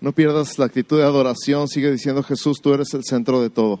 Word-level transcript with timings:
No 0.00 0.12
pierdas 0.12 0.58
la 0.58 0.66
actitud 0.66 0.98
de 0.98 1.04
adoración, 1.04 1.68
sigue 1.68 1.90
diciendo 1.90 2.22
Jesús, 2.22 2.60
tú 2.60 2.72
eres 2.72 2.94
el 2.94 3.04
centro 3.04 3.40
de 3.40 3.50
todo. 3.50 3.80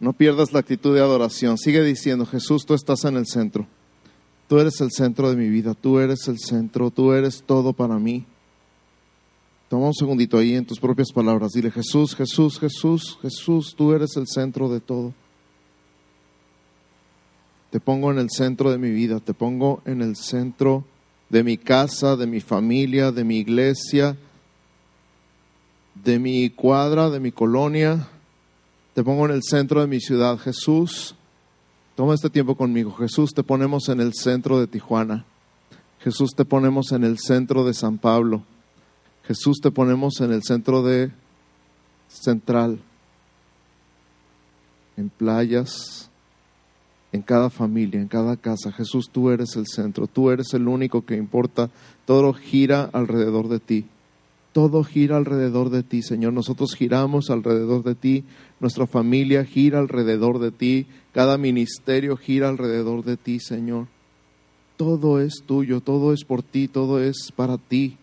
No 0.00 0.12
pierdas 0.12 0.52
la 0.52 0.58
actitud 0.58 0.94
de 0.94 1.00
adoración, 1.00 1.56
sigue 1.58 1.82
diciendo 1.82 2.26
Jesús, 2.26 2.66
tú 2.66 2.74
estás 2.74 3.04
en 3.04 3.16
el 3.16 3.26
centro. 3.26 3.66
Tú 4.48 4.58
eres 4.58 4.80
el 4.80 4.90
centro 4.90 5.30
de 5.30 5.36
mi 5.36 5.48
vida, 5.48 5.74
tú 5.74 5.98
eres 5.98 6.28
el 6.28 6.38
centro, 6.38 6.90
tú 6.90 7.12
eres 7.12 7.42
todo 7.44 7.72
para 7.72 7.98
mí. 7.98 8.24
Toma 9.68 9.86
un 9.86 9.94
segundito 9.94 10.38
ahí 10.38 10.54
en 10.54 10.64
tus 10.64 10.78
propias 10.78 11.10
palabras. 11.12 11.52
Dile, 11.52 11.70
Jesús, 11.70 12.14
Jesús, 12.14 12.60
Jesús, 12.60 13.18
Jesús, 13.22 13.74
tú 13.76 13.92
eres 13.92 14.16
el 14.16 14.26
centro 14.28 14.68
de 14.68 14.80
todo. 14.80 15.12
Te 17.70 17.80
pongo 17.80 18.12
en 18.12 18.18
el 18.18 18.30
centro 18.30 18.70
de 18.70 18.78
mi 18.78 18.90
vida, 18.90 19.18
te 19.18 19.34
pongo 19.34 19.82
en 19.84 20.02
el 20.02 20.14
centro 20.14 20.84
de 21.28 21.42
mi 21.42 21.56
casa, 21.56 22.14
de 22.14 22.28
mi 22.28 22.40
familia, 22.40 23.10
de 23.10 23.24
mi 23.24 23.38
iglesia, 23.38 24.16
de 26.04 26.18
mi 26.18 26.50
cuadra, 26.50 27.10
de 27.10 27.20
mi 27.20 27.32
colonia. 27.32 28.08
Te 28.94 29.02
pongo 29.02 29.26
en 29.26 29.32
el 29.32 29.42
centro 29.42 29.80
de 29.80 29.86
mi 29.86 30.00
ciudad, 30.00 30.38
Jesús. 30.38 31.14
Toma 31.94 32.14
este 32.14 32.30
tiempo 32.30 32.56
conmigo. 32.56 32.92
Jesús, 32.92 33.32
te 33.34 33.42
ponemos 33.42 33.88
en 33.88 34.00
el 34.00 34.12
centro 34.14 34.60
de 34.60 34.66
Tijuana. 34.66 35.24
Jesús, 36.00 36.32
te 36.36 36.44
ponemos 36.44 36.92
en 36.92 37.04
el 37.04 37.18
centro 37.18 37.64
de 37.64 37.74
San 37.74 37.98
Pablo. 37.98 38.42
Jesús, 39.24 39.58
te 39.62 39.70
ponemos 39.70 40.20
en 40.20 40.32
el 40.32 40.42
centro 40.42 40.82
de 40.82 41.10
Central, 42.08 42.78
en 44.96 45.08
playas, 45.10 46.08
en 47.12 47.22
cada 47.22 47.50
familia, 47.50 48.00
en 48.00 48.08
cada 48.08 48.36
casa. 48.36 48.70
Jesús, 48.72 49.08
tú 49.10 49.30
eres 49.30 49.56
el 49.56 49.66
centro, 49.66 50.06
tú 50.06 50.30
eres 50.30 50.54
el 50.54 50.68
único 50.68 51.04
que 51.04 51.16
importa. 51.16 51.70
Todo 52.04 52.32
gira 52.34 52.88
alrededor 52.92 53.48
de 53.48 53.58
ti. 53.58 53.86
Todo 54.56 54.84
gira 54.84 55.18
alrededor 55.18 55.68
de 55.68 55.82
ti, 55.82 56.00
Señor. 56.00 56.32
Nosotros 56.32 56.74
giramos 56.74 57.28
alrededor 57.28 57.82
de 57.82 57.94
ti. 57.94 58.24
Nuestra 58.58 58.86
familia 58.86 59.44
gira 59.44 59.80
alrededor 59.80 60.38
de 60.38 60.50
ti. 60.50 60.86
Cada 61.12 61.36
ministerio 61.36 62.16
gira 62.16 62.48
alrededor 62.48 63.04
de 63.04 63.18
ti, 63.18 63.38
Señor. 63.38 63.86
Todo 64.78 65.20
es 65.20 65.42
tuyo, 65.44 65.82
todo 65.82 66.14
es 66.14 66.24
por 66.24 66.42
ti, 66.42 66.68
todo 66.68 67.02
es 67.02 67.32
para 67.36 67.58
ti, 67.58 67.98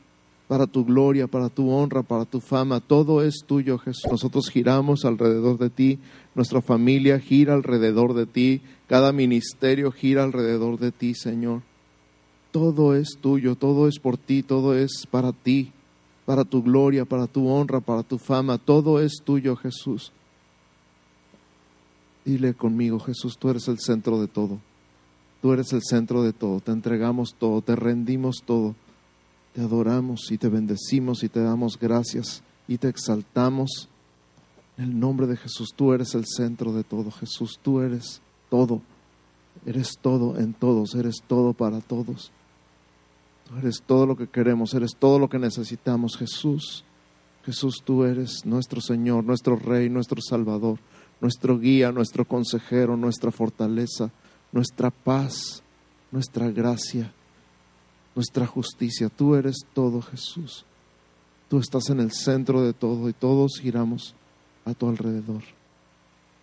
para 0.47 0.67
tu 0.67 0.85
gloria, 0.85 1.25
para 1.25 1.49
tu 1.49 1.71
honra, 1.71 2.03
para 2.03 2.25
tu 2.25 2.39
fama. 2.39 2.81
Todo 2.81 3.23
es 3.23 3.39
tuyo, 3.47 3.79
Jesús. 3.79 4.11
Nosotros 4.11 4.51
giramos 4.51 5.05
alrededor 5.05 5.57
de 5.57 5.71
ti. 5.71 5.97
Nuestra 6.35 6.61
familia 6.61 7.19
gira 7.19 7.55
alrededor 7.55 8.13
de 8.13 8.27
ti. 8.27 8.61
Cada 8.85 9.11
ministerio 9.11 9.91
gira 9.91 10.23
alrededor 10.23 10.77
de 10.77 10.91
ti, 10.91 11.15
Señor. 11.15 11.63
Todo 12.51 12.93
es 12.93 13.17
tuyo, 13.19 13.55
todo 13.55 13.87
es 13.87 13.97
por 13.97 14.17
ti, 14.19 14.43
todo 14.43 14.77
es 14.77 15.07
para 15.09 15.31
ti, 15.31 15.71
para 16.25 16.43
tu 16.43 16.63
gloria, 16.63 17.05
para 17.05 17.27
tu 17.27 17.47
honra, 17.47 17.79
para 17.79 18.03
tu 18.03 18.17
fama. 18.17 18.57
Todo 18.57 18.99
es 18.99 19.21
tuyo, 19.23 19.55
Jesús. 19.55 20.11
Dile 22.25 22.53
conmigo, 22.53 22.99
Jesús, 22.99 23.37
tú 23.37 23.49
eres 23.49 23.67
el 23.67 23.79
centro 23.79 24.19
de 24.19 24.27
todo. 24.27 24.59
Tú 25.41 25.51
eres 25.51 25.73
el 25.73 25.81
centro 25.83 26.23
de 26.23 26.31
todo. 26.31 26.61
Te 26.61 26.71
entregamos 26.71 27.35
todo, 27.37 27.61
te 27.61 27.75
rendimos 27.75 28.43
todo. 28.45 28.75
Te 29.53 29.61
adoramos 29.61 30.31
y 30.31 30.37
te 30.37 30.47
bendecimos 30.47 31.23
y 31.23 31.29
te 31.29 31.41
damos 31.41 31.77
gracias 31.77 32.41
y 32.67 32.77
te 32.77 32.87
exaltamos. 32.87 33.89
En 34.77 34.85
el 34.85 34.99
nombre 34.99 35.27
de 35.27 35.37
Jesús, 35.37 35.73
tú 35.75 35.93
eres 35.93 36.15
el 36.15 36.25
centro 36.25 36.71
de 36.73 36.83
todo. 36.83 37.11
Jesús, 37.11 37.59
tú 37.61 37.81
eres 37.81 38.21
todo. 38.49 38.81
Eres 39.65 39.97
todo 40.01 40.39
en 40.39 40.53
todos, 40.53 40.95
eres 40.95 41.17
todo 41.27 41.53
para 41.53 41.81
todos. 41.81 42.31
Tú 43.47 43.57
eres 43.57 43.83
todo 43.85 44.05
lo 44.05 44.15
que 44.15 44.27
queremos, 44.27 44.73
eres 44.73 44.91
todo 44.97 45.19
lo 45.19 45.29
que 45.29 45.39
necesitamos, 45.39 46.17
Jesús. 46.17 46.83
Jesús, 47.45 47.81
tú 47.83 48.05
eres 48.05 48.45
nuestro 48.45 48.79
Señor, 48.79 49.23
nuestro 49.23 49.55
Rey, 49.57 49.89
nuestro 49.89 50.21
Salvador 50.21 50.79
nuestro 51.23 51.57
guía, 51.57 51.93
nuestro 51.93 52.25
consejero, 52.25 52.97
nuestra 52.97 53.31
fortaleza, 53.31 54.11
nuestra 54.51 54.91
paz, 54.91 55.63
nuestra 56.11 56.49
gracia, 56.51 57.13
nuestra 58.13 58.45
justicia. 58.45 59.07
Tú 59.07 59.33
eres 59.33 59.65
todo, 59.73 60.01
Jesús. 60.01 60.65
Tú 61.49 61.59
estás 61.59 61.89
en 61.89 62.01
el 62.01 62.11
centro 62.11 62.61
de 62.61 62.73
todo 62.73 63.07
y 63.07 63.13
todos 63.13 63.53
giramos 63.61 64.15
a 64.65 64.73
tu 64.73 64.89
alrededor. 64.89 65.43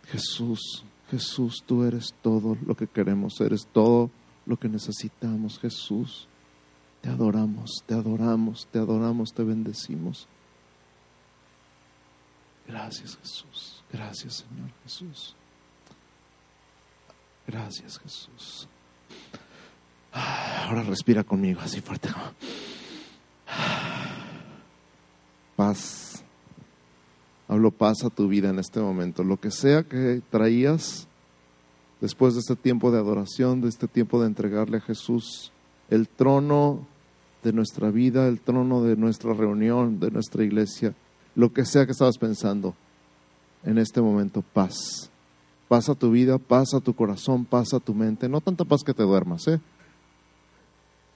Jesús, 0.07 0.83
Jesús, 1.11 1.63
tú 1.67 1.85
eres 1.85 2.15
todo 2.23 2.57
lo 2.65 2.75
que 2.75 2.87
queremos, 2.87 3.39
eres 3.43 3.67
todo 3.71 4.11
lo 4.47 4.57
que 4.57 4.71
necesitamos, 4.71 5.59
Jesús. 5.59 6.27
Te 7.01 7.09
adoramos, 7.09 7.83
te 7.87 7.95
adoramos, 7.95 8.69
te 8.71 8.79
adoramos, 8.79 9.33
te 9.33 9.43
bendecimos. 9.43 10.29
Gracias, 12.67 13.17
Jesús. 13.17 13.83
Gracias, 13.93 14.45
Señor 14.49 14.71
Jesús. 14.85 15.35
Gracias, 17.47 17.99
Jesús. 17.99 18.69
Ahora 20.13 20.83
respira 20.83 21.25
conmigo 21.25 21.61
así 21.61 21.81
fuerte. 21.81 22.11
Paz. 25.57 26.23
Hablo 27.49 27.73
paz 27.73 28.05
a 28.05 28.11
tu 28.11 28.29
vida 28.29 28.51
en 28.51 28.61
este 28.61 28.79
momento. 28.79 29.25
Lo 29.25 29.41
que 29.41 29.51
sea 29.51 29.83
que 29.83 30.23
traías 30.31 31.09
después 32.01 32.35
de 32.35 32.41
este 32.41 32.55
tiempo 32.55 32.93
de 32.93 32.99
adoración, 32.99 33.61
de 33.61 33.69
este 33.69 33.89
tiempo 33.89 34.21
de 34.21 34.29
entregarle 34.29 34.77
a 34.77 34.81
Jesús 34.81 35.51
el 35.89 36.09
trono 36.09 36.87
de 37.43 37.53
nuestra 37.53 37.91
vida, 37.91 38.27
el 38.29 38.41
trono 38.41 38.83
de 38.83 38.97
nuestra 38.97 39.33
reunión, 39.33 40.01
de 40.01 40.11
nuestra 40.11 40.45
iglesia, 40.45 40.95
lo 41.35 41.53
que 41.53 41.65
sea 41.65 41.87
que 41.87 41.93
estabas 41.93 42.19
pensando 42.19 42.75
en 43.65 43.79
este 43.79 44.01
momento 44.01 44.43
paz. 44.43 45.11
Paz 45.69 45.89
a 45.89 45.95
tu 45.95 46.11
vida, 46.11 46.39
paz 46.39 46.75
a 46.75 46.81
tu 46.81 46.95
corazón, 46.95 47.45
paz 47.45 47.73
a 47.73 47.81
tu 47.81 47.95
mente. 47.95 48.29
No 48.29 48.41
tanta 48.41 48.65
paz 48.65 48.83
que 48.85 48.93
te 48.93 49.03
duermas, 49.03 49.47
¿eh? 49.47 49.61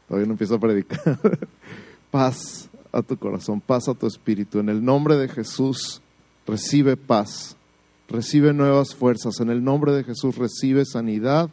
Todavía 0.07 0.27
no 0.27 0.33
empiezo 0.35 0.55
a 0.55 0.61
predicar. 0.61 1.19
paz 2.11 2.69
a 2.93 3.03
tu 3.03 3.17
corazón, 3.17 3.61
paz 3.61 3.89
a 3.89 3.95
tu 3.95 4.07
espíritu. 4.07 4.61
En 4.61 4.69
el 4.69 4.85
nombre 4.85 5.17
de 5.17 5.29
Jesús, 5.29 6.01
recibe 6.47 6.97
paz, 6.97 7.57
recibe 8.09 8.53
nuevas 8.53 8.95
fuerzas. 8.95 9.41
En 9.41 9.51
el 9.51 9.65
nombre 9.65 9.93
de 9.93 10.05
Jesús, 10.05 10.37
recibe 10.37 10.85
sanidad, 10.85 11.51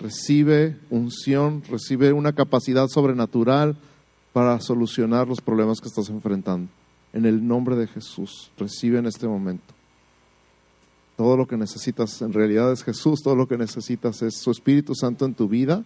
recibe 0.00 0.76
unción, 0.90 1.62
recibe 1.70 2.12
una 2.12 2.32
capacidad 2.32 2.88
sobrenatural 2.88 3.76
para 4.32 4.58
solucionar 4.60 5.28
los 5.28 5.40
problemas 5.40 5.80
que 5.80 5.88
estás 5.88 6.08
enfrentando. 6.08 6.70
En 7.12 7.26
el 7.26 7.46
nombre 7.46 7.76
de 7.76 7.86
Jesús, 7.86 8.50
recibe 8.56 8.98
en 8.98 9.06
este 9.06 9.28
momento. 9.28 9.74
Todo 11.16 11.36
lo 11.36 11.46
que 11.46 11.56
necesitas 11.56 12.22
en 12.22 12.32
realidad 12.32 12.72
es 12.72 12.82
Jesús, 12.82 13.20
todo 13.22 13.36
lo 13.36 13.46
que 13.46 13.58
necesitas 13.58 14.22
es 14.22 14.38
su 14.38 14.50
Espíritu 14.50 14.94
Santo 14.94 15.26
en 15.26 15.34
tu 15.34 15.46
vida 15.46 15.84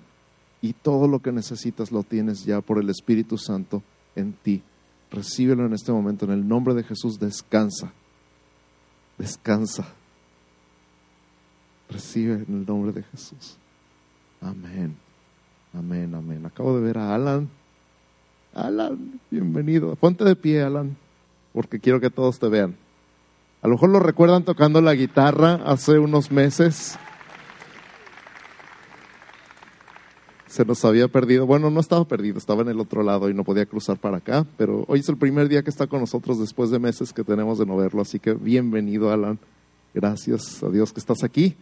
y 0.63 0.73
todo 0.73 1.09
lo 1.09 1.19
que 1.21 1.33
necesitas 1.33 1.91
lo 1.91 2.05
tienes 2.05 2.45
ya 2.45 2.61
por 2.61 2.79
el 2.79 2.89
Espíritu 2.89 3.37
Santo 3.37 3.83
en 4.15 4.33
ti. 4.33 4.63
Recíbelo 5.11 5.67
en 5.67 5.73
este 5.73 5.93
momento, 5.93 6.25
en 6.25 6.33
el 6.33 6.47
nombre 6.47 6.75
de 6.75 6.85
Jesús, 6.85 7.19
descansa, 7.19 7.93
descansa. 9.19 9.87
Recibe 11.89 12.35
en 12.35 12.47
el 12.49 12.67
nombre 12.67 12.93
de 12.93 13.03
Jesús. 13.03 13.57
Amén, 14.41 14.97
amén, 15.73 16.15
amén. 16.15 16.47
Acabo 16.47 16.77
de 16.77 16.83
ver 16.83 16.99
a 16.99 17.15
Alan. 17.15 17.49
Alan, 18.57 19.21
bienvenido. 19.31 19.95
Ponte 19.97 20.25
de 20.25 20.35
pie, 20.35 20.63
Alan, 20.63 20.97
porque 21.53 21.79
quiero 21.79 22.01
que 22.01 22.09
todos 22.09 22.39
te 22.39 22.49
vean. 22.49 22.75
A 23.61 23.69
lo 23.69 23.75
mejor 23.75 23.91
lo 23.91 24.01
recuerdan 24.01 24.45
tocando 24.45 24.81
la 24.81 24.95
guitarra 24.95 25.61
hace 25.67 25.99
unos 25.99 26.31
meses. 26.31 26.99
Se 30.47 30.65
nos 30.65 30.83
había 30.87 31.07
perdido. 31.09 31.45
Bueno, 31.45 31.71
no 31.71 31.81
estaba 31.81 32.07
perdido, 32.07 32.39
estaba 32.39 32.63
en 32.63 32.69
el 32.69 32.81
otro 32.81 33.03
lado 33.03 33.29
y 33.29 33.35
no 33.35 33.45
podía 33.45 33.67
cruzar 33.67 33.99
para 33.99 34.19
acá. 34.19 34.47
Pero 34.57 34.87
hoy 34.89 35.01
es 35.01 35.09
el 35.11 35.19
primer 35.19 35.51
día 35.51 35.63
que 35.63 35.69
está 35.69 35.87
con 35.87 36.01
nosotros 36.01 36.41
después 36.41 36.71
de 36.71 36.79
meses 36.79 37.13
que 37.13 37.25
tenemos 37.25 37.59
de 37.59 37.67
no 37.67 37.77
verlo. 37.77 38.01
Así 38.01 38.19
que 38.19 38.33
bienvenido, 38.33 39.13
Alan. 39.13 39.39
Gracias 39.93 40.63
a 40.63 40.71
Dios 40.71 40.95
que 40.95 41.01
estás 41.01 41.23
aquí. 41.23 41.55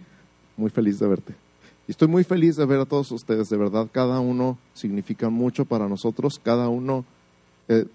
Muy 0.56 0.70
feliz 0.70 1.00
de 1.00 1.08
verte. 1.08 1.43
Y 1.86 1.92
estoy 1.92 2.08
muy 2.08 2.24
feliz 2.24 2.56
de 2.56 2.64
ver 2.66 2.80
a 2.80 2.86
todos 2.86 3.10
ustedes. 3.12 3.48
De 3.48 3.56
verdad, 3.56 3.88
cada 3.92 4.20
uno 4.20 4.58
significa 4.72 5.28
mucho 5.28 5.64
para 5.64 5.88
nosotros. 5.88 6.40
Cada 6.42 6.68
uno. 6.68 7.04
Eh, 7.68 7.86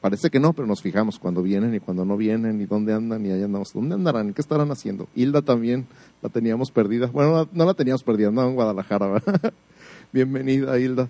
Parece 0.00 0.30
que 0.30 0.38
no, 0.38 0.52
pero 0.52 0.68
nos 0.68 0.80
fijamos 0.80 1.18
cuando 1.18 1.42
vienen 1.42 1.74
y 1.74 1.80
cuando 1.80 2.04
no 2.04 2.16
vienen 2.16 2.60
y 2.60 2.66
dónde 2.66 2.94
andan 2.94 3.26
y 3.26 3.32
allá 3.32 3.46
andamos. 3.46 3.72
¿Dónde 3.72 3.96
andarán? 3.96 4.32
¿Qué 4.32 4.40
estarán 4.40 4.70
haciendo? 4.70 5.08
Hilda 5.16 5.42
también 5.42 5.86
la 6.22 6.28
teníamos 6.28 6.70
perdida. 6.70 7.08
Bueno, 7.08 7.48
no 7.52 7.64
la 7.64 7.74
teníamos 7.74 8.04
perdida, 8.04 8.30
no 8.30 8.46
en 8.46 8.54
Guadalajara. 8.54 9.20
Bienvenida, 10.12 10.78
Hilda. 10.78 11.08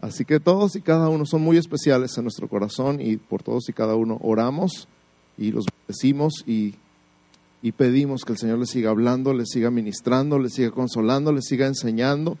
Así 0.00 0.24
que 0.24 0.40
todos 0.40 0.74
y 0.74 0.80
cada 0.80 1.08
uno 1.08 1.26
son 1.26 1.42
muy 1.42 1.58
especiales 1.58 2.16
en 2.18 2.24
nuestro 2.24 2.48
corazón 2.48 3.00
y 3.00 3.18
por 3.18 3.44
todos 3.44 3.68
y 3.68 3.72
cada 3.72 3.94
uno 3.94 4.18
oramos 4.20 4.88
y 5.36 5.52
los 5.52 5.66
decimos 5.86 6.42
y, 6.44 6.74
y 7.62 7.72
pedimos 7.72 8.24
que 8.24 8.32
el 8.32 8.38
Señor 8.38 8.58
les 8.58 8.70
siga 8.70 8.90
hablando, 8.90 9.34
les 9.34 9.48
siga 9.50 9.70
ministrando, 9.70 10.38
les 10.38 10.54
siga 10.54 10.70
consolando, 10.70 11.32
les 11.32 11.46
siga 11.46 11.66
enseñando. 11.66 12.38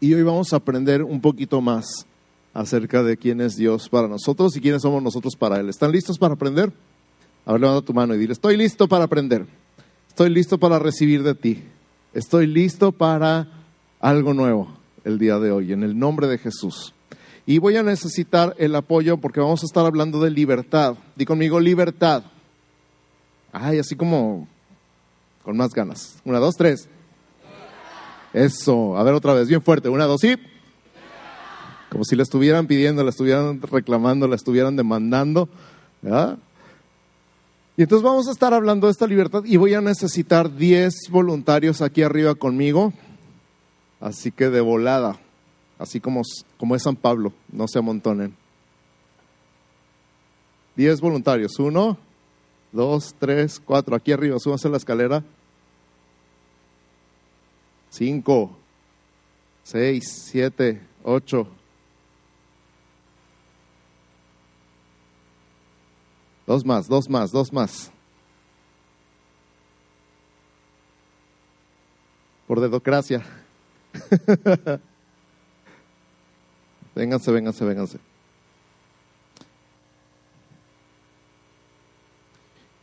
Y 0.00 0.14
hoy 0.14 0.22
vamos 0.22 0.52
a 0.52 0.56
aprender 0.56 1.02
un 1.02 1.20
poquito 1.20 1.60
más 1.60 2.06
acerca 2.52 3.02
de 3.02 3.16
quién 3.16 3.40
es 3.40 3.56
Dios 3.56 3.88
para 3.88 4.08
nosotros 4.08 4.56
y 4.56 4.60
quiénes 4.60 4.82
somos 4.82 5.02
nosotros 5.02 5.36
para 5.36 5.60
Él. 5.60 5.68
¿Están 5.68 5.92
listos 5.92 6.18
para 6.18 6.34
aprender? 6.34 6.72
A 7.46 7.52
ver, 7.52 7.60
levanta 7.60 7.86
tu 7.86 7.94
mano 7.94 8.14
y 8.14 8.18
dile, 8.18 8.32
estoy 8.32 8.56
listo 8.56 8.88
para 8.88 9.04
aprender. 9.04 9.46
Estoy 10.08 10.30
listo 10.30 10.58
para 10.58 10.78
recibir 10.78 11.22
de 11.22 11.34
ti. 11.34 11.62
Estoy 12.12 12.46
listo 12.46 12.92
para 12.92 13.48
algo 14.00 14.34
nuevo 14.34 14.68
el 15.04 15.18
día 15.18 15.38
de 15.38 15.50
hoy, 15.50 15.72
en 15.72 15.82
el 15.82 15.98
nombre 15.98 16.26
de 16.26 16.38
Jesús. 16.38 16.94
Y 17.46 17.58
voy 17.58 17.76
a 17.76 17.82
necesitar 17.82 18.54
el 18.58 18.74
apoyo 18.74 19.18
porque 19.18 19.40
vamos 19.40 19.62
a 19.62 19.66
estar 19.66 19.84
hablando 19.84 20.20
de 20.20 20.30
libertad. 20.30 20.96
Di 21.16 21.24
conmigo 21.24 21.60
libertad. 21.60 22.24
Ay, 23.54 23.78
así 23.78 23.96
como 23.96 24.46
con 25.42 25.56
más 25.56 25.72
ganas. 25.72 26.20
Una, 26.24 26.38
dos, 26.38 26.56
tres. 26.56 26.88
Eso. 28.32 28.98
A 28.98 29.02
ver 29.02 29.14
otra 29.14 29.32
vez, 29.32 29.48
bien 29.48 29.62
fuerte. 29.62 29.88
Una, 29.88 30.04
dos 30.04 30.22
y. 30.24 30.36
Como 31.90 32.04
si 32.04 32.16
la 32.16 32.24
estuvieran 32.24 32.66
pidiendo, 32.66 33.02
la 33.04 33.10
estuvieran 33.10 33.62
reclamando, 33.62 34.26
la 34.26 34.36
estuvieran 34.36 34.74
demandando. 34.74 35.48
Y 37.76 37.82
entonces 37.82 38.02
vamos 38.02 38.28
a 38.28 38.32
estar 38.32 38.52
hablando 38.52 38.88
de 38.88 38.90
esta 38.90 39.06
libertad 39.06 39.44
y 39.44 39.56
voy 39.56 39.74
a 39.74 39.80
necesitar 39.80 40.54
10 40.54 41.08
voluntarios 41.10 41.80
aquí 41.80 42.02
arriba 42.02 42.34
conmigo. 42.34 42.92
Así 44.00 44.32
que 44.32 44.50
de 44.50 44.60
volada 44.60 45.18
así 45.78 46.00
como, 46.00 46.22
como 46.56 46.74
es 46.74 46.82
San 46.82 46.96
Pablo, 46.96 47.32
no 47.50 47.68
se 47.68 47.78
amontonen. 47.78 48.34
Diez 50.76 51.00
voluntarios, 51.00 51.58
uno, 51.58 51.96
dos, 52.74 53.14
tres, 53.18 53.60
cuatro, 53.64 53.94
aquí 53.94 54.12
arriba, 54.12 54.38
súbanse 54.38 54.68
la 54.68 54.76
escalera. 54.76 55.24
Cinco, 57.88 58.50
seis, 59.62 60.26
siete, 60.30 60.82
ocho. 61.04 61.46
Dos 66.46 66.64
más, 66.64 66.88
dos 66.88 67.08
más, 67.08 67.30
dos 67.30 67.52
más. 67.52 67.92
Por 72.48 72.60
dedocracia. 72.60 73.24
Vénganse, 76.94 77.32
vénganse, 77.32 77.64
vénganse. 77.64 78.13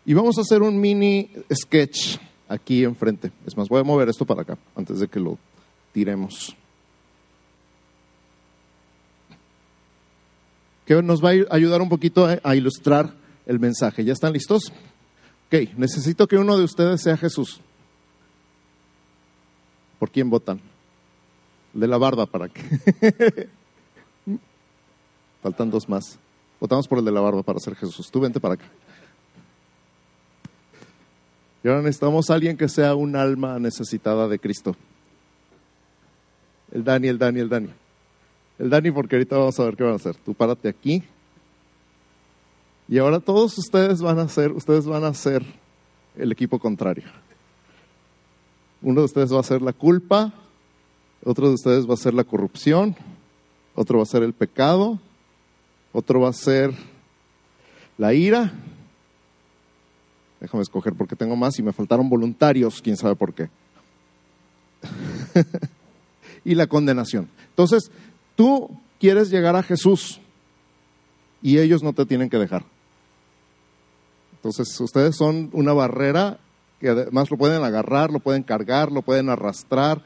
Y 0.05 0.13
vamos 0.13 0.37
a 0.37 0.41
hacer 0.41 0.61
un 0.61 0.79
mini 0.79 1.29
sketch 1.53 2.17
aquí 2.47 2.83
enfrente. 2.83 3.31
Es 3.45 3.55
más, 3.55 3.69
voy 3.69 3.79
a 3.79 3.83
mover 3.83 4.09
esto 4.09 4.25
para 4.25 4.41
acá 4.41 4.57
antes 4.75 4.99
de 4.99 5.07
que 5.07 5.19
lo 5.19 5.37
tiremos. 5.93 6.55
Que 10.85 11.01
nos 11.01 11.23
va 11.23 11.29
a 11.29 11.55
ayudar 11.55 11.81
un 11.81 11.89
poquito 11.89 12.27
a 12.43 12.55
ilustrar 12.55 13.13
el 13.45 13.59
mensaje. 13.59 14.03
¿Ya 14.03 14.13
están 14.13 14.33
listos? 14.33 14.73
Ok, 15.47 15.77
necesito 15.77 16.27
que 16.27 16.37
uno 16.37 16.57
de 16.57 16.63
ustedes 16.63 17.01
sea 17.01 17.17
Jesús. 17.17 17.61
¿Por 19.99 20.09
quién 20.09 20.29
votan? 20.29 20.59
De 21.73 21.87
la 21.87 21.97
barba 21.97 22.25
para 22.25 22.49
que. 22.49 23.49
Faltan 25.43 25.69
dos 25.69 25.87
más. 25.87 26.17
Votamos 26.59 26.87
por 26.87 26.99
el 26.99 27.05
de 27.05 27.11
la 27.11 27.21
barba 27.21 27.43
para 27.43 27.59
ser 27.59 27.75
Jesús. 27.75 28.09
Tú 28.09 28.19
vente 28.19 28.39
para 28.39 28.55
acá. 28.55 28.65
Y 31.63 31.67
ahora 31.67 31.81
necesitamos 31.81 32.29
a 32.29 32.33
alguien 32.33 32.57
que 32.57 32.67
sea 32.67 32.95
un 32.95 33.15
alma 33.15 33.59
necesitada 33.59 34.27
de 34.27 34.39
Cristo. 34.39 34.75
El 36.71 36.83
Dani, 36.83 37.07
el 37.07 37.17
Dani, 37.17 37.39
el 37.39 37.49
Dani. 37.49 37.69
El 38.57 38.69
Dani, 38.69 38.91
porque 38.91 39.15
ahorita 39.15 39.37
vamos 39.37 39.59
a 39.59 39.65
ver 39.65 39.75
qué 39.75 39.83
van 39.83 39.93
a 39.93 39.97
hacer. 39.97 40.15
Tú 40.15 40.33
párate 40.33 40.69
aquí. 40.69 41.03
Y 42.87 42.97
ahora 42.97 43.19
todos 43.19 43.57
ustedes 43.57 44.01
van 44.01 44.19
a 44.19 44.27
ser, 44.27 44.51
ustedes 44.51 44.85
van 44.85 45.03
a 45.03 45.13
ser 45.13 45.43
el 46.17 46.31
equipo 46.31 46.59
contrario. 46.59 47.05
Uno 48.81 49.01
de 49.01 49.05
ustedes 49.05 49.33
va 49.33 49.39
a 49.39 49.43
ser 49.43 49.61
la 49.61 49.73
culpa, 49.73 50.33
otro 51.23 51.47
de 51.47 51.53
ustedes 51.53 51.87
va 51.87 51.93
a 51.93 51.97
ser 51.97 52.13
la 52.13 52.23
corrupción, 52.23 52.95
otro 53.75 53.99
va 53.99 54.03
a 54.03 54.07
ser 54.07 54.23
el 54.23 54.33
pecado, 54.33 54.99
otro 55.93 56.21
va 56.21 56.29
a 56.29 56.33
ser 56.33 56.73
la 57.97 58.13
ira. 58.13 58.51
Déjame 60.41 60.63
escoger 60.63 60.93
porque 60.93 61.15
tengo 61.15 61.35
más 61.35 61.57
y 61.59 61.63
me 61.63 61.71
faltaron 61.71 62.09
voluntarios, 62.09 62.81
quién 62.81 62.97
sabe 62.97 63.15
por 63.15 63.33
qué. 63.33 63.49
y 66.43 66.55
la 66.55 66.65
condenación. 66.65 67.29
Entonces, 67.49 67.91
tú 68.35 68.69
quieres 68.99 69.29
llegar 69.29 69.55
a 69.55 69.61
Jesús 69.61 70.19
y 71.43 71.59
ellos 71.59 71.83
no 71.83 71.93
te 71.93 72.07
tienen 72.07 72.29
que 72.29 72.37
dejar. 72.37 72.65
Entonces, 74.33 74.79
ustedes 74.79 75.15
son 75.15 75.51
una 75.53 75.73
barrera 75.73 76.39
que 76.79 76.89
además 76.89 77.29
lo 77.29 77.37
pueden 77.37 77.63
agarrar, 77.63 78.11
lo 78.11 78.19
pueden 78.19 78.41
cargar, 78.41 78.91
lo 78.91 79.03
pueden 79.03 79.29
arrastrar, 79.29 80.03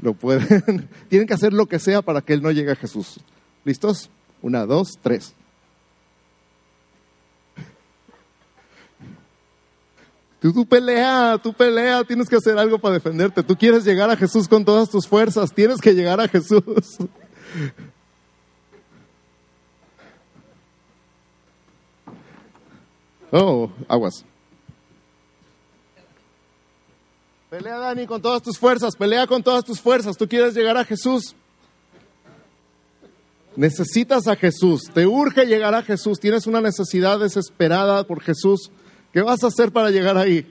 lo 0.00 0.14
pueden... 0.14 0.88
tienen 1.08 1.28
que 1.28 1.34
hacer 1.34 1.52
lo 1.52 1.66
que 1.66 1.78
sea 1.78 2.02
para 2.02 2.20
que 2.20 2.32
Él 2.32 2.42
no 2.42 2.50
llegue 2.50 2.72
a 2.72 2.76
Jesús. 2.76 3.20
¿Listos? 3.64 4.10
Una, 4.42 4.66
dos, 4.66 4.98
tres. 5.00 5.34
Tú, 10.40 10.52
tú 10.52 10.66
pelea, 10.66 11.38
tú 11.42 11.52
pelea, 11.52 12.04
tienes 12.04 12.28
que 12.28 12.36
hacer 12.36 12.56
algo 12.58 12.78
para 12.78 12.94
defenderte. 12.94 13.42
Tú 13.42 13.56
quieres 13.56 13.84
llegar 13.84 14.08
a 14.10 14.16
Jesús 14.16 14.46
con 14.46 14.64
todas 14.64 14.88
tus 14.88 15.06
fuerzas, 15.06 15.52
tienes 15.52 15.80
que 15.80 15.94
llegar 15.94 16.20
a 16.20 16.28
Jesús. 16.28 16.62
Oh, 23.30 23.70
aguas. 23.88 24.24
Pelea, 27.50 27.78
Dani, 27.78 28.06
con 28.06 28.22
todas 28.22 28.42
tus 28.42 28.58
fuerzas, 28.58 28.96
pelea 28.96 29.26
con 29.26 29.42
todas 29.42 29.64
tus 29.64 29.80
fuerzas. 29.80 30.16
Tú 30.16 30.26
quieres 30.26 30.54
llegar 30.54 30.76
a 30.76 30.84
Jesús. 30.84 31.34
Necesitas 33.56 34.28
a 34.28 34.36
Jesús, 34.36 34.82
te 34.94 35.06
urge 35.06 35.44
llegar 35.44 35.74
a 35.74 35.82
Jesús, 35.82 36.20
tienes 36.20 36.46
una 36.46 36.60
necesidad 36.60 37.18
desesperada 37.18 38.04
por 38.04 38.22
Jesús. 38.22 38.70
¿Qué 39.12 39.22
vas 39.22 39.42
a 39.42 39.48
hacer 39.48 39.72
para 39.72 39.90
llegar 39.90 40.16
ahí? 40.16 40.46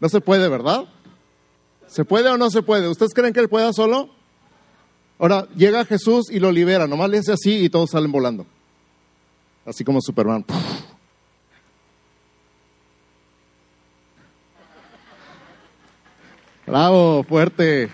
No 0.00 0.08
se 0.08 0.20
puede, 0.20 0.48
¿verdad? 0.48 0.84
¿Se 1.86 2.04
puede 2.04 2.28
o 2.30 2.38
no 2.38 2.50
se 2.50 2.62
puede? 2.62 2.88
¿Ustedes 2.88 3.12
creen 3.12 3.32
que 3.32 3.40
él 3.40 3.48
pueda 3.48 3.72
solo? 3.72 4.08
Ahora, 5.18 5.46
llega 5.54 5.84
Jesús 5.84 6.30
y 6.30 6.38
lo 6.38 6.50
libera, 6.50 6.86
nomás 6.86 7.10
le 7.10 7.18
hace 7.18 7.32
así 7.32 7.64
y 7.64 7.68
todos 7.68 7.90
salen 7.90 8.10
volando. 8.10 8.46
Así 9.66 9.84
como 9.84 10.00
Superman. 10.00 10.44
Bravo, 16.66 17.24
fuerte. 17.24 17.90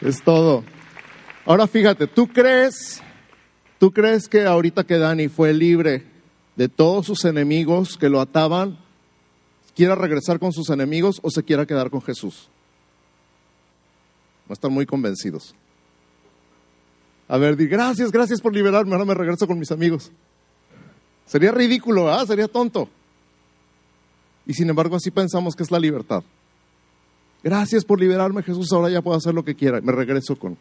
Es 0.00 0.22
todo. 0.22 0.62
Ahora 1.44 1.66
fíjate, 1.66 2.06
¿tú 2.06 2.28
crees, 2.28 3.02
tú 3.78 3.90
crees 3.90 4.28
que 4.28 4.44
ahorita 4.44 4.84
que 4.84 4.98
Dani 4.98 5.28
fue 5.28 5.52
libre 5.52 6.17
de 6.58 6.68
todos 6.68 7.06
sus 7.06 7.24
enemigos 7.24 7.96
que 7.96 8.08
lo 8.08 8.20
ataban, 8.20 8.76
quiera 9.76 9.94
regresar 9.94 10.40
con 10.40 10.52
sus 10.52 10.68
enemigos 10.70 11.20
o 11.22 11.30
se 11.30 11.44
quiera 11.44 11.64
quedar 11.64 11.88
con 11.88 12.02
Jesús? 12.02 12.48
No 14.48 14.54
están 14.54 14.72
muy 14.72 14.84
convencidos. 14.84 15.54
A 17.28 17.38
ver, 17.38 17.56
di 17.56 17.68
gracias, 17.68 18.10
gracias 18.10 18.40
por 18.40 18.52
liberarme, 18.52 18.90
ahora 18.92 19.04
me 19.04 19.14
regreso 19.14 19.46
con 19.46 19.56
mis 19.56 19.70
amigos. 19.70 20.10
Sería 21.26 21.52
ridículo, 21.52 22.12
¿ah? 22.12 22.26
Sería 22.26 22.48
tonto. 22.48 22.88
Y 24.44 24.52
sin 24.52 24.68
embargo 24.68 24.96
así 24.96 25.12
pensamos 25.12 25.54
que 25.54 25.62
es 25.62 25.70
la 25.70 25.78
libertad. 25.78 26.24
Gracias 27.44 27.84
por 27.84 28.00
liberarme, 28.00 28.42
Jesús. 28.42 28.72
Ahora 28.72 28.90
ya 28.90 29.00
puedo 29.00 29.16
hacer 29.16 29.32
lo 29.32 29.44
que 29.44 29.54
quiera. 29.54 29.80
Me 29.80 29.92
regreso 29.92 30.34
con 30.34 30.58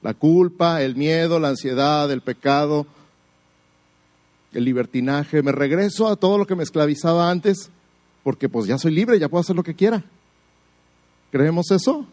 la 0.00 0.14
culpa, 0.14 0.80
el 0.80 0.96
miedo, 0.96 1.38
la 1.38 1.48
ansiedad, 1.48 2.10
el 2.10 2.22
pecado, 2.22 2.86
el 4.52 4.64
libertinaje. 4.64 5.42
Me 5.42 5.52
regreso 5.52 6.08
a 6.08 6.16
todo 6.16 6.38
lo 6.38 6.46
que 6.46 6.54
me 6.54 6.62
esclavizaba 6.62 7.30
antes, 7.30 7.70
porque 8.22 8.48
pues 8.48 8.66
ya 8.66 8.78
soy 8.78 8.92
libre, 8.92 9.18
ya 9.18 9.28
puedo 9.28 9.40
hacer 9.40 9.56
lo 9.56 9.62
que 9.62 9.74
quiera. 9.74 10.04
¿Creemos 11.30 11.70
eso? 11.70 12.06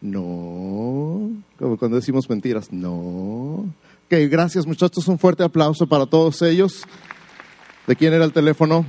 No. 0.00 1.30
Como 1.58 1.76
cuando 1.76 1.96
decimos 1.96 2.28
mentiras. 2.28 2.72
No. 2.72 3.66
Ok, 4.06 4.30
gracias 4.30 4.66
muchachos. 4.66 5.08
Un 5.08 5.18
fuerte 5.18 5.42
aplauso 5.42 5.86
para 5.86 6.06
todos 6.06 6.40
ellos. 6.42 6.82
¿De 7.86 7.96
quién 7.96 8.12
era 8.12 8.24
el 8.24 8.32
teléfono? 8.32 8.84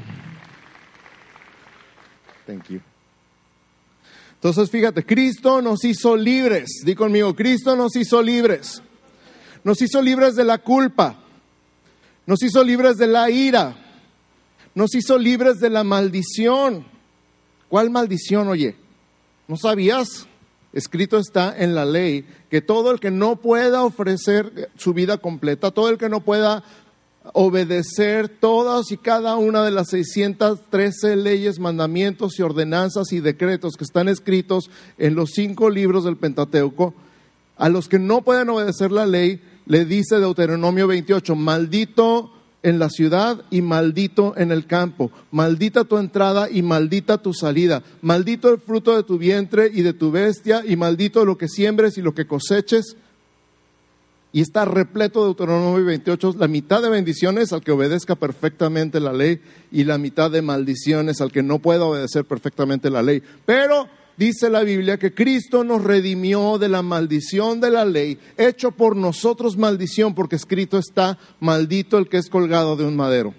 Thank 2.45 2.69
you. 2.69 2.81
Entonces, 4.36 4.69
fíjate, 4.69 5.03
Cristo 5.03 5.62
nos 5.62 5.83
hizo 5.83 6.15
libres. 6.15 6.81
Di 6.86 6.95
conmigo, 6.95 7.36
Cristo 7.36 7.75
nos 7.75 7.95
hizo 7.95 8.21
libres. 8.21 8.81
Nos 9.63 9.81
hizo 9.81 10.01
libres 10.01 10.36
de 10.36 10.45
la 10.45 10.59
culpa. 10.59 11.17
Nos 12.27 12.43
hizo 12.43 12.63
libres 12.63 12.98
de 12.98 13.07
la 13.07 13.31
ira. 13.31 13.75
Nos 14.75 14.93
hizo 14.93 15.17
libres 15.17 15.57
de 15.60 15.72
la 15.72 15.84
maldición. 15.84 16.86
¿Cuál 17.69 17.89
maldición, 17.89 18.48
oye? 18.48 18.75
¿No 19.48 19.57
sabías? 19.57 20.27
escrito 20.74 21.17
está 21.17 21.55
en 21.57 21.74
la 21.74 21.86
ley 21.86 22.25
que 22.51 22.62
todo 22.62 22.91
el 22.91 23.00
que 23.00 23.10
no 23.10 23.38
pueda 23.38 23.84
ofrecer 23.84 24.69
su 24.77 24.93
vida 24.93 25.17
completa, 25.17 25.72
todo 25.72 25.89
el 25.89 25.98
que 25.98 26.10
no 26.10 26.22
pueda 26.22 26.63
obedecer 27.34 28.29
todas 28.29 28.91
y 28.91 28.98
cada 28.98 29.36
una 29.38 29.63
de 29.63 29.72
las 29.72 29.89
613 29.89 31.15
leyes, 31.15 31.60
mandamientos 31.60 32.38
y 32.38 32.43
ordenanzas 32.43 33.12
y 33.12 33.19
decretos 33.19 33.74
que 33.75 33.84
están 33.84 34.07
escritos 34.07 34.69
en 34.98 35.15
los 35.15 35.31
cinco 35.31 35.69
libros 35.69 36.03
del 36.03 36.17
Pentateuco, 36.17 36.93
a 37.57 37.69
los 37.69 37.89
que 37.89 38.00
no 38.00 38.22
pueden 38.22 38.50
obedecer 38.50 38.91
la 38.91 39.05
ley, 39.07 39.41
le 39.67 39.86
dice 39.86 40.19
Deuteronomio 40.19 40.88
28, 40.88 41.36
maldito 41.36 42.31
en 42.63 42.79
la 42.79 42.89
ciudad 42.89 43.43
y 43.50 43.62
maldito 43.62 44.33
en 44.38 44.51
el 44.51 44.65
campo, 44.65 45.12
maldita 45.31 45.83
tu 45.83 45.97
entrada 45.97 46.50
y 46.50 46.62
maldita 46.62 47.17
tu 47.17 47.33
salida, 47.33 47.83
maldito 48.01 48.50
el 48.50 48.59
fruto 48.59 48.95
de 48.95 49.03
tu 49.03 49.17
vientre 49.17 49.69
y 49.71 49.81
de 49.81 49.93
tu 49.93 50.12
bestia 50.12 50.63
y 50.65 50.75
maldito 50.75 51.24
lo 51.25 51.38
que 51.38 51.47
siembres 51.47 51.97
y 51.97 52.01
lo 52.01 52.13
que 52.13 52.27
coseches. 52.27 52.97
Y 54.33 54.41
está 54.41 54.65
repleto 54.65 55.21
de 55.21 55.27
Deuteronomio 55.27 55.86
28, 55.86 56.36
la 56.38 56.47
mitad 56.47 56.81
de 56.81 56.89
bendiciones 56.89 57.53
al 57.53 57.63
que 57.63 57.71
obedezca 57.71 58.15
perfectamente 58.15 59.00
la 59.00 59.13
ley 59.13 59.41
y 59.71 59.86
la 59.86 59.97
mitad 59.97 60.29
de 60.29 60.41
maldiciones 60.41 61.21
al 61.21 61.31
que 61.31 61.43
no 61.43 61.59
pueda 61.59 61.86
obedecer 61.86 62.25
perfectamente 62.25 62.89
la 62.89 63.01
ley. 63.01 63.24
Pero 63.45 63.88
dice 64.17 64.50
la 64.50 64.63
Biblia 64.63 64.97
que 64.97 65.13
Cristo 65.13 65.63
nos 65.63 65.83
redimió 65.83 66.57
de 66.57 66.69
la 66.69 66.81
maldición 66.81 67.62
de 67.62 67.71
la 67.71 67.86
ley, 67.86 68.19
hecho 68.38 68.71
por 68.71 68.95
nosotros 68.95 69.57
maldición, 69.57 70.13
porque 70.13 70.36
escrito 70.36 70.77
está, 70.77 71.17
maldito 71.39 71.97
el 71.97 72.09
que 72.09 72.17
es 72.17 72.29
colgado 72.29 72.75
de 72.75 72.86
un 72.86 72.95
madero. 72.95 73.33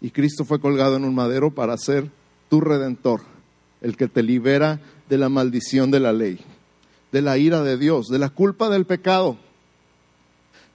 Y 0.00 0.10
Cristo 0.10 0.44
fue 0.44 0.60
colgado 0.60 0.96
en 0.96 1.04
un 1.04 1.14
madero 1.14 1.54
para 1.54 1.76
ser 1.76 2.10
tu 2.48 2.60
redentor, 2.60 3.20
el 3.80 3.96
que 3.96 4.08
te 4.08 4.22
libera 4.22 4.80
de 5.08 5.18
la 5.18 5.28
maldición 5.28 5.90
de 5.90 6.00
la 6.00 6.12
ley, 6.12 6.40
de 7.12 7.22
la 7.22 7.38
ira 7.38 7.62
de 7.62 7.76
Dios, 7.76 8.08
de 8.08 8.18
la 8.18 8.30
culpa 8.30 8.68
del 8.68 8.86
pecado 8.86 9.38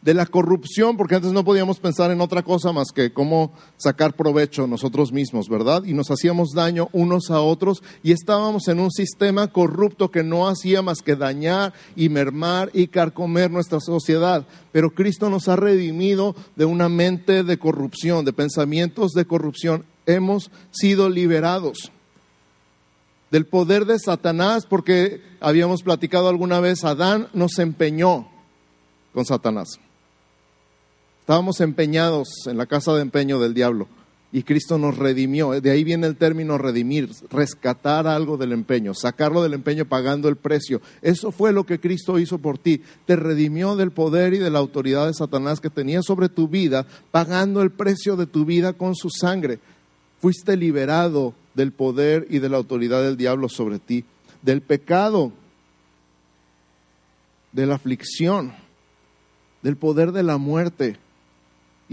de 0.04 0.14
la 0.14 0.26
corrupción, 0.26 0.98
porque 0.98 1.16
antes 1.16 1.32
no 1.32 1.46
podíamos 1.46 1.80
pensar 1.80 2.12
en 2.12 2.20
otra 2.20 2.44
cosa 2.44 2.74
más 2.74 2.90
que 2.94 3.14
cómo 3.14 3.54
sacar 3.78 4.16
provecho 4.16 4.68
nosotros 4.68 5.14
mismos, 5.14 5.48
¿verdad? 5.48 5.84
Y 5.86 5.94
nos 5.94 6.12
hacíamos 6.12 6.50
daño 6.54 6.90
unos 6.92 7.32
a 7.32 7.40
otros 7.40 7.82
y 8.04 8.12
estábamos 8.12 8.68
en 8.68 8.82
un 8.82 8.92
sistema 8.92 9.48
corrupto 9.48 10.12
que 10.12 10.24
no 10.24 10.50
hacía 10.50 10.82
más 10.82 11.00
que 11.00 11.16
dañar 11.16 11.74
y 11.96 12.10
mermar 12.10 12.70
y 12.74 12.88
carcomer 12.88 13.50
nuestra 13.50 13.80
sociedad. 13.80 14.46
Pero 14.74 14.92
Cristo 14.94 15.30
nos 15.30 15.48
ha 15.48 15.56
redimido 15.56 16.36
de 16.58 16.66
una 16.66 16.90
mente 16.90 17.44
de 17.44 17.58
corrupción, 17.58 18.26
de 18.26 18.34
pensamientos 18.34 19.14
de 19.14 19.24
corrupción. 19.24 19.86
Hemos 20.06 20.52
sido 20.72 21.10
liberados 21.10 21.94
del 23.32 23.46
poder 23.46 23.86
de 23.86 23.98
Satanás, 24.00 24.68
porque 24.70 25.24
habíamos 25.40 25.82
platicado 25.82 26.28
alguna 26.28 26.60
vez, 26.60 26.84
Adán 26.84 27.30
nos 27.34 27.58
empeñó 27.58 28.28
con 29.14 29.26
Satanás. 29.26 29.80
Estábamos 31.24 31.62
empeñados 31.62 32.28
en 32.48 32.58
la 32.58 32.66
casa 32.66 32.94
de 32.94 33.02
empeño 33.02 33.40
del 33.40 33.54
diablo 33.54 33.88
y 34.34 34.44
Cristo 34.44 34.78
nos 34.78 34.98
redimió. 34.98 35.52
De 35.62 35.72
ahí 35.72 35.86
viene 35.86 36.06
el 36.06 36.18
término 36.18 36.58
redimir, 36.58 37.10
rescatar 37.32 38.08
algo 38.08 38.36
del 38.36 38.52
empeño, 38.52 38.94
sacarlo 38.94 39.42
del 39.42 39.54
empeño 39.54 39.86
pagando 39.86 40.28
el 40.28 40.36
precio. 40.36 40.82
Eso 41.02 41.32
fue 41.32 41.54
lo 41.54 41.66
que 41.66 41.80
Cristo 41.80 42.20
hizo 42.20 42.40
por 42.40 42.58
ti. 42.58 42.82
Te 43.06 43.16
redimió 43.16 43.78
del 43.78 43.92
poder 43.92 44.34
y 44.34 44.40
de 44.40 44.50
la 44.50 44.60
autoridad 44.60 45.08
de 45.08 45.14
Satanás 45.14 45.62
que 45.62 45.70
tenía 45.70 46.02
sobre 46.02 46.28
tu 46.28 46.50
vida, 46.50 46.86
pagando 47.12 47.62
el 47.62 47.72
precio 47.72 48.18
de 48.18 48.26
tu 48.26 48.44
vida 48.44 48.74
con 48.74 48.94
su 48.94 49.10
sangre. 49.10 49.60
Fuiste 50.20 50.58
liberado 50.58 51.34
del 51.54 51.72
poder 51.72 52.28
y 52.30 52.40
de 52.40 52.50
la 52.50 52.58
autoridad 52.58 53.02
del 53.02 53.16
diablo 53.16 53.48
sobre 53.48 53.80
ti, 53.80 54.04
del 54.42 54.62
pecado, 54.62 55.32
de 57.54 57.66
la 57.66 57.76
aflicción, 57.76 58.54
del 59.62 59.78
poder 59.78 60.12
de 60.12 60.24
la 60.24 60.38
muerte 60.38 60.98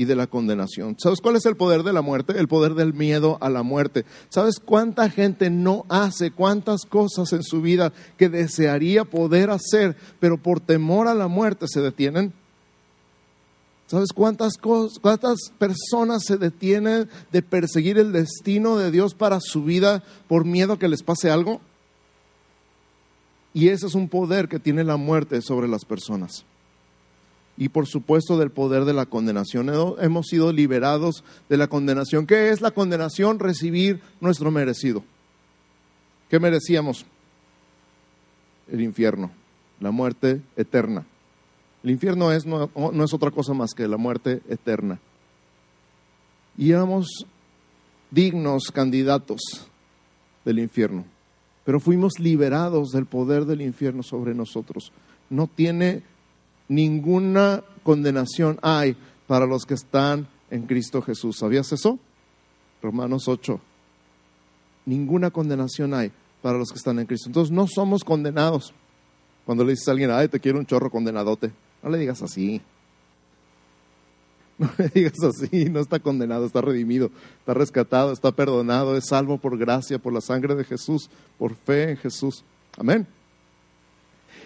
y 0.01 0.07
de 0.07 0.17
la 0.17 0.27
condenación. 0.27 0.97
¿Sabes 0.99 1.21
cuál 1.21 1.37
es 1.37 1.45
el 1.45 1.57
poder 1.57 1.83
de 1.83 1.93
la 1.93 2.01
muerte? 2.01 2.33
El 2.39 2.49
poder 2.49 2.73
del 2.73 2.95
miedo 2.95 3.37
a 3.43 3.51
la 3.51 3.63
muerte. 3.63 4.07
¿Sabes 4.31 4.59
cuánta 4.59 5.11
gente 5.11 5.51
no 5.51 5.85
hace 5.91 6.31
cuántas 6.31 6.87
cosas 6.87 7.35
en 7.35 7.43
su 7.43 7.61
vida 7.61 7.93
que 8.17 8.31
desearía 8.31 9.05
poder 9.05 9.51
hacer, 9.51 9.99
pero 10.19 10.39
por 10.39 10.59
temor 10.59 11.07
a 11.07 11.13
la 11.13 11.29
muerte 11.29 11.67
se 11.69 11.83
detienen? 11.83 12.33
¿Sabes 13.89 14.15
cuántas, 14.15 14.57
cosas, 14.57 14.99
cuántas 15.01 15.53
personas 15.59 16.23
se 16.25 16.39
detienen 16.39 17.11
de 17.31 17.43
perseguir 17.43 17.99
el 17.99 18.11
destino 18.11 18.79
de 18.79 18.91
Dios 18.91 19.13
para 19.13 19.39
su 19.39 19.65
vida 19.65 20.03
por 20.29 20.47
miedo 20.47 20.73
a 20.73 20.79
que 20.79 20.89
les 20.89 21.03
pase 21.03 21.31
algo? 21.31 21.61
Y 23.53 23.69
ese 23.69 23.87
es 23.87 23.95
un 23.95 24.09
poder 24.09 24.49
que 24.49 24.59
tiene 24.59 24.83
la 24.83 24.97
muerte 24.97 25.43
sobre 25.43 25.69
las 25.69 25.85
personas 25.85 26.47
y 27.61 27.69
por 27.69 27.87
supuesto 27.87 28.39
del 28.39 28.51
poder 28.51 28.87
de 28.87 28.95
la 28.95 29.05
condenación. 29.05 29.71
Hemos 30.01 30.29
sido 30.29 30.51
liberados 30.51 31.23
de 31.51 31.59
la 31.59 31.69
condenación. 31.69 32.27
¿Qué 32.27 32.49
es 32.49 32.63
la 32.63 32.71
condenación? 32.71 33.39
Recibir 33.39 34.01
nuestro 34.19 34.51
merecido. 34.51 35.05
¿Qué 36.31 36.41
merecíamos? 36.41 37.05
El 38.73 38.81
infierno, 38.81 39.31
la 39.79 39.91
muerte 39.91 40.41
eterna. 40.57 41.05
El 41.85 41.91
infierno 41.91 42.33
es, 42.33 42.47
no, 42.47 42.71
no 42.75 43.05
es 43.05 43.13
otra 43.13 43.31
cosa 43.31 43.53
más 43.53 43.75
que 43.75 43.87
la 43.87 43.99
muerte 43.99 44.41
eterna. 44.49 44.99
Y 46.57 46.71
éramos 46.71 47.27
dignos 48.11 48.71
candidatos 48.73 49.69
del 50.47 50.61
infierno, 50.61 51.05
pero 51.67 51.79
fuimos 51.79 52.19
liberados 52.19 52.89
del 52.93 53.05
poder 53.05 53.45
del 53.45 53.61
infierno 53.61 54.03
sobre 54.03 54.35
nosotros. 54.35 54.93
No 55.29 55.47
tiene 55.47 56.03
ninguna 56.71 57.65
condenación 57.83 58.59
hay 58.63 58.97
para 59.27 59.45
los 59.45 59.67
que 59.67 59.75
están 59.75 60.29
en 60.51 60.67
Cristo 60.67 61.03
Jesús. 61.03 61.37
¿Sabías 61.37 61.71
eso? 61.73 61.99
Romanos 62.81 63.27
8. 63.27 63.61
Ninguna 64.87 65.31
condenación 65.31 65.93
hay 65.93 66.13
para 66.41 66.59
los 66.59 66.71
que 66.71 66.79
están 66.79 67.01
en 67.01 67.07
Cristo. 67.07 67.29
Entonces 67.29 67.53
no 67.53 67.67
somos 67.67 68.05
condenados. 68.05 68.73
Cuando 69.45 69.65
le 69.65 69.73
dices 69.73 69.89
a 69.89 69.91
alguien, 69.91 70.11
ay, 70.13 70.29
te 70.29 70.39
quiero 70.39 70.59
un 70.59 70.67
chorro 70.67 70.91
condenadote, 70.91 71.51
no 71.83 71.91
le 71.91 71.99
digas 71.99 72.23
así. 72.23 72.63
No 74.61 74.71
le 74.77 74.89
digas 74.89 75.15
así, 75.23 75.71
no 75.71 75.81
está 75.81 76.01
condenado, 76.01 76.45
está 76.45 76.61
redimido, 76.61 77.11
está 77.39 77.55
rescatado, 77.55 78.13
está 78.13 78.31
perdonado, 78.31 78.95
es 78.95 79.07
salvo 79.09 79.39
por 79.39 79.57
gracia, 79.57 79.99
por 79.99 80.13
la 80.13 80.21
sangre 80.21 80.55
de 80.55 80.65
Jesús, 80.65 81.09
por 81.39 81.55
fe 81.55 81.93
en 81.93 81.97
Jesús. 81.97 82.45
Amén. 82.77 83.07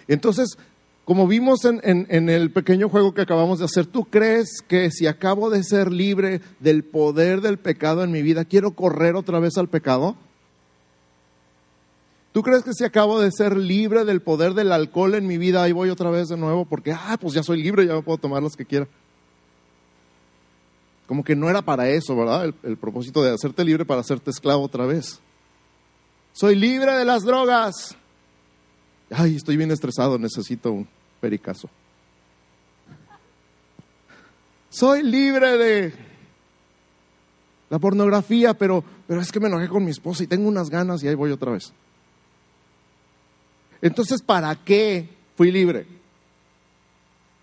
Entonces, 0.07 0.57
como 1.05 1.27
vimos 1.27 1.65
en, 1.65 2.09
el 2.09 2.51
pequeño 2.51 2.89
juego 2.89 3.13
que 3.13 3.21
acabamos 3.21 3.59
de 3.59 3.65
hacer, 3.65 3.85
¿tú 3.85 4.05
crees 4.05 4.63
que 4.67 4.89
si 4.89 5.05
acabo 5.05 5.51
de 5.51 5.63
ser 5.63 5.91
libre 5.91 6.41
del 6.59 6.83
poder 6.83 7.41
del 7.41 7.59
pecado 7.59 8.03
en 8.03 8.11
mi 8.11 8.23
vida, 8.23 8.43
quiero 8.43 8.71
correr 8.71 9.15
otra 9.15 9.39
vez 9.39 9.55
al 9.57 9.69
pecado? 9.69 10.15
¿Tú 12.31 12.41
crees 12.41 12.63
que 12.63 12.73
si 12.73 12.83
acabo 12.83 13.21
de 13.21 13.31
ser 13.31 13.55
libre 13.55 14.03
del 14.03 14.23
poder 14.23 14.55
del 14.55 14.71
alcohol 14.71 15.13
en 15.13 15.27
mi 15.27 15.37
vida, 15.37 15.61
ahí 15.61 15.73
voy 15.73 15.91
otra 15.91 16.09
vez 16.09 16.27
de 16.27 16.37
nuevo 16.37 16.65
porque, 16.65 16.91
ah, 16.91 17.17
pues 17.21 17.35
ya 17.35 17.43
soy 17.43 17.61
libre, 17.61 17.85
ya 17.85 17.93
me 17.93 18.01
puedo 18.01 18.17
tomar 18.17 18.41
las 18.41 18.55
que 18.55 18.65
quiera? 18.65 18.87
Como 21.05 21.23
que 21.23 21.35
no 21.35 21.51
era 21.51 21.61
para 21.61 21.87
eso, 21.87 22.15
¿verdad? 22.15 22.45
El, 22.45 22.55
el 22.63 22.77
propósito 22.77 23.21
de 23.21 23.31
hacerte 23.31 23.63
libre 23.63 23.85
para 23.85 24.01
hacerte 24.01 24.31
esclavo 24.31 24.63
otra 24.63 24.87
vez. 24.87 25.19
Soy 26.33 26.55
libre 26.55 26.93
de 26.93 27.05
las 27.05 27.23
drogas. 27.23 27.95
Ay, 29.11 29.35
estoy 29.35 29.55
bien 29.55 29.69
estresado, 29.69 30.17
necesito 30.17 30.71
un 30.71 30.94
pericazo. 31.25 31.67
Soy 34.69 35.01
libre 35.01 35.57
de 35.57 35.93
la 37.71 37.79
pornografía, 37.79 38.53
pero, 38.53 38.83
pero 39.07 39.21
es 39.21 39.31
que 39.31 39.39
me 39.39 39.47
enojé 39.47 39.67
con 39.67 39.83
mi 39.83 39.89
esposa 39.89 40.21
y 40.23 40.27
tengo 40.27 40.47
unas 40.47 40.69
ganas 40.69 41.01
y 41.01 41.07
ahí 41.07 41.15
voy 41.15 41.31
otra 41.31 41.53
vez. 41.53 41.73
Entonces, 43.81 44.21
¿para 44.21 44.53
qué 44.53 45.09
fui 45.35 45.51
libre? 45.51 45.87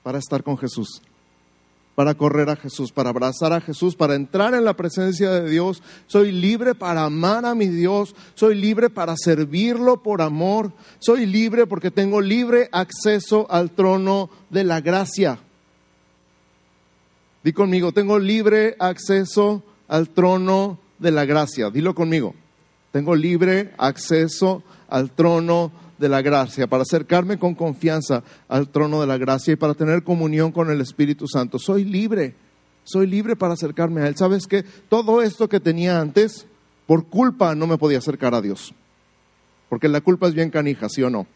Para 0.05 0.19
estar 0.19 0.45
con 0.45 0.57
Jesús 0.57 1.03
para 1.95 2.15
correr 2.15 2.49
a 2.49 2.57
Jesús, 2.57 2.91
para 2.93 3.11
abrazar 3.11 3.53
a 3.53 3.61
Jesús, 3.61 3.97
para 3.97 4.15
entrar 4.15 4.55
en 4.55 4.65
la 4.65 4.75
presencia 4.75 5.31
de 5.31 5.51
Dios. 5.51 5.83
Soy 6.07 6.33
libre 6.33 6.75
para 6.75 7.05
amar 7.05 7.45
a 7.45 7.55
mi 7.55 7.69
Dios. 7.69 8.15
Soy 8.35 8.55
libre 8.55 8.89
para 8.89 9.15
servirlo 9.17 10.03
por 10.03 10.23
amor. 10.23 10.73
Soy 11.01 11.27
libre 11.27 11.67
porque 11.67 11.91
tengo 11.91 12.21
libre 12.21 12.69
acceso 12.73 13.47
al 13.51 13.71
trono 13.71 14.31
de 14.51 14.65
la 14.65 14.81
gracia. 14.81 15.39
Di 17.45 17.53
conmigo, 17.53 17.93
tengo 17.93 18.19
libre 18.19 18.77
acceso 18.79 19.63
al 19.89 20.09
trono 20.09 20.79
de 20.99 21.11
la 21.11 21.25
gracia. 21.25 21.71
Dilo 21.71 21.95
conmigo. 21.95 22.35
Tengo 22.93 23.15
libre 23.15 23.73
acceso 23.79 24.63
al 24.89 25.11
trono 25.11 25.73
de 26.03 26.09
la 26.09 26.21
gracia, 26.21 26.67
para 26.67 26.83
acercarme 26.83 27.39
con 27.39 27.55
confianza 27.55 28.23
al 28.49 28.69
trono 28.69 29.01
de 29.01 29.07
la 29.07 29.17
gracia 29.17 29.53
y 29.53 29.57
para 29.57 29.73
tener 29.73 30.03
comunión 30.03 30.53
con 30.53 30.71
el 30.71 30.81
Espíritu 30.81 31.27
Santo. 31.29 31.59
Soy 31.59 31.85
libre, 31.85 32.35
soy 32.85 33.07
libre 33.07 33.37
para 33.37 33.55
acercarme 33.55 34.03
a 34.03 34.09
Él. 34.09 34.17
¿Sabes 34.17 34.47
que 34.47 34.65
Todo 34.89 35.23
esto 35.23 35.49
que 35.49 35.61
tenía 35.61 36.01
antes, 36.01 36.47
por 36.87 37.07
culpa 37.07 37.55
no 37.55 37.67
me 37.67 37.79
podía 37.79 37.99
acercar 37.99 38.35
a 38.35 38.43
Dios. 38.43 38.75
Porque 39.69 39.89
la 39.89 40.03
culpa 40.03 40.27
es 40.27 40.35
bien 40.35 40.51
canija, 40.51 40.89
¿sí 40.89 41.03
o 41.03 41.09
no? 41.09 41.27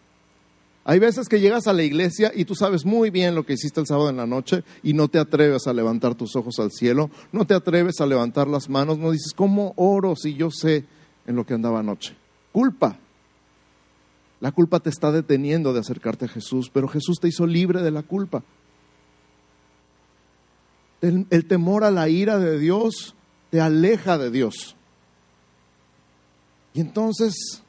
Hay 0.84 0.98
veces 0.98 1.28
que 1.28 1.40
llegas 1.40 1.66
a 1.66 1.72
la 1.72 1.84
iglesia 1.84 2.32
y 2.34 2.44
tú 2.44 2.54
sabes 2.54 2.84
muy 2.84 3.10
bien 3.10 3.34
lo 3.34 3.46
que 3.46 3.54
hiciste 3.54 3.80
el 3.80 3.86
sábado 3.86 4.10
en 4.10 4.16
la 4.16 4.26
noche 4.26 4.62
y 4.82 4.92
no 4.92 5.08
te 5.08 5.18
atreves 5.18 5.66
a 5.66 5.72
levantar 5.72 6.14
tus 6.16 6.36
ojos 6.36 6.58
al 6.58 6.70
cielo, 6.70 7.10
no 7.32 7.46
te 7.46 7.54
atreves 7.54 8.00
a 8.00 8.06
levantar 8.06 8.46
las 8.46 8.68
manos, 8.68 8.98
no 8.98 9.10
dices, 9.10 9.32
¿cómo 9.34 9.72
oro 9.76 10.14
si 10.16 10.34
yo 10.34 10.50
sé 10.50 10.84
en 11.26 11.34
lo 11.34 11.46
que 11.46 11.54
andaba 11.54 11.80
anoche? 11.80 12.14
Culpa. 12.52 12.98
La 14.40 14.52
culpa 14.52 14.80
te 14.80 14.90
está 14.90 15.12
deteniendo 15.12 15.72
de 15.72 15.80
acercarte 15.80 16.26
a 16.26 16.28
Jesús, 16.28 16.70
pero 16.72 16.88
Jesús 16.88 17.18
te 17.20 17.28
hizo 17.28 17.46
libre 17.46 17.82
de 17.82 17.90
la 17.90 18.02
culpa. 18.02 18.42
El, 21.00 21.46
temor 21.46 21.84
a 21.84 21.90
la 21.90 22.08
ira 22.08 22.38
de 22.38 22.58
Dios 22.58 23.14
te 23.50 23.60
aleja 23.60 24.18
de 24.18 24.30
Dios. 24.30 24.76
Y 26.74 26.80
entonces 26.80 27.62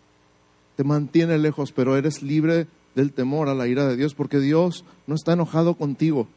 te 0.76 0.84
mantiene 0.84 1.38
lejos, 1.38 1.72
pero 1.72 1.96
eres 1.98 2.22
libre 2.22 2.68
del 2.96 3.14
temor 3.14 3.48
a 3.48 3.54
la 3.54 3.68
ira 3.68 3.88
de 3.88 3.96
Dios, 3.96 4.16
porque 4.16 4.40
Dios 4.40 4.84
no 5.06 5.16
está 5.16 5.34
enojado 5.34 5.76
contigo. 5.76 6.28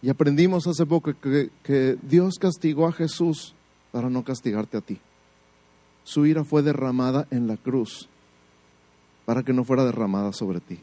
Y 0.00 0.10
aprendimos 0.10 0.66
hace 0.66 0.84
poco 0.84 1.12
que, 1.14 1.98
Dios 2.02 2.34
castigó 2.40 2.88
a 2.88 2.92
Jesús 2.92 3.54
para 3.92 4.10
no 4.10 4.24
castigarte 4.24 4.76
a 4.76 4.80
ti. 4.80 4.98
Su 6.04 6.26
ira 6.26 6.44
fue 6.44 6.62
derramada 6.62 7.26
en 7.30 7.46
la 7.46 7.56
cruz 7.56 8.08
para 9.24 9.42
que 9.42 9.52
no 9.52 9.64
fuera 9.64 9.84
derramada 9.84 10.32
sobre 10.32 10.60
ti. 10.60 10.80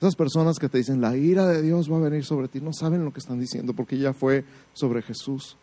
Esas 0.00 0.14
personas 0.14 0.58
que 0.58 0.68
te 0.68 0.78
dicen, 0.78 1.00
la 1.00 1.16
ira 1.16 1.46
de 1.46 1.60
Dios 1.60 1.90
va 1.90 1.96
a 1.96 2.00
venir 2.00 2.24
sobre 2.24 2.46
ti, 2.46 2.60
no 2.60 2.72
saben 2.72 3.04
lo 3.04 3.12
que 3.12 3.18
están 3.18 3.40
diciendo 3.40 3.74
porque 3.74 3.98
ya 3.98 4.12
fue 4.12 4.44
sobre 4.72 5.02
Jesús. 5.02 5.56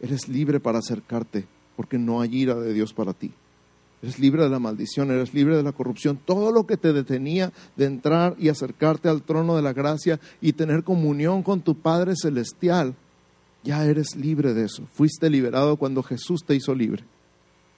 Eres 0.00 0.28
libre 0.28 0.58
para 0.58 0.78
acercarte 0.78 1.46
porque 1.76 1.96
no 1.96 2.20
hay 2.20 2.34
ira 2.34 2.56
de 2.56 2.72
Dios 2.72 2.92
para 2.92 3.12
ti. 3.12 3.32
Eres 4.02 4.18
libre 4.18 4.42
de 4.42 4.48
la 4.48 4.58
maldición, 4.58 5.10
eres 5.10 5.34
libre 5.34 5.56
de 5.56 5.62
la 5.62 5.72
corrupción. 5.72 6.18
Todo 6.24 6.52
lo 6.52 6.66
que 6.66 6.76
te 6.76 6.92
detenía 6.92 7.52
de 7.76 7.86
entrar 7.86 8.36
y 8.38 8.48
acercarte 8.48 9.08
al 9.08 9.22
trono 9.22 9.56
de 9.56 9.62
la 9.62 9.72
gracia 9.72 10.20
y 10.40 10.52
tener 10.52 10.84
comunión 10.84 11.42
con 11.42 11.60
tu 11.60 11.76
Padre 11.76 12.14
Celestial, 12.20 12.94
ya 13.64 13.84
eres 13.84 14.16
libre 14.16 14.54
de 14.54 14.64
eso. 14.64 14.84
Fuiste 14.92 15.30
liberado 15.30 15.76
cuando 15.76 16.02
Jesús 16.02 16.44
te 16.44 16.54
hizo 16.54 16.74
libre, 16.74 17.04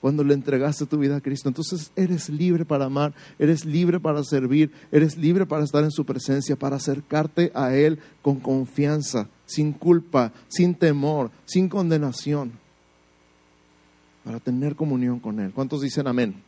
cuando 0.01 0.25
le 0.25 0.35
entregaste 0.35 0.87
tu 0.87 0.99
vida 0.99 1.17
a 1.17 1.21
Cristo. 1.21 1.49
Entonces 1.49 1.93
eres 1.97 2.29
libre 2.29 2.65
para 2.65 2.87
amar, 2.87 3.15
eres 3.39 3.65
libre 3.65 4.01
para 4.01 4.25
servir, 4.25 4.73
eres 4.91 5.17
libre 5.17 5.47
para 5.47 5.65
estar 5.65 5.85
en 5.85 5.91
su 5.91 6.05
presencia, 6.05 6.57
para 6.57 6.77
acercarte 6.77 7.53
a 7.55 7.75
Él 7.75 7.99
con 8.23 8.41
confianza, 8.41 9.29
sin 9.47 9.73
culpa, 9.73 10.33
sin 10.49 10.75
temor, 10.75 11.31
sin 11.45 11.69
condenación 11.69 12.53
para 14.25 14.41
tener 14.41 14.77
comunión 14.77 15.19
con 15.19 15.41
Él. 15.41 15.53
¿Cuántos 15.53 15.81
dicen 15.81 16.07
amén? 16.07 16.43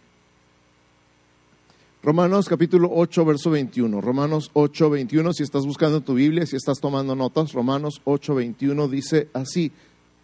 Romanos 2.03 2.49
capítulo 2.49 2.91
8, 2.93 3.25
verso 3.25 3.51
21. 3.51 4.01
Romanos 4.01 4.51
8, 4.55 4.91
21, 4.91 5.33
si 5.33 5.43
estás 5.43 5.65
buscando 5.65 6.01
tu 6.01 6.15
Biblia, 6.15 6.47
si 6.47 6.57
estás 6.57 6.81
tomando 6.81 7.15
notas, 7.15 7.53
Romanos 7.53 8.01
8, 8.05 8.35
21 8.35 8.89
dice 8.89 9.29
así, 9.33 9.73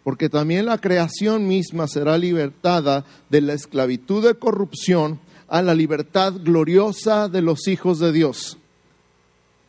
porque 0.09 0.27
también 0.27 0.65
la 0.65 0.79
creación 0.79 1.47
misma 1.47 1.87
será 1.87 2.17
libertada 2.17 3.05
de 3.29 3.41
la 3.41 3.53
esclavitud 3.53 4.25
de 4.25 4.33
corrupción 4.33 5.19
a 5.47 5.61
la 5.61 5.75
libertad 5.75 6.33
gloriosa 6.33 7.29
de 7.29 7.43
los 7.43 7.67
hijos 7.67 7.99
de 7.99 8.11
Dios. 8.11 8.57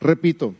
Repito, 0.00 0.54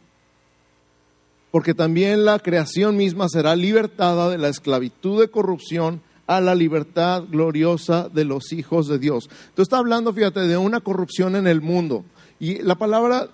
porque 1.51 1.73
también 1.73 2.27
la 2.27 2.41
creación 2.41 2.99
misma 2.99 3.31
será 3.31 3.57
libertada 3.57 4.29
de 4.29 4.37
la 4.37 4.49
esclavitud 4.49 5.19
de 5.19 5.31
corrupción 5.31 6.03
a 6.27 6.43
la 6.43 6.55
libertad 6.55 7.25
gloriosa 7.31 8.11
de 8.11 8.27
los 8.27 8.53
hijos 8.53 8.87
de 8.87 8.99
Dios. 8.99 9.31
Tú 9.55 9.63
está 9.63 9.79
hablando, 9.79 10.13
fíjate, 10.13 10.41
de 10.41 10.59
una 10.59 10.81
corrupción 10.81 11.37
en 11.37 11.47
el 11.47 11.63
mundo. 11.63 12.05
Y 12.39 12.59
la 12.59 12.75
palabra, 12.75 13.31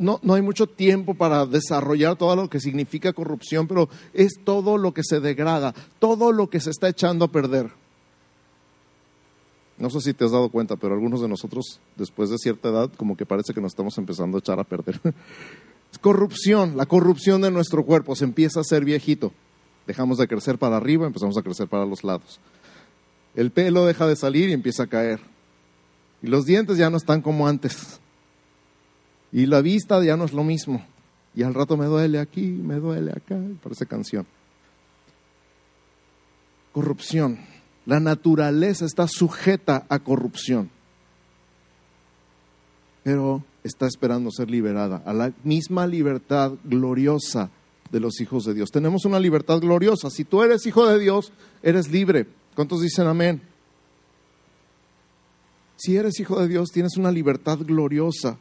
no, 0.00 0.18
no 0.22 0.34
hay 0.34 0.42
mucho 0.42 0.66
tiempo 0.66 1.14
para 1.14 1.46
desarrollar 1.46 2.16
todo 2.16 2.34
lo 2.34 2.48
que 2.48 2.58
significa 2.58 3.12
corrupción, 3.12 3.68
pero 3.68 3.88
es 4.14 4.32
todo 4.42 4.78
lo 4.78 4.92
que 4.92 5.02
se 5.04 5.20
degrada, 5.20 5.74
todo 5.98 6.32
lo 6.32 6.50
que 6.50 6.58
se 6.58 6.70
está 6.70 6.88
echando 6.88 7.26
a 7.26 7.28
perder. 7.28 7.70
No 9.78 9.88
sé 9.90 10.00
si 10.00 10.14
te 10.14 10.24
has 10.24 10.30
dado 10.30 10.48
cuenta, 10.48 10.76
pero 10.76 10.94
algunos 10.94 11.20
de 11.20 11.28
nosotros, 11.28 11.80
después 11.96 12.30
de 12.30 12.38
cierta 12.38 12.68
edad, 12.68 12.90
como 12.96 13.16
que 13.16 13.24
parece 13.24 13.54
que 13.54 13.60
nos 13.60 13.72
estamos 13.72 13.96
empezando 13.98 14.36
a 14.36 14.40
echar 14.40 14.58
a 14.58 14.64
perder. 14.64 15.00
Es 15.92 15.98
corrupción, 15.98 16.76
la 16.76 16.86
corrupción 16.86 17.42
de 17.42 17.50
nuestro 17.50 17.84
cuerpo 17.84 18.14
se 18.14 18.24
empieza 18.24 18.60
a 18.60 18.64
ser 18.64 18.84
viejito. 18.84 19.32
Dejamos 19.88 20.18
de 20.18 20.28
crecer 20.28 20.56
para 20.56 20.76
arriba, 20.76 21.04
empezamos 21.04 21.36
a 21.36 21.42
crecer 21.42 21.66
para 21.66 21.84
los 21.84 22.04
lados. 22.04 22.38
El 23.34 23.50
pelo 23.50 23.86
deja 23.86 24.06
de 24.06 24.14
salir 24.14 24.50
y 24.50 24.52
empieza 24.52 24.84
a 24.84 24.86
caer. 24.86 25.18
Y 26.22 26.28
los 26.28 26.46
dientes 26.46 26.76
ya 26.76 26.90
no 26.90 26.96
están 26.96 27.22
como 27.22 27.48
antes. 27.48 27.98
Y 29.32 29.46
la 29.46 29.60
vista 29.60 30.02
ya 30.04 30.16
no 30.16 30.24
es 30.24 30.32
lo 30.32 30.44
mismo. 30.44 30.84
Y 31.34 31.42
al 31.42 31.54
rato 31.54 31.76
me 31.76 31.86
duele 31.86 32.18
aquí, 32.18 32.42
me 32.42 32.76
duele 32.76 33.12
acá, 33.12 33.38
parece 33.62 33.86
canción. 33.86 34.26
Corrupción. 36.72 37.38
La 37.86 38.00
naturaleza 38.00 38.84
está 38.84 39.06
sujeta 39.08 39.86
a 39.88 39.98
corrupción. 40.00 40.70
Pero 43.02 43.44
está 43.64 43.86
esperando 43.86 44.30
ser 44.30 44.50
liberada 44.50 45.02
a 45.04 45.12
la 45.12 45.32
misma 45.44 45.86
libertad 45.86 46.52
gloriosa 46.64 47.50
de 47.90 48.00
los 48.00 48.20
hijos 48.20 48.44
de 48.44 48.54
Dios. 48.54 48.70
Tenemos 48.70 49.04
una 49.04 49.18
libertad 49.18 49.58
gloriosa. 49.60 50.10
Si 50.10 50.24
tú 50.24 50.42
eres 50.42 50.66
hijo 50.66 50.86
de 50.86 50.98
Dios, 50.98 51.32
eres 51.62 51.90
libre. 51.90 52.26
¿Cuántos 52.54 52.82
dicen 52.82 53.06
amén? 53.06 53.42
Si 55.76 55.96
eres 55.96 56.20
hijo 56.20 56.38
de 56.40 56.48
Dios, 56.48 56.70
tienes 56.70 56.96
una 56.96 57.10
libertad 57.10 57.58
gloriosa. 57.60 58.36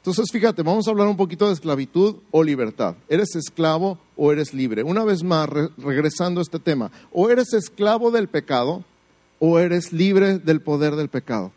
Entonces, 0.00 0.26
fíjate, 0.32 0.62
vamos 0.62 0.88
a 0.88 0.90
hablar 0.90 1.08
un 1.08 1.16
poquito 1.16 1.46
de 1.46 1.52
esclavitud 1.52 2.16
o 2.30 2.42
libertad. 2.42 2.96
¿Eres 3.06 3.36
esclavo 3.36 3.98
o 4.16 4.32
eres 4.32 4.54
libre? 4.54 4.82
Una 4.82 5.04
vez 5.04 5.22
más, 5.22 5.46
regresando 5.76 6.40
a 6.40 6.42
este 6.42 6.58
tema, 6.58 6.90
o 7.12 7.28
eres 7.28 7.52
esclavo 7.52 8.10
del 8.10 8.26
pecado 8.26 8.82
o 9.38 9.58
eres 9.58 9.92
libre 9.92 10.38
del 10.38 10.62
poder 10.62 10.96
del 10.96 11.08
pecado. 11.08 11.52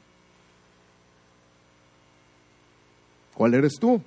¿Cuál 3.33 3.53
eres 3.53 3.73
tú? 3.79 4.01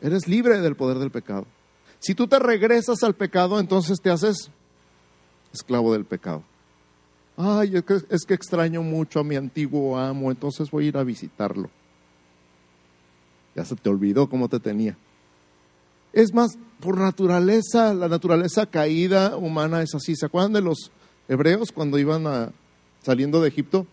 Eres 0.00 0.26
libre 0.26 0.60
del 0.60 0.76
poder 0.76 0.98
del 0.98 1.10
pecado. 1.10 1.46
Si 1.98 2.14
tú 2.14 2.26
te 2.26 2.38
regresas 2.38 3.02
al 3.02 3.14
pecado, 3.14 3.60
entonces 3.60 4.00
te 4.00 4.10
haces 4.10 4.50
esclavo 5.52 5.92
del 5.92 6.04
pecado. 6.04 6.42
Ay, 7.36 7.74
es 8.08 8.24
que, 8.24 8.34
extraño 8.34 8.82
mucho 8.82 9.20
a 9.20 9.24
mi 9.24 9.36
antiguo 9.36 9.98
amo, 9.98 10.30
entonces 10.30 10.70
voy 10.70 10.86
a 10.86 10.88
ir 10.88 10.96
a 10.96 11.04
visitarlo. 11.04 11.70
Ya 13.56 13.64
se 13.64 13.74
te 13.74 13.88
olvidó 13.88 14.28
cómo 14.28 14.48
te 14.48 14.60
tenía. 14.60 14.96
Es 16.12 16.32
más, 16.32 16.56
por 16.80 16.98
naturaleza, 16.98 17.92
la 17.94 18.08
naturaleza 18.08 18.66
caída 18.66 19.36
humana 19.36 19.82
es 19.82 19.94
así. 19.94 20.14
¿Se 20.14 20.26
acuerdan 20.26 20.52
de 20.52 20.60
los 20.60 20.92
hebreos 21.28 21.72
cuando 21.72 21.98
iban 21.98 22.52
saliendo 23.02 23.40
de 23.40 23.48
Egipto? 23.48 23.86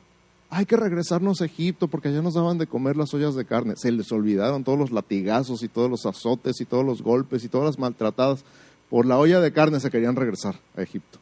hay 0.55 0.67
que 0.67 0.77
regresarnos 0.77 1.41
a 1.41 1.45
Egipto 1.45 1.87
porque 1.87 2.09
allá 2.09 2.21
nos 2.21 2.35
daban 2.35 2.59
de 2.59 2.67
comer 2.67 2.95
las 2.95 3.13
ollas 3.13 3.33
de 3.33 3.43
carne. 3.43 3.73
Se 3.75 3.91
les 3.91 4.11
olvidaron 4.11 4.63
todos 4.63 4.77
los 4.77 4.91
latigazos 4.91 5.63
y 5.63 5.67
todos 5.67 5.89
los 5.89 6.05
azotes 6.05 6.61
y 6.61 6.65
todos 6.65 6.85
los 6.85 7.01
golpes 7.01 7.43
y 7.43 7.49
todas 7.49 7.65
las 7.65 7.79
maltratadas. 7.79 8.43
Por 8.89 9.07
la 9.07 9.17
olla 9.17 9.39
de 9.39 9.51
carne 9.51 9.79
se 9.79 9.89
querían 9.89 10.15
regresar 10.15 10.59
a 10.77 10.83
Egipto. 10.83 11.17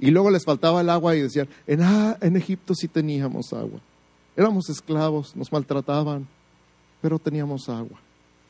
Y 0.00 0.10
luego 0.10 0.30
les 0.30 0.44
faltaba 0.44 0.80
el 0.80 0.90
agua 0.90 1.14
y 1.14 1.20
decían, 1.20 1.48
en, 1.68 1.82
ah, 1.82 2.16
en 2.20 2.36
Egipto 2.36 2.74
sí 2.74 2.88
teníamos 2.88 3.52
agua. 3.52 3.80
Éramos 4.40 4.70
esclavos, 4.70 5.36
nos 5.36 5.52
maltrataban, 5.52 6.26
pero 7.02 7.18
teníamos 7.18 7.68
agua. 7.68 8.00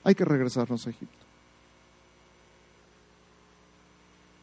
Hay 0.05 0.14
que 0.14 0.24
regresarnos 0.24 0.87
a 0.87 0.90
Egipto. 0.90 1.26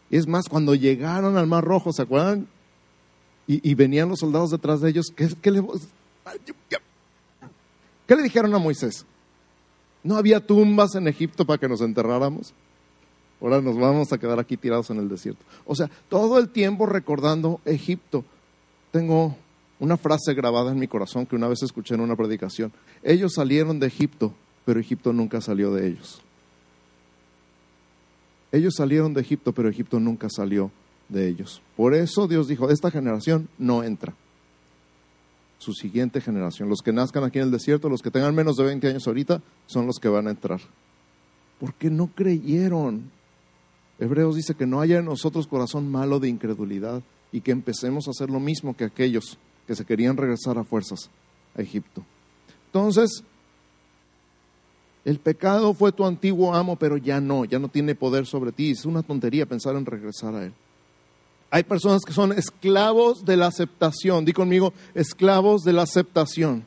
Es 0.09 0.27
más, 0.27 0.49
cuando 0.49 0.75
llegaron 0.75 1.37
al 1.37 1.47
Mar 1.47 1.63
Rojo, 1.63 1.93
¿se 1.93 2.01
acuerdan? 2.01 2.49
y, 3.47 3.75
venían 3.75 4.09
los 4.09 4.19
soldados 4.19 4.51
detrás 4.51 4.81
de 4.81 4.89
ellos. 4.89 5.05
¿Qué, 5.15 5.51
le, 5.51 5.63
¿Qué 8.05 8.15
le 8.17 8.23
dijeron 8.23 8.53
a 8.53 8.59
Moisés? 8.59 9.05
¿No 10.03 10.17
había 10.17 10.45
tumbas 10.45 10.95
en 10.95 11.07
Egipto 11.07 11.45
para 11.45 11.57
que 11.57 11.69
nos 11.69 11.79
enterráramos? 11.79 12.53
Ahora 13.39 13.61
nos 13.61 13.77
vamos 13.77 14.11
a 14.11 14.17
quedar 14.17 14.37
aquí 14.37 14.57
tirados 14.57 14.89
en 14.89 14.97
el 14.97 15.07
desierto. 15.07 15.45
O 15.65 15.75
sea, 15.75 15.89
todo 16.09 16.39
el 16.39 16.49
tiempo 16.49 16.87
recordando 16.87 17.61
Egipto. 17.63 18.25
Tengo 18.91 19.37
una 19.79 19.97
frase 19.97 20.33
grabada 20.33 20.71
en 20.71 20.79
mi 20.79 20.87
corazón 20.87 21.25
que 21.25 21.35
una 21.35 21.47
vez 21.47 21.61
escuché 21.61 21.95
en 21.95 22.01
una 22.01 22.15
predicación. 22.15 22.71
Ellos 23.03 23.33
salieron 23.35 23.79
de 23.79 23.87
Egipto, 23.87 24.33
pero 24.65 24.79
Egipto 24.79 25.13
nunca 25.13 25.41
salió 25.41 25.71
de 25.71 25.87
ellos. 25.87 26.21
Ellos 28.51 28.75
salieron 28.75 29.13
de 29.13 29.21
Egipto, 29.21 29.51
pero 29.51 29.69
Egipto 29.69 29.99
nunca 29.99 30.29
salió 30.29 30.71
de 31.09 31.27
ellos. 31.27 31.61
Por 31.75 31.93
eso 31.93 32.27
Dios 32.27 32.47
dijo, 32.47 32.69
esta 32.69 32.91
generación 32.91 33.49
no 33.57 33.83
entra. 33.83 34.13
Su 35.59 35.73
siguiente 35.73 36.21
generación, 36.21 36.69
los 36.69 36.81
que 36.81 36.93
nazcan 36.93 37.23
aquí 37.23 37.39
en 37.39 37.45
el 37.45 37.51
desierto, 37.51 37.89
los 37.89 38.01
que 38.01 38.11
tengan 38.11 38.35
menos 38.35 38.55
de 38.57 38.63
20 38.63 38.87
años 38.87 39.07
ahorita, 39.07 39.41
son 39.65 39.85
los 39.85 39.97
que 39.97 40.07
van 40.07 40.27
a 40.27 40.31
entrar. 40.31 40.61
Porque 41.59 41.89
no 41.89 42.07
creyeron. 42.07 43.11
Hebreos 43.99 44.35
dice 44.35 44.53
que 44.53 44.67
no 44.67 44.79
haya 44.79 44.99
en 44.99 45.05
nosotros 45.05 45.47
corazón 45.47 45.91
malo 45.91 46.19
de 46.19 46.29
incredulidad 46.29 47.01
y 47.31 47.41
que 47.41 47.51
empecemos 47.51 48.07
a 48.07 48.11
hacer 48.11 48.29
lo 48.29 48.39
mismo 48.39 48.75
que 48.75 48.85
aquellos 48.85 49.37
que 49.67 49.75
se 49.75 49.85
querían 49.85 50.17
regresar 50.17 50.57
a 50.57 50.63
fuerzas 50.63 51.09
a 51.55 51.61
Egipto. 51.61 52.03
Entonces, 52.67 53.23
el 55.05 55.19
pecado 55.19 55.73
fue 55.73 55.91
tu 55.91 56.05
antiguo 56.05 56.53
amo, 56.55 56.75
pero 56.75 56.97
ya 56.97 57.21
no, 57.21 57.45
ya 57.45 57.59
no 57.59 57.67
tiene 57.67 57.95
poder 57.95 58.25
sobre 58.25 58.51
ti. 58.51 58.71
Es 58.71 58.85
una 58.85 59.03
tontería 59.03 59.45
pensar 59.45 59.75
en 59.75 59.85
regresar 59.85 60.35
a 60.35 60.45
él. 60.45 60.53
Hay 61.49 61.63
personas 61.63 62.01
que 62.03 62.11
son 62.11 62.33
esclavos 62.33 63.23
de 63.23 63.37
la 63.37 63.47
aceptación. 63.47 64.25
Di 64.25 64.33
conmigo, 64.33 64.73
esclavos 64.93 65.63
de 65.63 65.73
la 65.73 65.83
aceptación. 65.83 66.65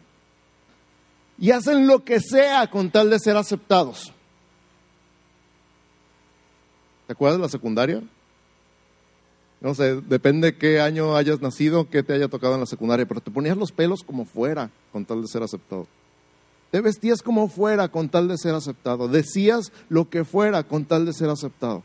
Y 1.38 1.50
hacen 1.50 1.86
lo 1.86 2.04
que 2.04 2.20
sea 2.20 2.70
con 2.70 2.90
tal 2.90 3.10
de 3.10 3.18
ser 3.18 3.36
aceptados. 3.36 4.12
¿Te 7.06 7.12
acuerdas 7.12 7.38
de 7.38 7.42
la 7.42 7.48
secundaria? 7.48 8.02
No 9.60 9.74
sé, 9.74 10.00
depende 10.00 10.56
qué 10.56 10.80
año 10.80 11.16
hayas 11.16 11.40
nacido, 11.40 11.88
qué 11.90 12.02
te 12.02 12.14
haya 12.14 12.28
tocado 12.28 12.54
en 12.54 12.60
la 12.60 12.66
secundaria, 12.66 13.06
pero 13.06 13.20
te 13.20 13.30
ponías 13.30 13.58
los 13.58 13.72
pelos 13.72 14.02
como 14.02 14.24
fuera 14.24 14.70
con 14.90 15.04
tal 15.04 15.20
de 15.20 15.28
ser 15.28 15.42
aceptado. 15.42 15.86
Te 16.70 16.80
vestías 16.80 17.20
como 17.22 17.48
fuera 17.48 17.88
con 17.88 18.08
tal 18.08 18.28
de 18.28 18.38
ser 18.38 18.54
aceptado. 18.54 19.08
Decías 19.08 19.72
lo 19.88 20.08
que 20.08 20.24
fuera 20.24 20.62
con 20.62 20.84
tal 20.86 21.04
de 21.04 21.12
ser 21.12 21.28
aceptado. 21.28 21.82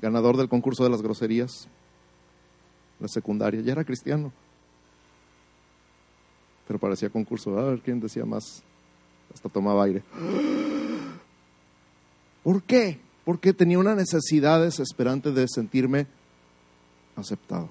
Ganador 0.00 0.36
del 0.36 0.48
concurso 0.48 0.84
de 0.84 0.90
las 0.90 1.02
groserías, 1.02 1.68
la 3.00 3.08
secundaria, 3.08 3.60
ya 3.60 3.72
era 3.72 3.84
cristiano. 3.84 4.32
Pero 6.66 6.78
parecía 6.78 7.10
concurso, 7.10 7.58
a 7.58 7.70
ver 7.70 7.80
quién 7.80 8.00
decía 8.00 8.24
más. 8.24 8.62
Hasta 9.34 9.48
tomaba 9.48 9.84
aire. 9.84 10.02
¿Por 12.44 12.62
qué? 12.62 13.00
Porque 13.24 13.54
tenía 13.54 13.78
una 13.78 13.94
necesidad 13.94 14.62
desesperante 14.62 15.32
de 15.32 15.48
sentirme 15.48 16.06
aceptado. 17.16 17.70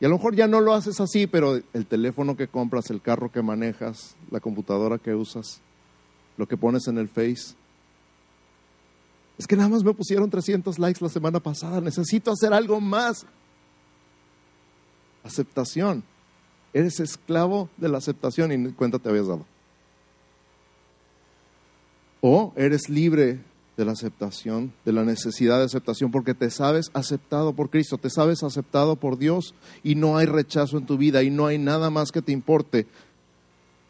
Y 0.00 0.06
a 0.06 0.08
lo 0.08 0.16
mejor 0.16 0.34
ya 0.34 0.46
no 0.46 0.62
lo 0.62 0.72
haces 0.72 0.98
así, 0.98 1.26
pero 1.26 1.60
el 1.74 1.86
teléfono 1.86 2.34
que 2.34 2.48
compras, 2.48 2.88
el 2.90 3.02
carro 3.02 3.30
que 3.30 3.42
manejas, 3.42 4.16
la 4.30 4.40
computadora 4.40 4.96
que 4.96 5.14
usas, 5.14 5.60
lo 6.38 6.48
que 6.48 6.56
pones 6.56 6.88
en 6.88 6.96
el 6.96 7.08
Face. 7.08 7.54
Es 9.36 9.46
que 9.46 9.56
nada 9.56 9.68
más 9.68 9.84
me 9.84 9.92
pusieron 9.92 10.30
300 10.30 10.78
likes 10.78 11.04
la 11.04 11.10
semana 11.10 11.38
pasada, 11.38 11.82
necesito 11.82 12.32
hacer 12.32 12.54
algo 12.54 12.80
más. 12.80 13.26
Aceptación. 15.22 16.02
Eres 16.72 16.98
esclavo 16.98 17.68
de 17.76 17.90
la 17.90 17.98
aceptación 17.98 18.52
y 18.52 18.72
cuenta 18.72 18.98
te 18.98 19.10
habías 19.10 19.26
dado. 19.26 19.44
O 22.20 22.52
eres 22.56 22.88
libre 22.88 23.40
de 23.80 23.86
la 23.86 23.92
aceptación, 23.92 24.74
de 24.84 24.92
la 24.92 25.04
necesidad 25.04 25.58
de 25.58 25.64
aceptación, 25.64 26.10
porque 26.10 26.34
te 26.34 26.50
sabes 26.50 26.90
aceptado 26.92 27.54
por 27.54 27.70
Cristo, 27.70 27.96
te 27.96 28.10
sabes 28.10 28.42
aceptado 28.42 28.96
por 28.96 29.16
Dios 29.16 29.54
y 29.82 29.94
no 29.94 30.18
hay 30.18 30.26
rechazo 30.26 30.76
en 30.76 30.84
tu 30.84 30.98
vida 30.98 31.22
y 31.22 31.30
no 31.30 31.46
hay 31.46 31.56
nada 31.56 31.88
más 31.88 32.12
que 32.12 32.20
te 32.20 32.30
importe 32.30 32.86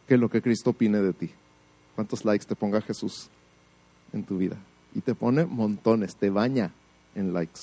que 0.07 0.17
lo 0.17 0.29
que 0.29 0.43
Cristo 0.43 0.71
opine 0.71 1.01
de 1.01 1.13
ti. 1.13 1.31
¿Cuántos 1.97 2.25
likes 2.25 2.47
te 2.47 2.55
ponga 2.55 2.81
Jesús 2.81 3.29
en 4.13 4.23
tu 4.23 4.39
vida? 4.39 4.57
Y 4.95 5.01
te 5.01 5.17
pone 5.17 5.45
montones, 5.45 6.15
te 6.15 6.31
baña 6.31 6.73
en 7.17 7.33
likes. 7.33 7.61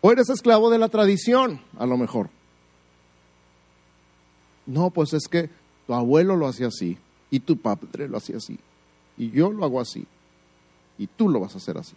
O 0.00 0.12
eres 0.12 0.28
esclavo 0.30 0.70
de 0.70 0.78
la 0.78 0.88
tradición, 0.88 1.60
a 1.78 1.86
lo 1.86 1.96
mejor. 1.96 2.30
No, 4.66 4.90
pues 4.90 5.12
es 5.14 5.26
que 5.26 5.50
tu 5.88 5.94
abuelo 5.94 6.36
lo 6.36 6.46
hacía 6.46 6.68
así 6.68 6.96
y 7.28 7.40
tu 7.40 7.56
padre 7.56 8.06
lo 8.06 8.18
hacía 8.18 8.36
así 8.36 8.56
y 9.18 9.30
yo 9.30 9.50
lo 9.50 9.64
hago 9.64 9.80
así 9.80 10.06
y 10.96 11.06
tú 11.06 11.28
lo 11.28 11.40
vas 11.40 11.54
a 11.54 11.58
hacer 11.58 11.78
así. 11.78 11.94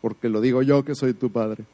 Porque 0.00 0.28
lo 0.28 0.40
digo 0.40 0.62
yo 0.62 0.84
que 0.84 0.94
soy 0.94 1.14
tu 1.14 1.30
padre. 1.30 1.64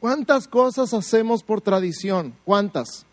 ¿Cuántas 0.00 0.46
cosas 0.46 0.94
hacemos 0.94 1.42
por 1.42 1.60
tradición? 1.60 2.34
¿Cuántas? 2.44 3.04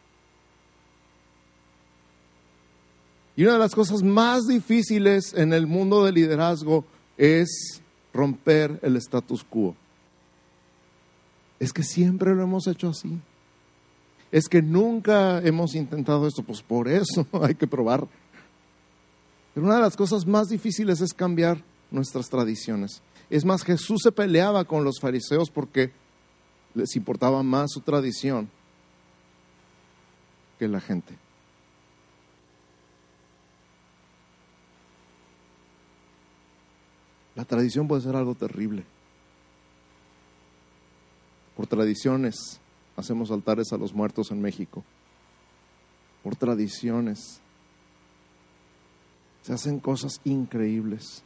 Y 3.36 3.44
una 3.44 3.54
de 3.54 3.60
las 3.60 3.76
cosas 3.76 4.02
más 4.02 4.48
difíciles 4.48 5.34
en 5.34 5.54
el 5.54 5.68
mundo 5.68 6.06
del 6.06 6.16
liderazgo 6.16 6.86
es 7.18 7.82
romper 8.14 8.80
el 8.82 8.96
status 8.98 9.44
quo. 9.44 9.76
Es 11.60 11.74
que 11.74 11.84
siempre 11.84 12.34
lo 12.34 12.44
hemos 12.44 12.68
hecho 12.68 12.90
así. 12.90 13.20
Es 14.36 14.50
que 14.50 14.62
nunca 14.62 15.40
hemos 15.40 15.76
intentado 15.76 16.28
esto, 16.28 16.44
pues 16.44 16.62
por 16.62 16.90
eso 16.90 17.26
hay 17.42 17.56
que 17.56 17.68
probar 17.68 18.08
pero 19.56 19.68
una 19.68 19.78
de 19.78 19.82
las 19.82 19.96
cosas 19.96 20.28
más 20.28 20.50
difíciles 20.50 21.00
es 21.00 21.14
cambiar 21.14 21.64
nuestras 21.90 22.30
tradiciones. 22.30 23.02
Es 23.30 23.46
más, 23.46 23.64
Jesús 23.64 24.02
se 24.04 24.12
peleaba 24.12 24.66
con 24.66 24.84
los 24.84 25.00
fariseos 25.00 25.50
porque 25.50 25.94
les 26.74 26.94
importaba 26.98 27.42
más 27.42 27.72
su 27.72 27.80
tradición 27.80 28.50
que 30.60 30.68
la 30.68 30.82
gente. 30.82 31.18
La 37.36 37.46
tradición 37.46 37.88
puede 37.88 38.02
ser 38.02 38.18
algo 38.18 38.36
terrible. 38.36 38.84
Por 41.56 41.66
tradiciones 41.68 42.60
hacemos 42.96 43.32
altares 43.32 43.72
a 43.74 43.78
los 43.78 43.94
muertos 43.94 44.32
en 44.32 44.42
México. 44.42 44.84
Por 46.24 46.36
tradiciones 46.36 47.40
se 49.44 49.54
hacen 49.54 49.80
cosas 49.80 50.20
increíbles. 50.24 51.24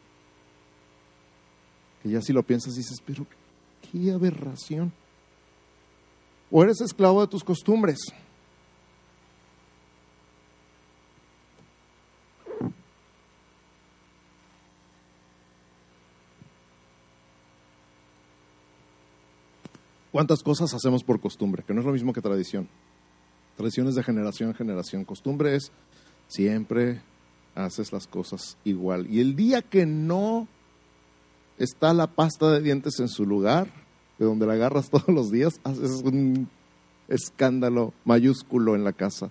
Que 2.04 2.10
ya 2.10 2.22
si 2.22 2.34
lo 2.34 2.44
piensas 2.44 2.76
dices, 2.76 2.98
pero 3.06 3.26
qué 3.92 4.12
aberración. 4.12 4.92
O 6.52 6.64
eres 6.64 6.82
esclavo 6.82 7.22
de 7.22 7.28
tus 7.28 7.44
costumbres. 7.44 7.98
¿Cuántas 20.20 20.44
cosas 20.44 20.74
hacemos 20.74 21.02
por 21.02 21.22
costumbre? 21.22 21.64
Que 21.66 21.74
no 21.74 21.80
es 21.80 21.86
lo 21.86 21.94
mismo 21.94 22.12
que 22.12 22.20
tradición. 22.20 22.68
Tradición 23.56 23.88
es 23.88 23.96
de 23.96 24.04
generación 24.04 24.50
en 24.50 24.56
generación. 24.56 25.06
Costumbre 25.06 25.56
es 25.56 25.72
siempre 26.28 27.02
haces 27.56 27.94
las 27.94 28.06
cosas 28.06 28.58
igual. 28.66 29.08
Y 29.10 29.22
el 29.22 29.38
día 29.38 29.62
que 29.62 29.86
no 29.86 30.50
está 31.58 31.94
la 31.94 32.08
pasta 32.08 32.52
de 32.52 32.60
dientes 32.60 33.00
en 33.00 33.08
su 33.08 33.26
lugar, 33.26 33.72
de 34.18 34.26
donde 34.26 34.46
la 34.46 34.56
agarras 34.56 34.90
todos 34.92 35.08
los 35.08 35.32
días, 35.32 35.62
haces 35.64 36.02
un 36.04 36.50
escándalo 37.08 37.94
mayúsculo 38.04 38.76
en 38.76 38.84
la 38.84 38.92
casa. 38.92 39.30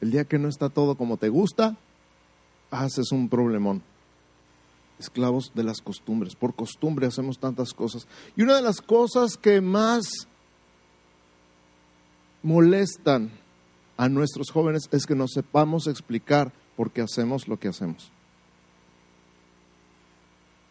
El 0.00 0.12
día 0.12 0.24
que 0.24 0.38
no 0.38 0.48
está 0.48 0.70
todo 0.70 0.94
como 0.94 1.18
te 1.18 1.28
gusta, 1.28 1.76
haces 2.70 3.12
un 3.12 3.28
problemón. 3.28 3.82
Esclavos 4.98 5.52
de 5.54 5.64
las 5.64 5.80
costumbres. 5.80 6.34
Por 6.34 6.54
costumbre 6.54 7.06
hacemos 7.06 7.38
tantas 7.38 7.72
cosas. 7.72 8.06
Y 8.36 8.42
una 8.42 8.56
de 8.56 8.62
las 8.62 8.80
cosas 8.80 9.36
que 9.36 9.60
más 9.60 10.04
molestan 12.42 13.30
a 13.96 14.08
nuestros 14.08 14.50
jóvenes 14.50 14.88
es 14.92 15.06
que 15.06 15.14
no 15.14 15.26
sepamos 15.28 15.86
explicar 15.86 16.52
por 16.76 16.90
qué 16.90 17.02
hacemos 17.02 17.48
lo 17.48 17.58
que 17.58 17.68
hacemos. 17.68 18.10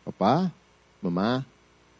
Papá, 0.06 0.52
mamá, 1.02 1.46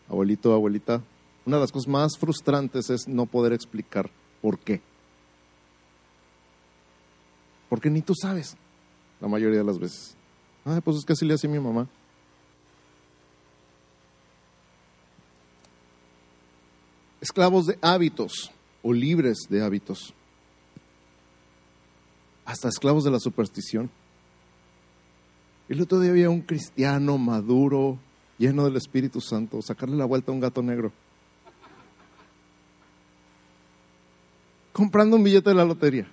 abuelito, 0.10 0.54
abuelita, 0.54 1.02
una 1.46 1.58
de 1.58 1.62
las 1.62 1.72
cosas 1.72 1.88
más 1.88 2.18
frustrantes 2.18 2.90
es 2.90 3.08
no 3.08 3.26
poder 3.26 3.54
explicar 3.54 4.10
por 4.42 4.60
qué. 4.60 4.82
Porque 7.70 7.90
ni 7.90 8.02
tú 8.02 8.14
sabes, 8.16 8.56
la 9.20 9.28
mayoría 9.28 9.60
de 9.60 9.66
las 9.66 9.80
veces. 9.80 10.16
Ah, 10.66 10.80
pues 10.84 10.98
es 10.98 11.06
que 11.06 11.14
así 11.14 11.26
le 11.26 11.34
hacía 11.34 11.50
mi 11.50 11.60
mamá. 11.60 11.88
Esclavos 17.34 17.65
de 17.65 17.80
hábitos 17.82 18.52
o 18.84 18.93
libres 18.93 19.48
de 19.50 19.63
hábitos, 19.63 20.13
hasta 22.46 22.69
esclavos 22.69 23.04
de 23.04 23.10
la 23.10 23.19
superstición. 23.19 23.89
El 25.67 25.82
otro 25.82 26.00
día 26.00 26.12
había 26.12 26.30
un 26.30 26.41
cristiano 26.41 27.17
maduro, 27.17 27.98
lleno 28.38 28.65
del 28.65 28.76
Espíritu 28.76 29.19
Santo, 29.19 29.63
sacarle 29.63 29.98
la 29.98 30.06
vuelta 30.06 30.32
a 30.32 30.36
un 30.36 30.41
gato 30.41 30.62
negro. 30.62 30.91
Comprando 34.72 35.17
un 35.17 35.24
billete 35.24 35.50
de 35.50 35.56
la 35.56 35.65
lotería. 35.65 36.08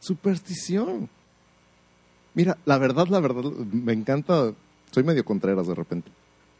Superstición. 0.00 1.10
Mira, 2.32 2.56
la 2.64 2.78
verdad, 2.78 3.08
la 3.08 3.20
verdad, 3.20 3.44
me 3.44 3.92
encanta, 3.92 4.54
soy 4.90 5.02
medio 5.02 5.22
contreras 5.22 5.66
de 5.66 5.74
repente. 5.74 6.10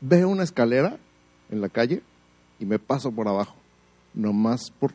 Veo 0.00 0.28
una 0.28 0.44
escalera 0.44 0.98
en 1.50 1.61
la 1.61 1.68
calle 1.68 2.02
y 2.58 2.66
me 2.66 2.78
paso 2.78 3.11
por 3.11 3.28
abajo, 3.28 3.56
nomás 4.14 4.70
por 4.70 4.92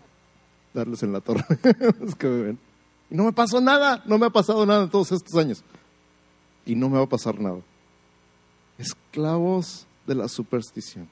darles 0.73 1.03
en 1.03 1.13
la 1.13 1.21
torre. 1.21 1.45
Y 3.11 3.15
no 3.15 3.25
me 3.25 3.33
pasó 3.33 3.61
nada, 3.61 4.01
no 4.07 4.17
me 4.17 4.25
ha 4.25 4.31
pasado 4.31 4.65
nada 4.65 4.85
en 4.85 4.89
todos 4.89 5.11
estos 5.11 5.35
años. 5.35 5.63
Y 6.65 6.73
no 6.73 6.89
me 6.89 6.97
va 6.97 7.03
a 7.03 7.09
pasar 7.09 7.39
nada. 7.39 7.59
Esclavos 8.79 9.85
de 10.07 10.15
la 10.15 10.27
superstición. 10.27 11.07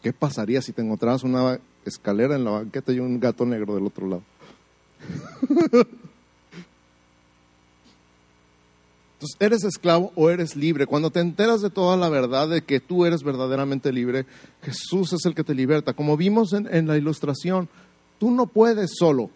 ¿Qué 0.00 0.12
pasaría 0.12 0.62
si 0.62 0.72
te 0.72 0.82
encontrabas 0.82 1.24
una 1.24 1.58
escalera 1.84 2.36
en 2.36 2.44
la 2.44 2.52
banqueta 2.52 2.92
y 2.92 3.00
un 3.00 3.18
gato 3.18 3.44
negro 3.44 3.74
del 3.74 3.86
otro 3.86 4.06
lado? 4.06 4.22
Entonces, 9.18 9.36
¿eres 9.40 9.64
esclavo 9.64 10.12
o 10.14 10.30
eres 10.30 10.54
libre? 10.54 10.86
Cuando 10.86 11.10
te 11.10 11.18
enteras 11.18 11.60
de 11.60 11.70
toda 11.70 11.96
la 11.96 12.08
verdad 12.08 12.48
de 12.48 12.62
que 12.62 12.78
tú 12.78 13.04
eres 13.04 13.24
verdaderamente 13.24 13.92
libre, 13.92 14.26
Jesús 14.62 15.12
es 15.12 15.26
el 15.26 15.34
que 15.34 15.42
te 15.42 15.56
liberta. 15.56 15.92
Como 15.92 16.16
vimos 16.16 16.52
en, 16.52 16.72
en, 16.72 16.86
la 16.86 16.96
ilustración, 16.96 17.68
tú 18.20 18.30
no 18.30 18.46
puedes 18.46 18.92
solo, 18.96 19.28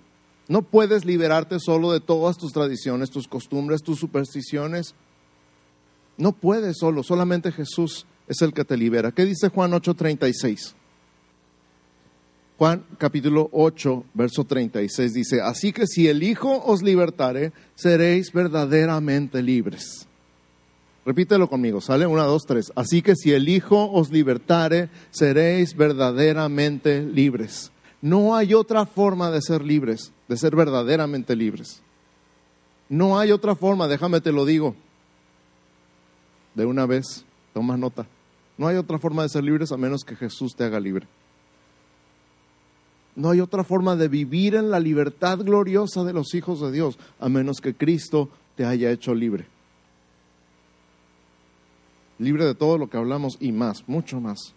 no 0.46 0.62
puedes 0.62 1.04
liberarte 1.04 1.58
solo 1.58 1.90
de 1.90 1.98
todas 1.98 2.36
tus 2.36 2.52
tradiciones, 2.52 3.10
tus 3.10 3.26
costumbres, 3.26 3.82
tus 3.82 3.98
supersticiones. 3.98 4.94
No 6.16 6.30
puedes 6.30 6.76
solo, 6.78 7.02
solamente 7.02 7.50
Jesús 7.50 8.06
es 8.28 8.40
el 8.40 8.54
que 8.54 8.64
te 8.64 8.76
libera. 8.76 9.10
¿Qué 9.10 9.24
dice 9.24 9.48
Juan 9.48 9.72
8:36? 9.72 10.74
Juan 12.58 12.84
capítulo 12.98 13.48
8, 13.52 14.04
verso 14.14 14.44
36 14.44 15.12
dice, 15.12 15.40
así 15.40 15.72
que 15.72 15.86
si 15.86 16.08
el 16.08 16.22
Hijo 16.22 16.62
os 16.64 16.82
libertare, 16.82 17.52
seréis 17.74 18.32
verdaderamente 18.32 19.42
libres. 19.42 20.06
Repítelo 21.04 21.48
conmigo, 21.48 21.80
sale 21.80 22.06
una, 22.06 22.22
dos, 22.22 22.44
tres. 22.46 22.72
Así 22.76 23.02
que 23.02 23.16
si 23.16 23.32
el 23.32 23.48
Hijo 23.48 23.90
os 23.90 24.10
libertare, 24.10 24.88
seréis 25.10 25.76
verdaderamente 25.76 27.02
libres. 27.02 27.72
No 28.00 28.36
hay 28.36 28.54
otra 28.54 28.86
forma 28.86 29.30
de 29.30 29.42
ser 29.42 29.64
libres, 29.64 30.12
de 30.28 30.36
ser 30.36 30.54
verdaderamente 30.54 31.34
libres. 31.34 31.82
No 32.88 33.18
hay 33.18 33.32
otra 33.32 33.56
forma, 33.56 33.88
déjame 33.88 34.20
te 34.20 34.32
lo 34.32 34.44
digo. 34.44 34.76
De 36.54 36.66
una 36.66 36.86
vez, 36.86 37.24
toma 37.54 37.76
nota. 37.76 38.06
No 38.58 38.68
hay 38.68 38.76
otra 38.76 38.98
forma 38.98 39.22
de 39.22 39.30
ser 39.30 39.42
libres 39.42 39.72
a 39.72 39.76
menos 39.76 40.04
que 40.04 40.14
Jesús 40.14 40.54
te 40.54 40.64
haga 40.64 40.78
libre. 40.78 41.06
No 43.14 43.30
hay 43.30 43.40
otra 43.40 43.62
forma 43.62 43.94
de 43.96 44.08
vivir 44.08 44.54
en 44.54 44.70
la 44.70 44.80
libertad 44.80 45.38
gloriosa 45.38 46.02
de 46.04 46.14
los 46.14 46.34
hijos 46.34 46.60
de 46.60 46.72
Dios, 46.72 46.98
a 47.20 47.28
menos 47.28 47.60
que 47.60 47.74
Cristo 47.74 48.30
te 48.56 48.64
haya 48.64 48.90
hecho 48.90 49.14
libre. 49.14 49.46
Libre 52.18 52.44
de 52.46 52.54
todo 52.54 52.78
lo 52.78 52.88
que 52.88 52.96
hablamos 52.96 53.36
y 53.40 53.52
más, 53.52 53.86
mucho 53.86 54.20
más. 54.20 54.54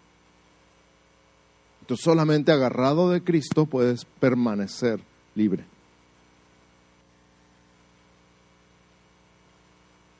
Entonces 1.82 2.04
solamente 2.04 2.50
agarrado 2.50 3.10
de 3.10 3.22
Cristo 3.22 3.66
puedes 3.66 4.04
permanecer 4.04 5.00
libre. 5.34 5.64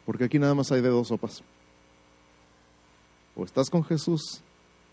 Porque 0.04 0.24
aquí 0.24 0.38
nada 0.38 0.54
más 0.54 0.70
hay 0.70 0.82
de 0.82 0.88
dos 0.88 1.08
sopas. 1.08 1.42
O 3.34 3.44
estás 3.44 3.70
con 3.70 3.82
Jesús 3.82 4.40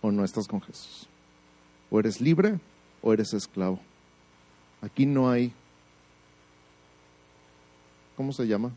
o 0.01 0.11
no 0.11 0.23
estás 0.23 0.47
con 0.47 0.61
Jesús. 0.61 1.07
O 1.91 1.99
eres 1.99 2.19
libre 2.19 2.59
o 3.03 3.13
eres 3.13 3.33
esclavo. 3.33 3.79
Aquí 4.81 5.05
no 5.05 5.29
hay, 5.29 5.53
¿cómo 8.17 8.33
se 8.33 8.47
llama? 8.47 8.71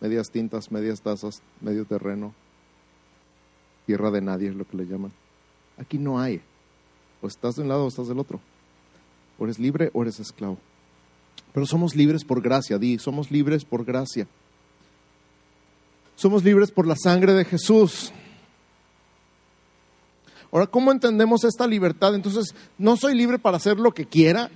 Medias 0.00 0.30
tintas, 0.30 0.70
medias 0.70 1.00
tazas, 1.00 1.42
medio 1.60 1.84
terreno, 1.86 2.34
tierra 3.86 4.10
de 4.10 4.20
nadie 4.20 4.50
es 4.50 4.54
lo 4.54 4.66
que 4.66 4.76
le 4.76 4.86
llaman. 4.86 5.12
Aquí 5.78 5.98
no 5.98 6.20
hay. 6.20 6.40
O 7.22 7.26
estás 7.26 7.56
de 7.56 7.62
un 7.62 7.68
lado 7.68 7.84
o 7.84 7.88
estás 7.88 8.08
del 8.08 8.18
otro. 8.18 8.40
O 9.38 9.44
eres 9.44 9.58
libre 9.58 9.90
o 9.94 10.02
eres 10.02 10.20
esclavo. 10.20 10.58
Pero 11.52 11.66
somos 11.66 11.96
libres 11.96 12.24
por 12.24 12.42
gracia, 12.42 12.78
di, 12.78 12.98
somos 12.98 13.30
libres 13.30 13.64
por 13.64 13.84
gracia. 13.84 14.26
Somos 16.14 16.44
libres 16.44 16.70
por 16.70 16.86
la 16.86 16.96
sangre 16.96 17.32
de 17.32 17.44
Jesús. 17.44 18.12
Ahora, 20.52 20.66
¿cómo 20.66 20.92
entendemos 20.92 21.44
esta 21.44 21.66
libertad? 21.66 22.14
Entonces, 22.14 22.54
no 22.78 22.96
soy 22.96 23.14
libre 23.14 23.38
para 23.38 23.56
hacer 23.56 23.78
lo 23.78 23.92
que 23.92 24.06
quiera, 24.06 24.50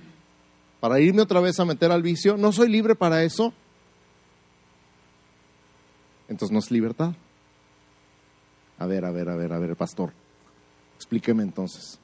para 0.79 0.99
irme 0.99 1.21
otra 1.21 1.39
vez 1.39 1.59
a 1.59 1.65
meter 1.65 1.91
al 1.91 2.01
vicio, 2.01 2.37
no 2.37 2.51
soy 2.51 2.69
libre 2.69 2.95
para 2.95 3.23
eso. 3.23 3.53
Entonces 6.27 6.51
no 6.53 6.59
es 6.59 6.71
libertad. 6.71 7.13
A 8.79 8.85
ver, 8.87 9.05
a 9.05 9.11
ver, 9.11 9.29
a 9.29 9.35
ver, 9.35 9.53
a 9.53 9.59
ver, 9.59 9.75
pastor, 9.75 10.11
explíqueme 10.95 11.43
entonces. 11.43 11.99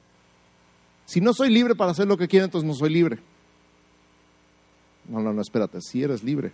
Si 1.06 1.20
no 1.20 1.32
soy 1.32 1.50
libre 1.50 1.74
para 1.74 1.90
hacer 1.90 2.06
lo 2.06 2.16
que 2.16 2.28
quiera, 2.28 2.44
entonces 2.44 2.68
no 2.68 2.74
soy 2.74 2.90
libre. 2.90 3.18
No, 5.08 5.20
no, 5.20 5.32
no, 5.32 5.40
espérate, 5.40 5.80
si 5.80 6.02
eres 6.02 6.22
libre. 6.22 6.52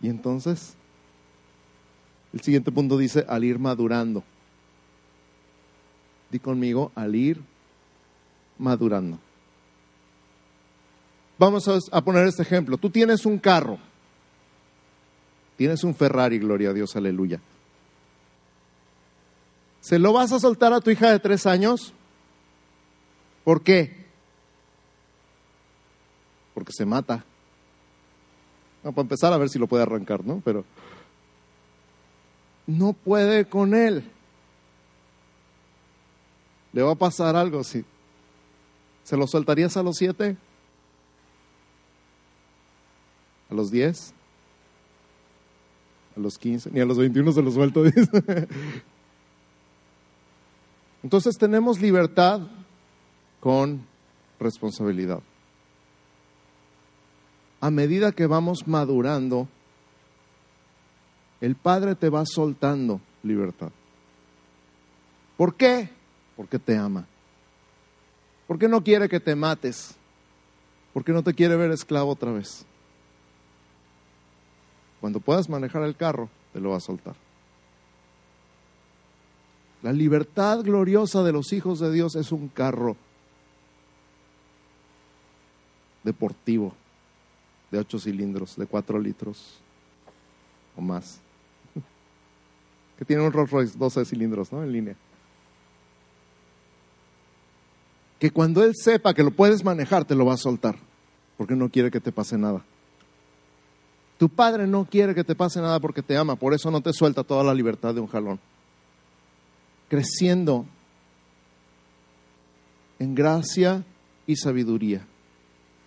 Y 0.00 0.08
entonces, 0.08 0.76
el 2.32 2.40
siguiente 2.42 2.70
punto 2.70 2.98
dice, 2.98 3.24
al 3.26 3.44
ir 3.44 3.58
madurando. 3.58 4.22
Di 6.30 6.38
conmigo, 6.38 6.92
al 6.94 7.14
ir 7.14 7.40
madurando. 8.58 9.18
Vamos 11.38 11.68
a 11.92 12.00
poner 12.02 12.26
este 12.26 12.42
ejemplo. 12.42 12.76
Tú 12.76 12.90
tienes 12.90 13.24
un 13.24 13.38
carro. 13.38 13.78
Tienes 15.56 15.84
un 15.84 15.94
Ferrari, 15.94 16.38
gloria 16.38 16.70
a 16.70 16.72
Dios, 16.72 16.94
aleluya. 16.96 17.40
¿Se 19.80 19.98
lo 19.98 20.12
vas 20.12 20.32
a 20.32 20.40
soltar 20.40 20.72
a 20.72 20.80
tu 20.80 20.90
hija 20.90 21.10
de 21.10 21.18
tres 21.18 21.46
años? 21.46 21.92
¿Por 23.44 23.62
qué? 23.62 24.06
Porque 26.54 26.72
se 26.72 26.84
mata. 26.84 27.24
para 28.82 29.00
empezar 29.00 29.32
a 29.32 29.38
ver 29.38 29.48
si 29.48 29.58
lo 29.58 29.66
puede 29.66 29.84
arrancar, 29.84 30.24
¿no? 30.24 30.42
Pero 30.44 30.64
no 32.66 32.92
puede 32.92 33.46
con 33.46 33.74
él 33.74 34.10
le 36.78 36.84
va 36.84 36.92
a 36.92 36.94
pasar 36.94 37.34
algo, 37.34 37.64
sí. 37.64 37.84
¿Se 39.02 39.16
lo 39.16 39.26
soltarías 39.26 39.76
a 39.76 39.82
los 39.82 39.96
siete? 39.96 40.36
¿A 43.50 43.54
los 43.54 43.72
diez? 43.72 44.14
¿A 46.16 46.20
los 46.20 46.38
quince? 46.38 46.70
Ni 46.70 46.78
a 46.78 46.84
los 46.84 46.96
veintiuno 46.96 47.32
se 47.32 47.42
lo 47.42 47.50
suelto. 47.50 47.82
Entonces 51.02 51.36
tenemos 51.36 51.80
libertad 51.80 52.42
con 53.40 53.84
responsabilidad. 54.38 55.20
A 57.60 57.72
medida 57.72 58.12
que 58.12 58.28
vamos 58.28 58.68
madurando, 58.68 59.48
el 61.40 61.56
Padre 61.56 61.96
te 61.96 62.08
va 62.08 62.24
soltando 62.24 63.00
libertad. 63.24 63.72
¿Por 65.36 65.56
qué? 65.56 65.97
Porque 66.38 66.60
te 66.60 66.76
ama. 66.76 67.04
¿Por 68.46 68.60
qué 68.60 68.68
no 68.68 68.84
quiere 68.84 69.08
que 69.08 69.18
te 69.18 69.34
mates? 69.34 69.96
Porque 70.94 71.10
no 71.10 71.24
te 71.24 71.34
quiere 71.34 71.56
ver 71.56 71.72
esclavo 71.72 72.12
otra 72.12 72.30
vez. 72.30 72.64
Cuando 75.00 75.18
puedas 75.18 75.48
manejar 75.48 75.82
el 75.82 75.96
carro, 75.96 76.30
te 76.52 76.60
lo 76.60 76.70
va 76.70 76.76
a 76.76 76.80
soltar. 76.80 77.16
La 79.82 79.92
libertad 79.92 80.60
gloriosa 80.60 81.24
de 81.24 81.32
los 81.32 81.52
hijos 81.52 81.80
de 81.80 81.90
Dios 81.90 82.14
es 82.14 82.30
un 82.30 82.46
carro 82.46 82.96
deportivo 86.04 86.72
de 87.72 87.78
ocho 87.78 87.98
cilindros, 87.98 88.54
de 88.54 88.66
cuatro 88.66 89.00
litros 89.00 89.58
o 90.76 90.80
más. 90.80 91.20
Que 92.96 93.04
tiene 93.04 93.22
un 93.22 93.32
Rolls 93.32 93.50
Royce 93.50 93.76
12 93.76 94.04
cilindros, 94.04 94.52
¿no? 94.52 94.62
En 94.62 94.72
línea. 94.72 94.96
Que 98.18 98.30
cuando 98.30 98.64
Él 98.64 98.72
sepa 98.74 99.14
que 99.14 99.22
lo 99.22 99.30
puedes 99.30 99.64
manejar, 99.64 100.04
te 100.04 100.14
lo 100.14 100.26
va 100.26 100.34
a 100.34 100.38
soltar, 100.38 100.76
porque 101.36 101.54
no 101.54 101.68
quiere 101.68 101.90
que 101.90 102.00
te 102.00 102.12
pase 102.12 102.36
nada. 102.36 102.64
Tu 104.18 104.28
padre 104.28 104.66
no 104.66 104.84
quiere 104.84 105.14
que 105.14 105.22
te 105.22 105.36
pase 105.36 105.60
nada 105.60 105.78
porque 105.78 106.02
te 106.02 106.16
ama, 106.16 106.34
por 106.34 106.52
eso 106.52 106.70
no 106.70 106.80
te 106.80 106.92
suelta 106.92 107.22
toda 107.22 107.44
la 107.44 107.54
libertad 107.54 107.94
de 107.94 108.00
un 108.00 108.08
jalón. 108.08 108.40
Creciendo 109.88 110.66
en 112.98 113.14
gracia 113.14 113.84
y 114.26 114.36
sabiduría. 114.36 115.06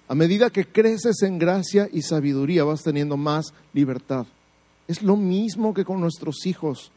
A 0.08 0.16
medida 0.16 0.50
que 0.50 0.66
creces 0.66 1.22
en 1.24 1.40
gracia 1.40 1.90
y 1.92 2.02
sabiduría 2.02 2.64
vas 2.64 2.84
teniendo 2.84 3.18
más 3.18 3.54
libertad. 3.74 4.26
Es 4.88 5.04
lo 5.04 5.16
mismo 5.16 5.74
que 5.74 5.86
con 5.86 6.02
nuestros 6.02 6.46
hijos. 6.46 6.92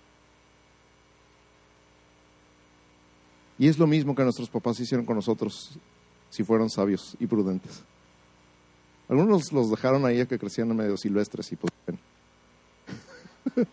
Y 3.58 3.68
es 3.68 3.78
lo 3.78 3.86
mismo 3.86 4.14
que 4.14 4.22
nuestros 4.22 4.48
papás 4.48 4.80
hicieron 4.80 5.06
con 5.06 5.16
nosotros 5.16 5.78
si 6.30 6.42
fueron 6.42 6.68
sabios 6.70 7.16
y 7.20 7.26
prudentes. 7.26 7.82
Algunos 9.08 9.52
los 9.52 9.70
dejaron 9.70 10.04
ahí 10.06 10.20
a 10.20 10.26
que 10.26 10.38
crecían 10.38 10.74
medio 10.74 10.96
silvestres 10.96 11.52
y 11.52 11.56
pues, 11.56 11.72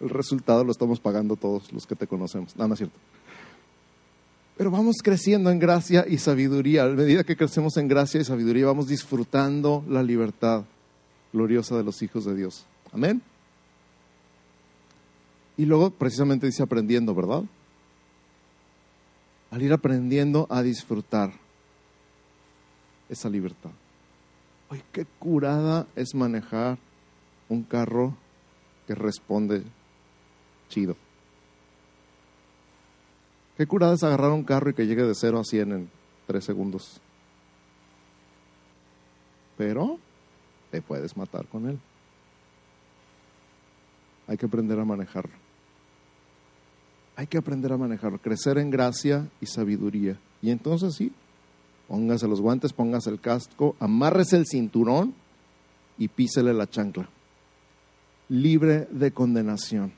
El 0.00 0.10
resultado 0.10 0.64
lo 0.64 0.72
estamos 0.72 1.00
pagando 1.00 1.36
todos 1.36 1.72
los 1.72 1.86
que 1.86 1.96
te 1.96 2.06
conocemos. 2.06 2.54
No, 2.56 2.68
no 2.68 2.74
es 2.74 2.78
cierto. 2.78 2.96
Pero 4.56 4.70
vamos 4.70 4.96
creciendo 5.02 5.50
en 5.50 5.58
gracia 5.58 6.04
y 6.08 6.18
sabiduría. 6.18 6.84
A 6.84 6.88
medida 6.88 7.24
que 7.24 7.36
crecemos 7.36 7.76
en 7.76 7.88
gracia 7.88 8.20
y 8.20 8.24
sabiduría, 8.24 8.66
vamos 8.66 8.88
disfrutando 8.88 9.84
la 9.88 10.02
libertad 10.02 10.64
gloriosa 11.32 11.76
de 11.76 11.84
los 11.84 12.02
hijos 12.02 12.24
de 12.24 12.34
Dios. 12.34 12.64
Amén. 12.92 13.22
Y 15.58 15.66
luego 15.66 15.90
precisamente 15.90 16.46
dice 16.46 16.62
aprendiendo, 16.62 17.14
¿verdad? 17.16 17.42
Al 19.50 19.60
ir 19.60 19.72
aprendiendo 19.72 20.46
a 20.50 20.62
disfrutar 20.62 21.32
esa 23.08 23.28
libertad. 23.28 23.72
Ay, 24.70 24.82
qué 24.92 25.04
curada 25.18 25.88
es 25.96 26.14
manejar 26.14 26.78
un 27.48 27.64
carro 27.64 28.14
que 28.86 28.94
responde 28.94 29.64
chido. 30.68 30.96
Qué 33.56 33.66
curada 33.66 33.94
es 33.94 34.04
agarrar 34.04 34.30
un 34.30 34.44
carro 34.44 34.70
y 34.70 34.74
que 34.74 34.86
llegue 34.86 35.02
de 35.02 35.14
0 35.14 35.40
a 35.40 35.44
100 35.44 35.72
en 35.72 35.90
3 36.28 36.44
segundos. 36.44 37.00
Pero 39.56 39.98
te 40.70 40.82
puedes 40.82 41.16
matar 41.16 41.46
con 41.48 41.68
él. 41.68 41.80
Hay 44.28 44.36
que 44.36 44.46
aprender 44.46 44.78
a 44.78 44.84
manejarlo. 44.84 45.47
Hay 47.18 47.26
que 47.26 47.36
aprender 47.36 47.72
a 47.72 47.76
manejarlo, 47.76 48.18
crecer 48.18 48.58
en 48.58 48.70
gracia 48.70 49.28
y 49.40 49.46
sabiduría. 49.46 50.16
Y 50.40 50.52
entonces 50.52 50.94
sí, 50.94 51.10
póngase 51.88 52.28
los 52.28 52.40
guantes, 52.40 52.72
póngase 52.72 53.10
el 53.10 53.18
casco, 53.18 53.74
amárrese 53.80 54.36
el 54.36 54.46
cinturón 54.46 55.14
y 55.98 56.06
písele 56.06 56.54
la 56.54 56.70
chancla. 56.70 57.08
Libre 58.28 58.86
de 58.92 59.10
condenación. 59.10 59.92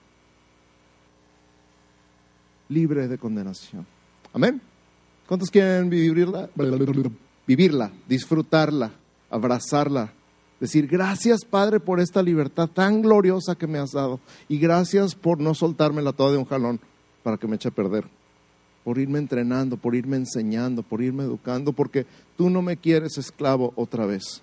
Libre 2.71 3.07
de 3.07 3.19
condenación. 3.19 3.87
Amén. 4.33 4.63
¿Cuántos 5.29 5.51
quieren 5.51 5.91
vivirla? 5.91 6.49
Vivirla, 7.47 7.93
disfrutarla, 8.09 8.93
abrazarla, 9.29 10.15
Decir, 10.61 10.87
gracias 10.87 11.47
Padre 11.47 11.81
por 11.81 12.01
esta 12.01 12.23
libertad 12.23 12.69
tan 12.69 13.01
gloriosa 13.01 13.55
que 13.55 13.67
me 13.67 13.79
has 13.79 13.93
dado 13.93 14.21
y 14.47 14.59
gracias 14.59 15.15
por 15.15 15.41
no 15.41 15.55
soltármela 15.55 16.13
toda 16.13 16.33
de 16.33 16.37
un 16.37 16.45
jalón 16.45 16.81
para 17.23 17.37
que 17.37 17.47
me 17.47 17.57
eche 17.57 17.69
a 17.69 17.73
perder, 17.73 18.05
por 18.85 18.99
irme 18.99 19.19
entrenando, 19.19 19.77
por 19.77 19.95
irme 19.95 20.17
enseñando, 20.17 20.83
por 20.83 21.03
irme 21.03 21.25
educando, 21.25 21.73
porque 21.73 22.07
tú 22.37 22.51
no 22.51 22.63
me 22.63 22.77
quieres 22.77 23.19
esclavo 23.19 23.73
otra 23.77 24.07
vez, 24.07 24.43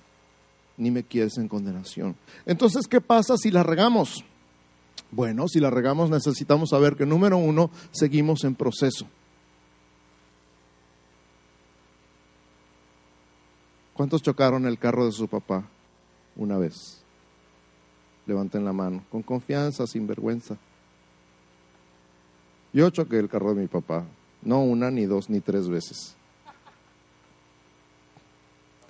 ni 0.78 0.92
me 0.92 1.04
quieres 1.04 1.38
en 1.38 1.48
condenación. 1.48 2.16
Entonces, 2.46 2.88
¿qué 2.88 3.02
pasa 3.02 3.38
si 3.38 3.52
la 3.52 3.64
regamos? 3.64 4.24
Bueno, 5.12 5.48
si 5.48 5.60
la 5.60 5.70
regamos 5.70 6.10
necesitamos 6.10 6.70
saber 6.72 6.96
que 6.96 7.06
número 7.06 7.38
uno, 7.38 7.72
seguimos 7.92 8.44
en 8.44 8.56
proceso. 8.56 9.08
¿Cuántos 13.94 14.22
chocaron 14.22 14.68
el 14.68 14.78
carro 14.78 15.06
de 15.06 15.12
su 15.12 15.28
papá? 15.28 15.68
una 16.38 16.58
vez. 16.58 17.02
Levanten 18.26 18.64
la 18.64 18.74
mano, 18.74 19.04
con 19.10 19.22
confianza, 19.22 19.88
sin 19.88 20.08
vergüenza. 20.08 20.58
Yo 22.78 22.92
choqué 22.92 23.18
el 23.18 23.28
carro 23.28 23.56
de 23.56 23.62
mi 23.62 23.68
papá, 23.68 24.06
no 24.44 24.62
una, 24.62 24.92
ni 24.92 25.08
dos, 25.08 25.32
ni 25.32 25.40
tres 25.40 25.68
veces. 25.68 26.16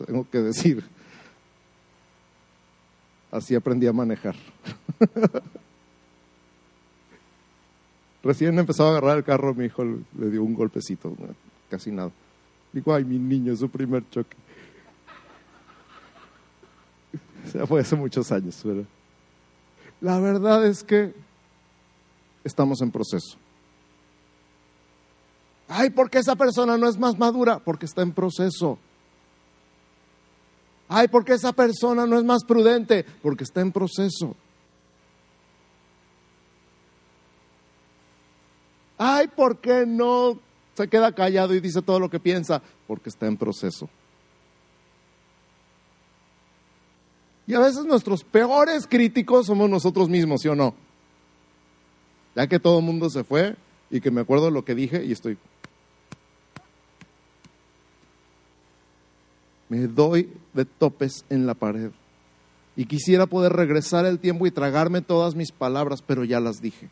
Tengo 0.05 0.29
que 0.29 0.39
decir, 0.39 0.83
así 3.31 3.55
aprendí 3.55 3.87
a 3.87 3.93
manejar. 3.93 4.35
Recién 8.23 8.59
empezaba 8.59 8.89
a 8.89 8.91
agarrar 8.97 9.19
el 9.19 9.23
carro, 9.23 9.53
mi 9.53 9.67
hijo 9.67 9.85
le 9.85 10.29
dio 10.31 10.43
un 10.43 10.53
golpecito, 10.53 11.15
casi 11.69 11.89
nada. 11.89 12.11
Digo, 12.73 12.93
ay, 12.93 13.05
mi 13.05 13.17
niño, 13.17 13.55
su 13.55 13.69
primer 13.69 14.03
choque. 14.09 14.35
fue 17.67 17.79
hace 17.79 17.95
muchos 17.95 18.33
años. 18.33 18.61
La 20.01 20.19
verdad 20.19 20.65
es 20.65 20.83
que 20.83 21.13
estamos 22.43 22.81
en 22.81 22.91
proceso. 22.91 23.46
Ay, 25.67 25.89
¿por 25.89 26.09
qué 26.09 26.19
esa 26.19 26.35
persona 26.35 26.77
no 26.77 26.87
es 26.87 26.97
más 26.97 27.17
madura? 27.17 27.59
Porque 27.59 27.85
está 27.85 28.01
en 28.01 28.13
proceso. 28.13 28.77
Ay, 30.87 31.07
¿por 31.07 31.25
qué 31.25 31.33
esa 31.33 31.51
persona 31.51 32.05
no 32.05 32.17
es 32.17 32.23
más 32.23 32.43
prudente? 32.45 33.05
Porque 33.21 33.43
está 33.43 33.61
en 33.61 33.71
proceso. 33.71 34.35
Ay, 38.97 39.27
¿por 39.27 39.57
qué 39.57 39.85
no 39.85 40.39
se 40.75 40.87
queda 40.87 41.11
callado 41.11 41.53
y 41.53 41.59
dice 41.59 41.81
todo 41.81 41.99
lo 41.99 42.09
que 42.09 42.19
piensa? 42.19 42.61
Porque 42.87 43.09
está 43.09 43.27
en 43.27 43.37
proceso. 43.37 43.89
Y 47.45 47.53
a 47.53 47.59
veces 47.59 47.85
nuestros 47.85 48.23
peores 48.23 48.87
críticos 48.87 49.47
somos 49.47 49.69
nosotros 49.69 50.09
mismos, 50.09 50.41
¿sí 50.41 50.47
o 50.49 50.55
no? 50.55 50.73
Ya 52.35 52.47
que 52.47 52.59
todo 52.59 52.79
el 52.79 52.85
mundo 52.85 53.09
se 53.09 53.23
fue 53.23 53.55
y 53.89 54.01
que 54.01 54.11
me 54.11 54.21
acuerdo 54.21 54.51
lo 54.51 54.65
que 54.65 54.75
dije 54.75 55.03
y 55.05 55.11
estoy... 55.11 55.37
Me 59.69 59.87
doy 59.87 60.29
de 60.53 60.65
topes 60.65 61.25
en 61.29 61.45
la 61.45 61.53
pared. 61.53 61.91
Y 62.75 62.85
quisiera 62.85 63.25
poder 63.25 63.53
regresar 63.53 64.05
el 64.05 64.19
tiempo 64.19 64.45
y 64.45 64.51
tragarme 64.51 65.01
todas 65.01 65.35
mis 65.35 65.51
palabras, 65.51 66.01
pero 66.01 66.23
ya 66.23 66.39
las 66.39 66.61
dije. 66.61 66.89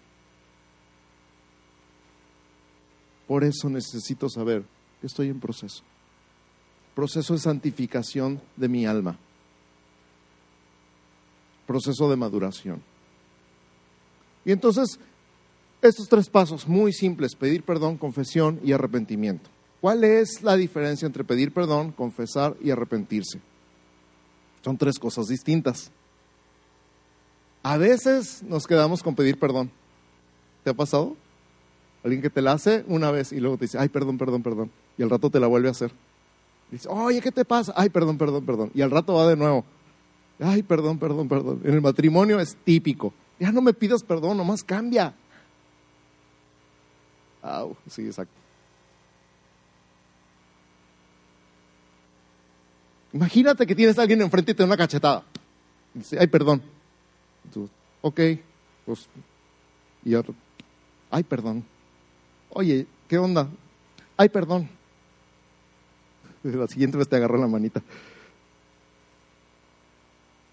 Por 3.27 3.43
eso 3.43 3.69
necesito 3.69 4.29
saber 4.29 4.63
que 5.01 5.07
estoy 5.07 5.29
en 5.29 5.39
proceso. 5.39 5.83
Proceso 6.95 7.33
de 7.33 7.39
santificación 7.39 8.41
de 8.55 8.67
mi 8.67 8.85
alma 8.85 9.17
proceso 11.65 12.09
de 12.09 12.15
maduración. 12.15 12.81
Y 14.43 14.51
entonces, 14.51 14.99
estos 15.81 16.07
tres 16.07 16.29
pasos 16.29 16.67
muy 16.67 16.93
simples, 16.93 17.35
pedir 17.35 17.63
perdón, 17.63 17.97
confesión 17.97 18.59
y 18.63 18.71
arrepentimiento. 18.71 19.49
¿Cuál 19.85 20.03
es 20.03 20.41
la 20.41 20.55
diferencia 20.55 21.05
entre 21.05 21.23
pedir 21.23 21.53
perdón, 21.53 21.91
confesar 21.91 22.57
y 22.59 22.71
arrepentirse? 22.71 23.39
Son 24.63 24.79
tres 24.79 24.97
cosas 24.97 25.27
distintas. 25.27 25.91
A 27.61 27.77
veces 27.77 28.41
nos 28.41 28.65
quedamos 28.65 29.03
con 29.03 29.13
pedir 29.13 29.37
perdón. 29.37 29.69
¿Te 30.63 30.71
ha 30.71 30.73
pasado? 30.73 31.15
Alguien 32.03 32.23
que 32.23 32.31
te 32.31 32.41
la 32.41 32.53
hace 32.53 32.83
una 32.87 33.11
vez 33.11 33.31
y 33.31 33.39
luego 33.39 33.57
te 33.57 33.65
dice, 33.65 33.77
ay, 33.77 33.89
perdón, 33.89 34.17
perdón, 34.17 34.41
perdón. 34.41 34.71
Y 34.97 35.03
al 35.03 35.11
rato 35.11 35.29
te 35.29 35.39
la 35.39 35.45
vuelve 35.45 35.67
a 35.67 35.71
hacer. 35.73 35.91
dice, 36.71 36.89
oye, 36.89 37.21
¿qué 37.21 37.31
te 37.31 37.45
pasa? 37.45 37.71
Ay, 37.75 37.89
perdón, 37.89 38.17
perdón, 38.17 38.43
perdón. 38.43 38.71
Y 38.73 38.81
al 38.81 38.89
rato 38.89 39.13
va 39.13 39.27
de 39.27 39.35
nuevo. 39.35 39.65
Ay, 40.39 40.63
perdón, 40.63 40.97
perdón, 40.97 41.27
perdón. 41.27 41.61
En 41.63 41.75
el 41.75 41.81
matrimonio 41.81 42.39
es 42.39 42.57
típico. 42.63 43.13
Ya 43.39 43.51
no 43.51 43.61
me 43.61 43.71
pidas 43.71 44.01
perdón, 44.01 44.37
nomás 44.37 44.63
cambia. 44.63 45.13
Au, 47.43 47.77
sí, 47.87 48.01
exacto. 48.01 48.44
Imagínate 53.15 53.65
que 53.65 53.73
tienes 53.73 53.97
a 53.97 54.01
alguien 54.01 54.21
enfrente 54.21 54.51
y 54.51 54.55
te 54.55 54.61
da 54.61 54.67
una 54.67 54.75
cachetada. 54.75 55.23
dice, 55.93 56.17
ay, 56.19 56.27
perdón. 56.27 56.61
ok, 58.01 58.19
pues. 58.85 59.07
Y 60.03 60.15
otro, 60.15 60.35
ay, 61.09 61.23
perdón. 61.23 61.63
Oye, 62.49 62.85
¿qué 63.07 63.17
onda? 63.17 63.47
Ay, 64.17 64.27
perdón. 64.27 64.67
La 66.43 66.67
siguiente 66.67 66.97
vez 66.97 67.07
te 67.07 67.15
agarró 67.15 67.37
la 67.37 67.47
manita. 67.47 67.81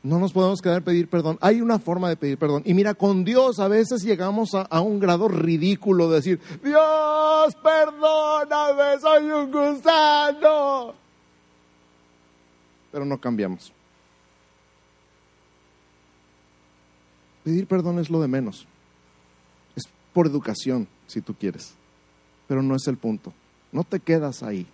No 0.04 0.20
nos 0.20 0.32
podemos 0.32 0.62
quedar 0.62 0.82
pedir 0.82 1.08
perdón. 1.08 1.38
Hay 1.40 1.60
una 1.60 1.80
forma 1.80 2.08
de 2.08 2.16
pedir 2.16 2.38
perdón. 2.38 2.62
Y 2.64 2.74
mira, 2.74 2.94
con 2.94 3.24
Dios 3.24 3.58
a 3.58 3.66
veces 3.66 4.02
llegamos 4.04 4.54
a, 4.54 4.62
a, 4.62 4.80
un 4.80 5.00
grado 5.00 5.26
ridículo 5.26 6.08
de 6.08 6.16
decir, 6.16 6.40
Dios, 6.62 7.56
perdóname, 7.62 9.00
soy 9.00 9.30
un 9.30 9.50
gusano. 9.50 11.01
Pero 12.92 13.04
no 13.04 13.18
cambiamos. 13.18 13.72
Pedir 17.42 17.66
perdón 17.66 17.98
es 17.98 18.10
lo 18.10 18.20
de 18.20 18.28
menos. 18.28 18.66
Es 19.74 19.84
por 20.12 20.26
educación, 20.26 20.86
si 21.06 21.20
tú 21.20 21.34
quieres. 21.34 21.74
Pero 22.46 22.62
no 22.62 22.76
es 22.76 22.86
el 22.86 22.98
punto. 22.98 23.32
No 23.72 23.82
te 23.82 23.98
quedas 23.98 24.42
ahí. 24.42 24.66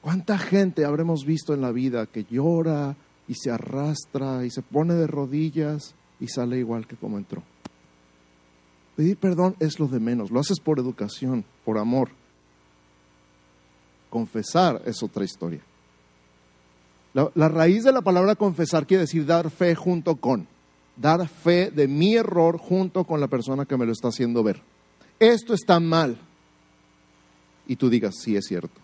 ¿Cuánta 0.00 0.38
gente 0.38 0.84
habremos 0.84 1.24
visto 1.24 1.52
en 1.52 1.60
la 1.60 1.70
vida 1.70 2.06
que 2.06 2.24
llora 2.24 2.96
y 3.26 3.34
se 3.34 3.50
arrastra 3.50 4.46
y 4.46 4.50
se 4.50 4.62
pone 4.62 4.94
de 4.94 5.06
rodillas 5.06 5.94
y 6.18 6.28
sale 6.28 6.58
igual 6.58 6.86
que 6.86 6.96
como 6.96 7.18
entró? 7.18 7.42
Pedir 8.96 9.16
perdón 9.18 9.54
es 9.60 9.78
lo 9.78 9.86
de 9.86 10.00
menos, 10.00 10.30
lo 10.30 10.40
haces 10.40 10.60
por 10.60 10.78
educación, 10.78 11.44
por 11.64 11.78
amor. 11.78 12.08
Confesar 14.10 14.82
es 14.84 15.02
otra 15.02 15.24
historia. 15.24 15.60
La, 17.14 17.48
raíz 17.48 17.84
de 17.84 17.92
la 17.92 18.02
palabra 18.02 18.36
confesar 18.36 18.86
quiere 18.86 19.02
decir 19.02 19.26
dar 19.26 19.50
fe 19.50 19.74
junto 19.74 20.16
con. 20.16 20.46
dar 20.96 21.26
fe 21.28 21.70
de 21.70 21.88
mi 21.88 22.14
error 22.14 22.58
junto 22.58 23.04
con 23.04 23.20
la 23.20 23.28
persona 23.28 23.64
que 23.64 23.76
me 23.76 23.86
lo 23.86 23.92
está 23.92 24.08
haciendo 24.08 24.42
ver. 24.42 24.60
Esto 25.18 25.54
está 25.54 25.80
mal. 25.80 26.18
Y 27.66 27.76
tú 27.76 27.88
digas, 27.88 28.16
sí 28.20 28.36
es 28.36 28.46
cierto. 28.46 28.80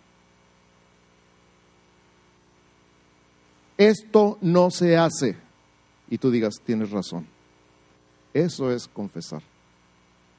Esto 3.77 4.39
no 4.41 4.71
se 4.71 4.97
hace. 4.97 5.37
Y 6.09 6.19
tú 6.19 6.31
digas, 6.31 6.55
tienes 6.65 6.91
razón. 6.91 7.27
Eso 8.33 8.71
es 8.71 8.87
confesar. 8.89 9.43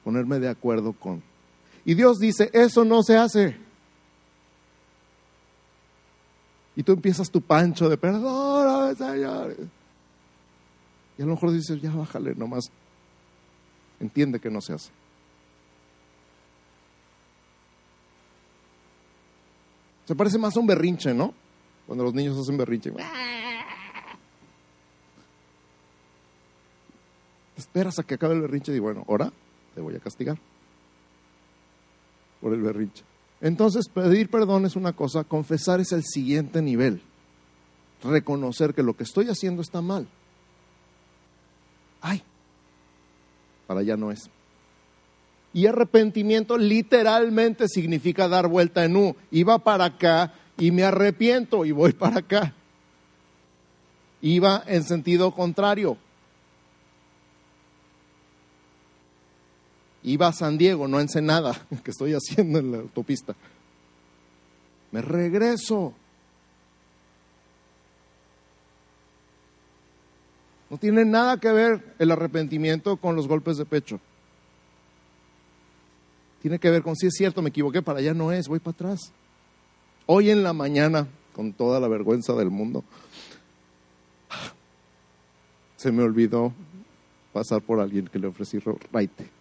Ponerme 0.04 0.38
de 0.38 0.48
acuerdo 0.48 0.92
con. 0.92 1.22
Y 1.84 1.94
Dios 1.94 2.18
dice, 2.18 2.50
eso 2.52 2.84
no 2.84 3.02
se 3.02 3.16
hace. 3.16 3.65
Y 6.76 6.82
tú 6.82 6.92
empiezas 6.92 7.30
tu 7.30 7.40
pancho 7.40 7.88
de 7.88 7.96
perdón, 7.96 8.94
Señor. 8.94 9.56
Y 11.18 11.22
a 11.22 11.24
lo 11.24 11.32
mejor 11.32 11.50
dices, 11.50 11.80
ya 11.80 11.90
bájale 11.90 12.34
nomás. 12.34 12.70
Entiende 13.98 14.38
que 14.38 14.50
no 14.50 14.60
se 14.60 14.74
hace. 14.74 14.90
Se 20.04 20.14
parece 20.14 20.38
más 20.38 20.54
a 20.54 20.60
un 20.60 20.66
berrinche, 20.66 21.14
¿no? 21.14 21.32
Cuando 21.86 22.04
los 22.04 22.12
niños 22.12 22.38
hacen 22.38 22.58
berrinche. 22.58 22.92
Esperas 27.56 27.98
a 27.98 28.02
que 28.02 28.14
acabe 28.14 28.34
el 28.34 28.42
berrinche 28.42 28.74
y 28.74 28.78
bueno, 28.78 29.02
ahora 29.08 29.32
te 29.74 29.80
voy 29.80 29.96
a 29.96 29.98
castigar 29.98 30.36
por 32.40 32.52
el 32.52 32.60
berrinche. 32.60 33.02
Entonces, 33.40 33.88
pedir 33.88 34.30
perdón 34.30 34.64
es 34.64 34.76
una 34.76 34.92
cosa, 34.92 35.24
confesar 35.24 35.80
es 35.80 35.92
el 35.92 36.04
siguiente 36.04 36.62
nivel. 36.62 37.02
Reconocer 38.02 38.74
que 38.74 38.82
lo 38.82 38.96
que 38.96 39.04
estoy 39.04 39.28
haciendo 39.28 39.62
está 39.62 39.82
mal. 39.82 40.06
Ay, 42.00 42.22
para 43.66 43.80
allá 43.80 43.96
no 43.96 44.10
es. 44.10 44.30
Y 45.52 45.66
arrepentimiento 45.66 46.58
literalmente 46.58 47.68
significa 47.68 48.28
dar 48.28 48.48
vuelta 48.48 48.84
en 48.84 48.96
U. 48.96 49.16
Iba 49.30 49.58
para 49.58 49.86
acá 49.86 50.34
y 50.58 50.70
me 50.70 50.84
arrepiento 50.84 51.64
y 51.64 51.72
voy 51.72 51.92
para 51.92 52.18
acá. 52.18 52.54
Iba 54.20 54.62
en 54.66 54.84
sentido 54.84 55.34
contrario. 55.34 55.96
Iba 60.06 60.28
a 60.28 60.32
San 60.32 60.56
Diego, 60.56 60.86
no 60.86 60.98
a 60.98 61.00
Ensenada, 61.00 61.66
que 61.84 61.90
estoy 61.90 62.14
haciendo 62.14 62.60
en 62.60 62.70
la 62.70 62.78
autopista. 62.78 63.34
Me 64.92 65.02
regreso. 65.02 65.92
No 70.70 70.78
tiene 70.78 71.04
nada 71.04 71.38
que 71.38 71.50
ver 71.50 71.96
el 71.98 72.12
arrepentimiento 72.12 72.96
con 72.98 73.16
los 73.16 73.26
golpes 73.26 73.56
de 73.56 73.64
pecho. 73.64 73.98
Tiene 76.40 76.60
que 76.60 76.70
ver 76.70 76.82
con 76.82 76.94
si 76.94 77.08
es 77.08 77.14
cierto, 77.14 77.42
me 77.42 77.48
equivoqué, 77.48 77.82
para 77.82 77.98
allá 77.98 78.14
no 78.14 78.30
es, 78.30 78.46
voy 78.46 78.60
para 78.60 78.74
atrás. 78.74 79.12
Hoy 80.06 80.30
en 80.30 80.44
la 80.44 80.52
mañana, 80.52 81.08
con 81.32 81.52
toda 81.52 81.80
la 81.80 81.88
vergüenza 81.88 82.32
del 82.34 82.50
mundo, 82.50 82.84
se 85.74 85.90
me 85.90 86.04
olvidó 86.04 86.52
pasar 87.32 87.60
por 87.60 87.80
alguien 87.80 88.06
que 88.06 88.20
le 88.20 88.28
ofrecí 88.28 88.60
raite. 88.92 89.35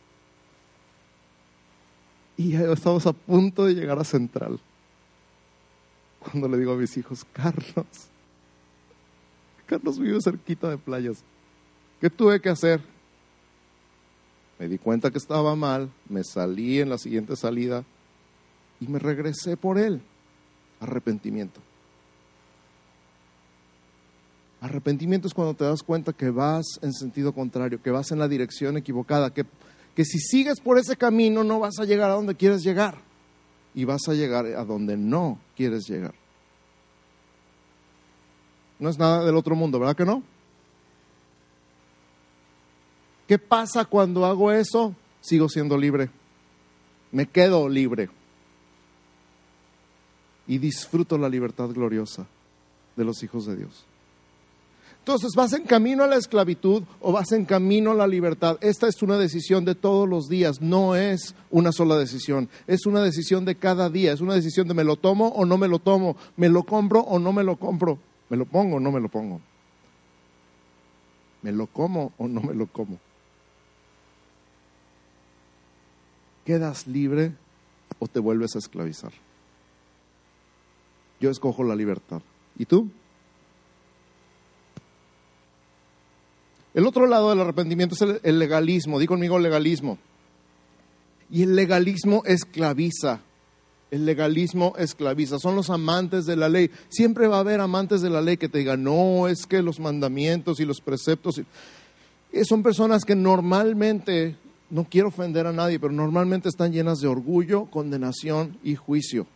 Y 2.37 2.55
estamos 2.55 3.05
a 3.07 3.13
punto 3.13 3.65
de 3.65 3.73
llegar 3.73 3.97
a 3.97 4.03
Central. 4.03 4.59
Cuando 6.19 6.47
le 6.47 6.57
digo 6.57 6.73
a 6.73 6.75
mis 6.75 6.97
hijos, 6.97 7.25
Carlos, 7.31 7.85
Carlos 9.65 9.99
vive 9.99 10.19
cerquita 10.21 10.69
de 10.69 10.77
playas. 10.77 11.23
¿Qué 12.01 12.09
tuve 12.09 12.41
que 12.41 12.49
hacer? 12.49 12.81
Me 14.59 14.67
di 14.67 14.77
cuenta 14.77 15.11
que 15.11 15.17
estaba 15.17 15.55
mal, 15.55 15.89
me 16.09 16.23
salí 16.23 16.79
en 16.79 16.89
la 16.89 16.97
siguiente 16.97 17.35
salida 17.35 17.83
y 18.79 18.87
me 18.87 18.99
regresé 18.99 19.57
por 19.57 19.77
él. 19.77 20.01
Arrepentimiento. 20.79 21.61
Arrepentimiento 24.61 25.27
es 25.27 25.33
cuando 25.33 25.53
te 25.53 25.63
das 25.63 25.83
cuenta 25.83 26.13
que 26.13 26.29
vas 26.29 26.79
en 26.81 26.93
sentido 26.93 27.33
contrario, 27.33 27.81
que 27.81 27.91
vas 27.91 28.11
en 28.11 28.19
la 28.19 28.27
dirección 28.27 28.77
equivocada, 28.77 29.33
que, 29.33 29.45
que 29.95 30.03
si 30.03 30.19
sigues 30.19 30.59
por 30.59 30.77
ese 30.77 30.97
camino 30.97 31.43
no 31.43 31.59
vas 31.59 31.79
a 31.79 31.85
llegar 31.85 32.11
a 32.11 32.15
donde 32.15 32.35
quieres 32.35 32.63
llegar 32.63 32.97
y 33.73 33.85
vas 33.85 34.07
a 34.07 34.13
llegar 34.13 34.45
a 34.45 34.65
donde 34.65 34.97
no 34.97 35.39
quieres 35.55 35.87
llegar. 35.87 36.13
No 38.77 38.89
es 38.89 38.97
nada 38.99 39.23
del 39.25 39.35
otro 39.35 39.55
mundo, 39.55 39.79
¿verdad 39.79 39.95
que 39.95 40.05
no? 40.05 40.21
¿Qué 43.27 43.39
pasa 43.39 43.85
cuando 43.85 44.25
hago 44.25 44.51
eso? 44.51 44.93
Sigo 45.21 45.49
siendo 45.49 45.77
libre. 45.77 46.09
Me 47.11 47.25
quedo 47.27 47.67
libre. 47.69 48.09
Y 50.45 50.57
disfruto 50.57 51.17
la 51.17 51.29
libertad 51.29 51.69
gloriosa 51.69 52.27
de 52.95 53.03
los 53.03 53.23
hijos 53.23 53.45
de 53.45 53.55
Dios. 53.55 53.85
Entonces, 55.05 55.33
¿vas 55.35 55.53
en 55.53 55.65
camino 55.65 56.03
a 56.03 56.07
la 56.07 56.15
esclavitud 56.15 56.81
o 56.99 57.11
vas 57.11 57.31
en 57.31 57.45
camino 57.45 57.91
a 57.91 57.93
la 57.93 58.07
libertad? 58.07 58.57
Esta 58.61 58.87
es 58.87 59.03
una 59.03 59.19
decisión 59.19 59.63
de 59.63 59.75
todos 59.75 60.09
los 60.09 60.27
días, 60.27 60.61
no 60.61 60.95
es 60.95 61.35
una 61.51 61.71
sola 61.71 61.95
decisión, 61.95 62.49
es 62.65 62.87
una 62.87 63.03
decisión 63.03 63.45
de 63.45 63.53
cada 63.53 63.91
día, 63.91 64.13
es 64.13 64.21
una 64.21 64.33
decisión 64.33 64.67
de 64.67 64.73
me 64.73 64.83
lo 64.83 64.95
tomo 64.95 65.27
o 65.27 65.45
no 65.45 65.59
me 65.59 65.67
lo 65.67 65.77
tomo, 65.77 66.17
me 66.37 66.49
lo 66.49 66.63
compro 66.63 67.01
o 67.01 67.19
no 67.19 67.33
me 67.33 67.43
lo 67.43 67.55
compro, 67.57 67.99
me 68.29 68.37
lo 68.37 68.47
pongo 68.47 68.77
o 68.77 68.79
no 68.79 68.91
me 68.91 68.99
lo 68.99 69.07
pongo, 69.07 69.41
me 71.43 71.51
lo 71.51 71.67
como 71.67 72.11
o 72.17 72.27
no 72.27 72.41
me 72.41 72.55
lo 72.55 72.65
como. 72.65 72.97
¿Quedas 76.45 76.87
libre 76.87 77.31
o 77.99 78.07
te 78.07 78.19
vuelves 78.19 78.55
a 78.55 78.57
esclavizar? 78.57 79.11
Yo 81.19 81.29
escojo 81.29 81.63
la 81.63 81.75
libertad. 81.75 82.23
¿Y 82.57 82.65
tú? 82.65 82.89
El 86.75 86.85
otro 86.85 87.07
lado 87.07 87.29
del 87.29 87.39
arrepentimiento 87.39 87.95
es 87.95 88.19
el, 88.21 88.37
legalismo. 88.37 88.99
Di 88.99 89.07
conmigo 89.07 89.39
legalismo. 89.39 89.97
Y 91.31 91.43
el 91.43 91.55
legalismo 91.55 92.21
esclaviza. 92.25 93.21
El 93.91 94.05
legalismo 94.05 94.73
esclaviza. 94.77 95.39
Son 95.39 95.55
los 95.55 95.69
amantes 95.69 96.25
de 96.25 96.35
la 96.35 96.49
ley. 96.49 96.69
Siempre 96.89 97.27
va 97.27 97.37
a 97.37 97.39
haber 97.39 97.61
amantes 97.61 98.01
de 98.01 98.09
la 98.09 98.21
ley 98.21 98.35
que 98.35 98.49
te 98.49 98.57
digan, 98.59 98.83
no, 98.83 99.29
es 99.29 99.45
que 99.45 99.61
los 99.61 99.79
mandamientos 99.79 100.59
y 100.59 100.65
los 100.65 100.81
preceptos. 100.81 101.41
Son 102.43 102.61
personas 102.61 103.05
que 103.05 103.15
normalmente 103.15 104.35
no 104.69 104.83
quiero 104.83 105.07
ofender 105.07 105.47
a 105.47 105.53
nadie, 105.53 105.79
pero 105.79 105.93
normalmente 105.93 106.49
están 106.49 106.73
llenas 106.73 106.99
de 106.99 107.07
orgullo, 107.07 107.67
condenación 107.67 108.57
y 108.65 108.75
juicio. 108.75 109.27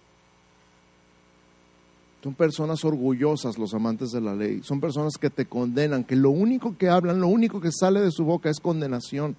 Son 2.21 2.33
personas 2.33 2.83
orgullosas 2.83 3.57
los 3.57 3.73
amantes 3.73 4.11
de 4.11 4.19
la 4.19 4.35
ley. 4.35 4.61
Son 4.63 4.81
personas 4.81 5.13
que 5.17 5.29
te 5.29 5.45
condenan, 5.45 6.03
que 6.03 6.17
lo 6.17 6.31
único 6.31 6.77
que 6.77 6.89
hablan, 6.89 7.21
lo 7.21 7.27
único 7.27 7.61
que 7.61 7.71
sale 7.71 8.01
de 8.01 8.11
su 8.11 8.25
boca 8.25 8.49
es 8.49 8.59
condenación. 8.59 9.37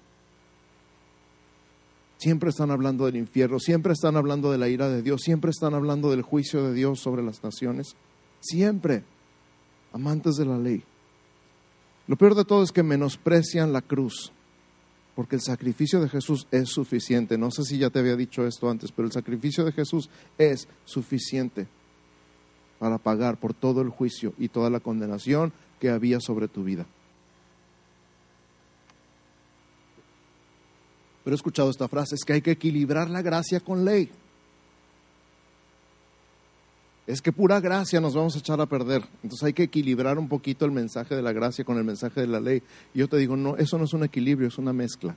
Siempre 2.17 2.49
están 2.49 2.71
hablando 2.71 3.05
del 3.05 3.17
infierno, 3.17 3.59
siempre 3.59 3.93
están 3.93 4.15
hablando 4.15 4.51
de 4.51 4.57
la 4.57 4.67
ira 4.67 4.89
de 4.89 5.01
Dios, 5.01 5.21
siempre 5.21 5.51
están 5.51 5.73
hablando 5.73 6.09
del 6.09 6.23
juicio 6.23 6.63
de 6.63 6.73
Dios 6.73 6.99
sobre 6.99 7.23
las 7.23 7.43
naciones. 7.43 7.95
Siempre. 8.39 9.03
Amantes 9.93 10.35
de 10.35 10.45
la 10.45 10.57
ley. 10.57 10.83
Lo 12.07 12.15
peor 12.15 12.33
de 12.33 12.45
todo 12.45 12.63
es 12.63 12.71
que 12.71 12.83
menosprecian 12.83 13.73
la 13.73 13.81
cruz 13.81 14.31
porque 15.15 15.35
el 15.35 15.41
sacrificio 15.41 15.99
de 15.99 16.09
Jesús 16.09 16.47
es 16.51 16.69
suficiente. 16.69 17.37
No 17.37 17.51
sé 17.51 17.63
si 17.63 17.77
ya 17.77 17.89
te 17.89 17.99
había 17.99 18.15
dicho 18.15 18.47
esto 18.47 18.69
antes, 18.69 18.91
pero 18.91 19.07
el 19.07 19.11
sacrificio 19.11 19.65
de 19.65 19.73
Jesús 19.73 20.09
es 20.37 20.67
suficiente 20.85 21.67
para 22.81 22.97
pagar 22.97 23.37
por 23.37 23.53
todo 23.53 23.81
el 23.81 23.89
juicio 23.89 24.33
y 24.39 24.47
toda 24.47 24.71
la 24.71 24.79
condenación 24.79 25.53
que 25.79 25.91
había 25.91 26.19
sobre 26.19 26.47
tu 26.47 26.63
vida. 26.63 26.87
Pero 31.23 31.35
he 31.35 31.37
escuchado 31.37 31.69
esta 31.69 31.87
frase, 31.87 32.15
es 32.15 32.25
que 32.25 32.33
hay 32.33 32.41
que 32.41 32.49
equilibrar 32.49 33.07
la 33.07 33.21
gracia 33.21 33.59
con 33.59 33.85
ley. 33.85 34.09
Es 37.05 37.21
que 37.21 37.31
pura 37.31 37.59
gracia 37.59 38.01
nos 38.01 38.15
vamos 38.15 38.35
a 38.35 38.39
echar 38.39 38.59
a 38.59 38.65
perder. 38.65 39.03
Entonces 39.21 39.43
hay 39.43 39.53
que 39.53 39.61
equilibrar 39.61 40.17
un 40.17 40.27
poquito 40.27 40.65
el 40.65 40.71
mensaje 40.71 41.15
de 41.15 41.21
la 41.21 41.33
gracia 41.33 41.63
con 41.63 41.77
el 41.77 41.83
mensaje 41.83 42.21
de 42.21 42.27
la 42.27 42.39
ley. 42.39 42.63
Y 42.95 42.99
yo 42.99 43.07
te 43.07 43.17
digo, 43.17 43.37
no, 43.37 43.57
eso 43.57 43.77
no 43.77 43.83
es 43.83 43.93
un 43.93 44.05
equilibrio, 44.05 44.47
es 44.47 44.57
una 44.57 44.73
mezcla. 44.73 45.15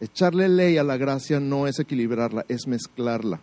Echarle 0.00 0.48
ley 0.48 0.76
a 0.76 0.82
la 0.82 0.96
gracia 0.96 1.38
no 1.38 1.68
es 1.68 1.78
equilibrarla, 1.78 2.46
es 2.48 2.66
mezclarla. 2.66 3.40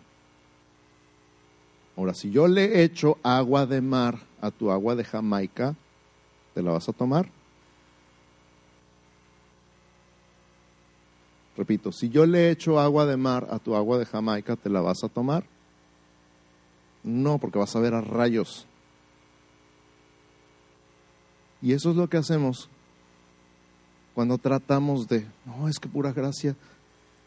Ahora, 2.00 2.14
si 2.14 2.30
yo 2.30 2.48
le 2.48 2.82
echo 2.82 3.18
agua 3.22 3.66
de 3.66 3.82
mar 3.82 4.20
a 4.40 4.50
tu 4.50 4.70
agua 4.70 4.94
de 4.94 5.04
Jamaica, 5.04 5.76
¿te 6.54 6.62
la 6.62 6.72
vas 6.72 6.88
a 6.88 6.94
tomar? 6.94 7.28
Repito, 11.58 11.92
si 11.92 12.08
yo 12.08 12.24
le 12.24 12.50
echo 12.50 12.80
agua 12.80 13.04
de 13.04 13.18
mar 13.18 13.48
a 13.50 13.58
tu 13.58 13.76
agua 13.76 13.98
de 13.98 14.06
Jamaica, 14.06 14.56
¿te 14.56 14.70
la 14.70 14.80
vas 14.80 15.04
a 15.04 15.10
tomar? 15.10 15.44
No, 17.04 17.36
porque 17.36 17.58
vas 17.58 17.76
a 17.76 17.80
ver 17.80 17.92
a 17.92 18.00
rayos. 18.00 18.66
Y 21.60 21.74
eso 21.74 21.90
es 21.90 21.96
lo 21.96 22.08
que 22.08 22.16
hacemos 22.16 22.70
cuando 24.14 24.38
tratamos 24.38 25.06
de, 25.06 25.26
no, 25.44 25.68
es 25.68 25.78
que 25.78 25.86
pura 25.86 26.14
gracia, 26.14 26.56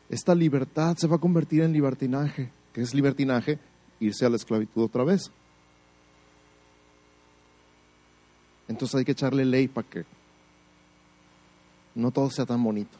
esta 0.09 0.33
libertad 0.33 0.97
se 0.97 1.05
va 1.05 1.17
a 1.17 1.19
convertir 1.19 1.61
en 1.61 1.73
libertinaje. 1.73 2.49
¿Qué 2.73 2.81
es 2.81 2.95
libertinaje? 2.95 3.59
Irse 4.03 4.25
a 4.25 4.29
la 4.29 4.35
esclavitud 4.35 4.83
otra 4.83 5.03
vez. 5.03 5.31
Entonces 8.67 8.95
hay 8.95 9.05
que 9.05 9.13
echarle 9.13 9.45
ley 9.45 9.67
para 9.67 9.87
que 9.87 10.05
no 11.95 12.11
todo 12.11 12.29
sea 12.29 12.45
tan 12.45 12.61
bonito, 12.63 12.97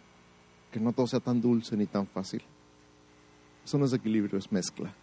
que 0.71 0.79
no 0.79 0.93
todo 0.93 1.07
sea 1.07 1.19
tan 1.19 1.41
dulce 1.41 1.75
ni 1.75 1.85
tan 1.85 2.07
fácil. 2.07 2.41
Eso 3.65 3.77
no 3.77 3.85
es 3.85 3.93
equilibrio, 3.93 4.37
es 4.37 4.51
mezcla. 4.51 4.93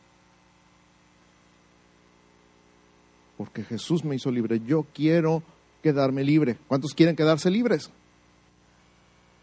Porque 3.37 3.63
Jesús 3.63 4.05
me 4.05 4.17
hizo 4.17 4.31
libre. 4.31 4.61
Yo 4.61 4.87
quiero 4.95 5.43
quedarme 5.83 6.25
libre. 6.25 6.57
¿Cuántos 6.69 6.95
quieren 6.95 7.17
quedarse 7.17 7.51
libres? 7.51 7.91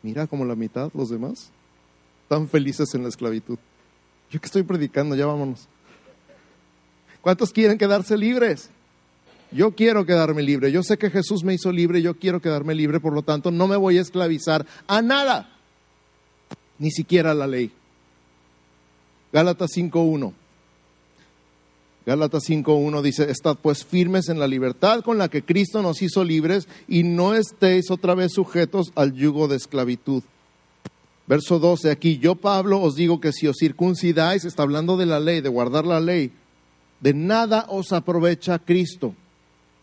Mira 0.03 0.27
como 0.27 0.45
la 0.45 0.55
mitad, 0.55 0.91
los 0.93 1.09
demás, 1.09 1.51
están 2.23 2.47
felices 2.47 2.93
en 2.93 3.03
la 3.03 3.09
esclavitud. 3.09 3.57
Yo 4.29 4.39
que 4.39 4.45
estoy 4.45 4.63
predicando, 4.63 5.15
ya 5.15 5.25
vámonos. 5.25 5.67
¿Cuántos 7.27 7.51
quieren 7.51 7.77
quedarse 7.77 8.17
libres? 8.17 8.69
Yo 9.51 9.75
quiero 9.75 10.05
quedarme 10.05 10.41
libre. 10.41 10.71
Yo 10.71 10.81
sé 10.81 10.97
que 10.97 11.09
Jesús 11.09 11.43
me 11.43 11.55
hizo 11.55 11.73
libre, 11.73 12.01
yo 12.01 12.13
quiero 12.13 12.41
quedarme 12.41 12.73
libre, 12.73 13.01
por 13.01 13.11
lo 13.11 13.21
tanto 13.21 13.51
no 13.51 13.67
me 13.67 13.75
voy 13.75 13.97
a 13.97 14.01
esclavizar 14.01 14.65
a 14.87 15.01
nada, 15.01 15.53
ni 16.79 16.89
siquiera 16.89 17.31
a 17.31 17.33
la 17.33 17.45
ley. 17.45 17.69
Gálatas 19.33 19.71
5.1. 19.75 20.31
Gálatas 22.05 22.49
5.1 22.49 23.01
dice, 23.01 23.29
estad 23.29 23.57
pues 23.61 23.83
firmes 23.83 24.29
en 24.29 24.39
la 24.39 24.47
libertad 24.47 25.01
con 25.01 25.17
la 25.17 25.27
que 25.27 25.43
Cristo 25.43 25.81
nos 25.81 26.01
hizo 26.01 26.23
libres 26.23 26.69
y 26.87 27.03
no 27.03 27.33
estéis 27.33 27.91
otra 27.91 28.15
vez 28.15 28.31
sujetos 28.31 28.93
al 28.95 29.11
yugo 29.11 29.49
de 29.49 29.57
esclavitud. 29.57 30.23
Verso 31.27 31.59
12, 31.59 31.91
aquí 31.91 32.19
yo 32.19 32.35
Pablo 32.35 32.79
os 32.79 32.95
digo 32.95 33.19
que 33.19 33.33
si 33.33 33.47
os 33.47 33.57
circuncidáis, 33.59 34.45
está 34.45 34.63
hablando 34.63 34.95
de 34.95 35.07
la 35.07 35.19
ley, 35.19 35.41
de 35.41 35.49
guardar 35.49 35.85
la 35.85 35.99
ley, 35.99 36.31
de 36.99 37.13
nada 37.13 37.65
os 37.69 37.91
aprovecha 37.91 38.59
Cristo. 38.59 39.13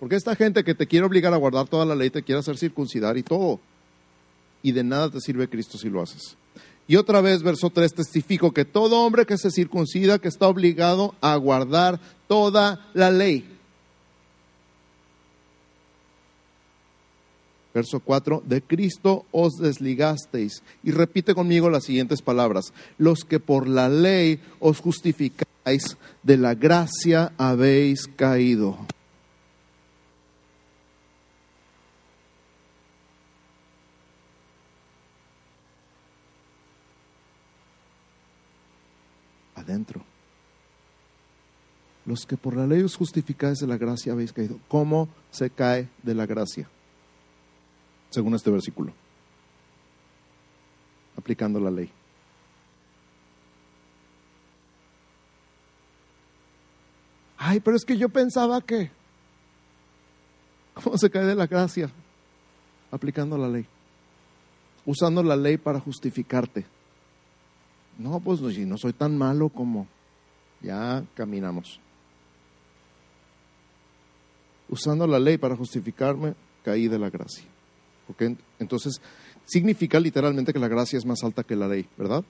Porque 0.00 0.16
esta 0.16 0.36
gente 0.36 0.64
que 0.64 0.74
te 0.74 0.86
quiere 0.86 1.06
obligar 1.06 1.32
a 1.32 1.38
guardar 1.38 1.68
toda 1.68 1.86
la 1.86 1.94
ley 1.94 2.10
te 2.10 2.22
quiere 2.22 2.40
hacer 2.40 2.58
circuncidar 2.58 3.16
y 3.16 3.22
todo. 3.22 3.60
Y 4.62 4.72
de 4.72 4.84
nada 4.84 5.10
te 5.10 5.20
sirve 5.20 5.48
Cristo 5.48 5.78
si 5.78 5.88
lo 5.88 6.02
haces. 6.02 6.36
Y 6.86 6.96
otra 6.96 7.20
vez, 7.20 7.42
verso 7.42 7.70
3, 7.70 7.94
testifico 7.94 8.52
que 8.52 8.64
todo 8.64 9.00
hombre 9.00 9.24
que 9.24 9.38
se 9.38 9.50
circuncida, 9.50 10.18
que 10.18 10.28
está 10.28 10.48
obligado 10.48 11.14
a 11.20 11.34
guardar 11.36 11.98
toda 12.28 12.86
la 12.92 13.10
ley. 13.10 13.48
Verso 17.72 18.00
4, 18.00 18.42
de 18.46 18.62
Cristo 18.62 19.24
os 19.32 19.54
desligasteis. 19.54 20.62
Y 20.82 20.90
repite 20.90 21.34
conmigo 21.34 21.70
las 21.70 21.84
siguientes 21.84 22.20
palabras. 22.22 22.72
Los 22.98 23.24
que 23.24 23.40
por 23.40 23.66
la 23.66 23.88
ley 23.88 24.40
os 24.60 24.80
justificáis, 24.80 25.53
de 26.22 26.36
la 26.36 26.54
gracia 26.54 27.32
habéis 27.38 28.06
caído. 28.06 28.78
adentro. 39.64 40.04
Los 42.04 42.26
que 42.26 42.36
por 42.36 42.54
la 42.54 42.66
ley 42.66 42.82
os 42.82 42.96
justificáis 42.96 43.58
de 43.60 43.66
la 43.66 43.78
gracia 43.78 44.12
habéis 44.12 44.32
caído. 44.32 44.58
¿Cómo 44.68 45.08
se 45.30 45.48
cae 45.48 45.88
de 46.02 46.14
la 46.14 46.26
gracia? 46.26 46.68
Según 48.10 48.34
este 48.34 48.50
versículo. 48.50 48.92
Aplicando 51.16 51.58
la 51.58 51.70
ley. 51.70 51.90
Ay, 57.46 57.60
pero 57.60 57.76
es 57.76 57.84
que 57.84 57.98
yo 57.98 58.08
pensaba 58.08 58.62
que... 58.62 58.90
¿Cómo 60.72 60.96
se 60.96 61.10
cae 61.10 61.26
de 61.26 61.34
la 61.34 61.46
gracia? 61.46 61.90
Aplicando 62.90 63.36
la 63.36 63.48
ley. 63.48 63.66
Usando 64.86 65.22
la 65.22 65.36
ley 65.36 65.58
para 65.58 65.78
justificarte. 65.78 66.64
No, 67.98 68.18
pues 68.20 68.40
si 68.54 68.64
no 68.64 68.78
soy 68.78 68.94
tan 68.94 69.18
malo 69.18 69.50
como 69.50 69.86
ya 70.62 71.04
caminamos. 71.14 71.78
Usando 74.70 75.06
la 75.06 75.18
ley 75.18 75.36
para 75.36 75.54
justificarme, 75.54 76.34
caí 76.64 76.88
de 76.88 76.98
la 76.98 77.10
gracia. 77.10 77.44
Porque 78.06 78.34
entonces 78.58 79.02
significa 79.44 80.00
literalmente 80.00 80.54
que 80.54 80.58
la 80.58 80.68
gracia 80.68 80.96
es 80.96 81.04
más 81.04 81.22
alta 81.22 81.44
que 81.44 81.56
la 81.56 81.68
ley, 81.68 81.86
¿verdad? 81.98 82.24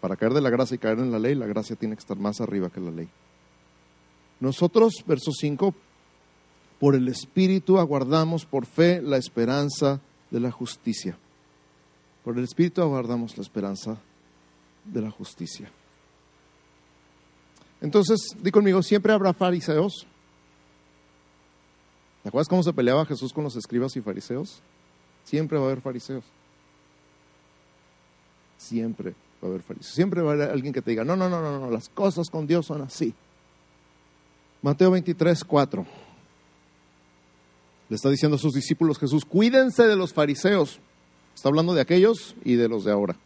Para 0.00 0.16
caer 0.16 0.32
de 0.32 0.40
la 0.40 0.50
gracia 0.50 0.74
y 0.74 0.78
caer 0.78 0.98
en 0.98 1.12
la 1.12 1.20
ley, 1.20 1.36
la 1.36 1.46
gracia 1.46 1.76
tiene 1.76 1.94
que 1.94 2.00
estar 2.00 2.18
más 2.18 2.40
arriba 2.40 2.70
que 2.70 2.80
la 2.80 2.90
ley. 2.90 3.08
Nosotros, 4.40 5.04
verso 5.06 5.32
5, 5.32 5.74
por 6.78 6.94
el 6.94 7.08
Espíritu 7.08 7.78
aguardamos 7.78 8.44
por 8.44 8.66
fe 8.66 9.00
la 9.00 9.16
esperanza 9.16 10.00
de 10.30 10.40
la 10.40 10.50
justicia. 10.50 11.16
Por 12.24 12.36
el 12.36 12.44
Espíritu 12.44 12.82
aguardamos 12.82 13.36
la 13.36 13.42
esperanza 13.42 13.96
de 14.84 15.00
la 15.00 15.10
justicia. 15.10 15.70
Entonces, 17.80 18.18
di 18.42 18.50
conmigo, 18.50 18.82
siempre 18.82 19.12
habrá 19.12 19.32
fariseos. 19.32 20.06
¿Te 22.22 22.28
acuerdas 22.28 22.48
cómo 22.48 22.62
se 22.62 22.72
peleaba 22.72 23.06
Jesús 23.06 23.32
con 23.32 23.44
los 23.44 23.56
escribas 23.56 23.96
y 23.96 24.00
fariseos? 24.00 24.60
Siempre 25.24 25.58
va 25.58 25.64
a 25.64 25.66
haber 25.68 25.80
fariseos. 25.80 26.24
Siempre 28.58 29.14
va 29.42 29.48
a 29.48 29.50
haber 29.50 29.62
fariseos. 29.62 29.94
Siempre 29.94 30.22
va 30.22 30.30
a 30.30 30.34
haber 30.34 30.50
alguien 30.50 30.72
que 30.72 30.82
te 30.82 30.90
diga, 30.90 31.04
no, 31.04 31.16
no, 31.16 31.28
no, 31.28 31.40
no, 31.40 31.60
no, 31.60 31.70
las 31.70 31.88
cosas 31.88 32.28
con 32.28 32.46
Dios 32.46 32.66
son 32.66 32.82
así. 32.82 33.14
Mateo 34.62 34.90
23, 34.90 35.44
4. 35.44 35.86
Le 37.88 37.96
está 37.96 38.10
diciendo 38.10 38.36
a 38.36 38.40
sus 38.40 38.54
discípulos 38.54 38.98
Jesús, 38.98 39.24
cuídense 39.24 39.84
de 39.84 39.96
los 39.96 40.12
fariseos. 40.12 40.80
Está 41.34 41.48
hablando 41.48 41.74
de 41.74 41.82
aquellos 41.82 42.34
y 42.44 42.54
de 42.54 42.68
los 42.68 42.84
de 42.84 42.92
ahora. 42.92 43.16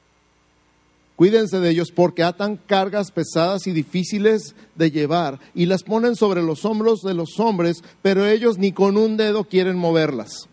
Cuídense 1.16 1.60
de 1.60 1.70
ellos 1.70 1.92
porque 1.94 2.22
atan 2.22 2.56
cargas 2.56 3.10
pesadas 3.10 3.66
y 3.66 3.72
difíciles 3.72 4.54
de 4.74 4.90
llevar 4.90 5.38
y 5.54 5.66
las 5.66 5.82
ponen 5.82 6.16
sobre 6.16 6.42
los 6.42 6.64
hombros 6.64 7.00
de 7.02 7.14
los 7.14 7.38
hombres, 7.38 7.84
pero 8.00 8.26
ellos 8.26 8.56
ni 8.58 8.72
con 8.72 8.96
un 8.96 9.16
dedo 9.16 9.44
quieren 9.44 9.76
moverlas. 9.76 10.48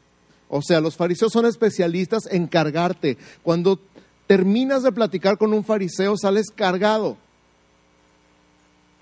O 0.50 0.62
sea, 0.62 0.82
los 0.82 0.96
fariseos 0.96 1.32
son 1.32 1.46
especialistas 1.46 2.24
en 2.30 2.48
cargarte. 2.48 3.18
Cuando 3.44 3.80
terminas 4.28 4.84
de 4.84 4.92
platicar 4.92 5.38
con 5.38 5.54
un 5.54 5.64
fariseo, 5.64 6.18
sales 6.18 6.48
cargado. 6.54 7.18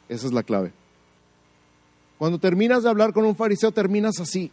Esa 0.07 0.27
es 0.27 0.33
la 0.33 0.43
clave. 0.43 0.71
Cuando 2.17 2.39
terminas 2.39 2.83
de 2.83 2.89
hablar 2.89 3.13
con 3.13 3.25
un 3.25 3.35
fariseo, 3.35 3.71
terminas 3.71 4.19
así, 4.19 4.51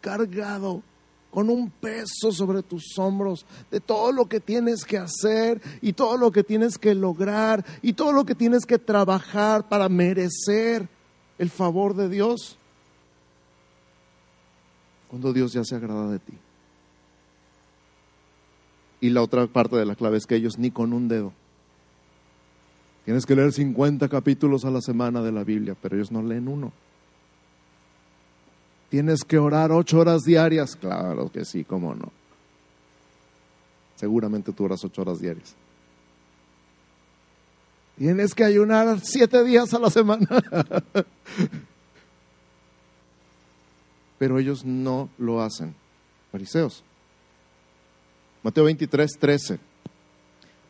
cargado 0.00 0.82
con 1.30 1.48
un 1.48 1.70
peso 1.70 2.32
sobre 2.32 2.62
tus 2.62 2.98
hombros 2.98 3.46
de 3.70 3.80
todo 3.80 4.10
lo 4.10 4.26
que 4.26 4.40
tienes 4.40 4.84
que 4.84 4.98
hacer 4.98 5.62
y 5.80 5.92
todo 5.92 6.16
lo 6.16 6.32
que 6.32 6.42
tienes 6.42 6.76
que 6.76 6.94
lograr 6.94 7.64
y 7.82 7.92
todo 7.92 8.12
lo 8.12 8.24
que 8.24 8.34
tienes 8.34 8.66
que 8.66 8.78
trabajar 8.78 9.68
para 9.68 9.88
merecer 9.88 10.88
el 11.38 11.50
favor 11.50 11.94
de 11.94 12.08
Dios. 12.08 12.58
Cuando 15.08 15.32
Dios 15.32 15.52
ya 15.52 15.64
se 15.64 15.76
agrada 15.76 16.10
de 16.10 16.18
ti. 16.18 16.34
Y 19.00 19.10
la 19.10 19.22
otra 19.22 19.46
parte 19.46 19.76
de 19.76 19.86
la 19.86 19.94
clave 19.94 20.18
es 20.18 20.26
que 20.26 20.36
ellos 20.36 20.58
ni 20.58 20.70
con 20.70 20.92
un 20.92 21.08
dedo. 21.08 21.32
Tienes 23.04 23.26
que 23.26 23.34
leer 23.34 23.52
50 23.52 24.08
capítulos 24.08 24.64
a 24.64 24.70
la 24.70 24.80
semana 24.80 25.22
de 25.22 25.32
la 25.32 25.44
Biblia, 25.44 25.76
pero 25.80 25.96
ellos 25.96 26.12
no 26.12 26.22
leen 26.22 26.48
uno. 26.48 26.72
¿Tienes 28.90 29.24
que 29.24 29.38
orar 29.38 29.72
ocho 29.72 30.00
horas 30.00 30.22
diarias? 30.22 30.76
Claro 30.76 31.30
que 31.30 31.44
sí, 31.44 31.64
cómo 31.64 31.94
no. 31.94 32.10
Seguramente 33.96 34.52
tú 34.52 34.64
oras 34.64 34.84
ocho 34.84 35.02
horas 35.02 35.20
diarias. 35.20 35.54
Tienes 37.96 38.34
que 38.34 38.44
ayunar 38.44 38.98
siete 39.02 39.44
días 39.44 39.72
a 39.74 39.78
la 39.78 39.90
semana. 39.90 40.26
Pero 44.18 44.38
ellos 44.38 44.64
no 44.64 45.08
lo 45.18 45.40
hacen. 45.42 45.74
Fariseos. 46.32 46.82
Mateo 48.42 48.64
23, 48.64 49.18
13. 49.18 49.69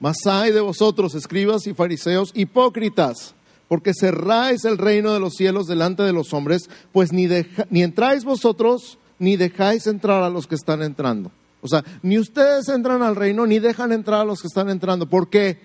Mas 0.01 0.17
hay 0.27 0.51
de 0.51 0.61
vosotros, 0.61 1.15
escribas 1.15 1.67
y 1.69 1.75
fariseos, 1.75 2.33
hipócritas 2.35 3.35
porque 3.71 3.95
cerráis 3.95 4.65
el 4.65 4.79
reino 4.79 5.13
de 5.13 5.21
los 5.21 5.35
cielos 5.37 5.69
delante 5.69 6.03
de 6.03 6.13
los 6.13 6.35
hombres, 6.35 6.69
pues 6.91 7.13
ni, 7.13 7.29
ni 7.71 7.85
entráis 7.85 8.25
vosotros, 8.25 8.99
ni 9.21 9.37
dejáis 9.37 9.87
entrar 9.87 10.25
a 10.25 10.29
los 10.29 10.49
que 10.49 10.57
están 10.57 10.83
entrando. 10.83 11.31
O 11.61 11.69
sea, 11.69 11.85
ni 12.03 12.19
ustedes 12.19 12.69
entran 12.69 13.01
al 13.01 13.15
reino, 13.15 13.47
ni 13.47 13.61
dejan 13.61 13.93
entrar 13.93 14.23
a 14.23 14.25
los 14.25 14.41
que 14.41 14.49
están 14.49 14.71
entrando. 14.71 15.07
¿Por 15.07 15.29
qué? 15.29 15.61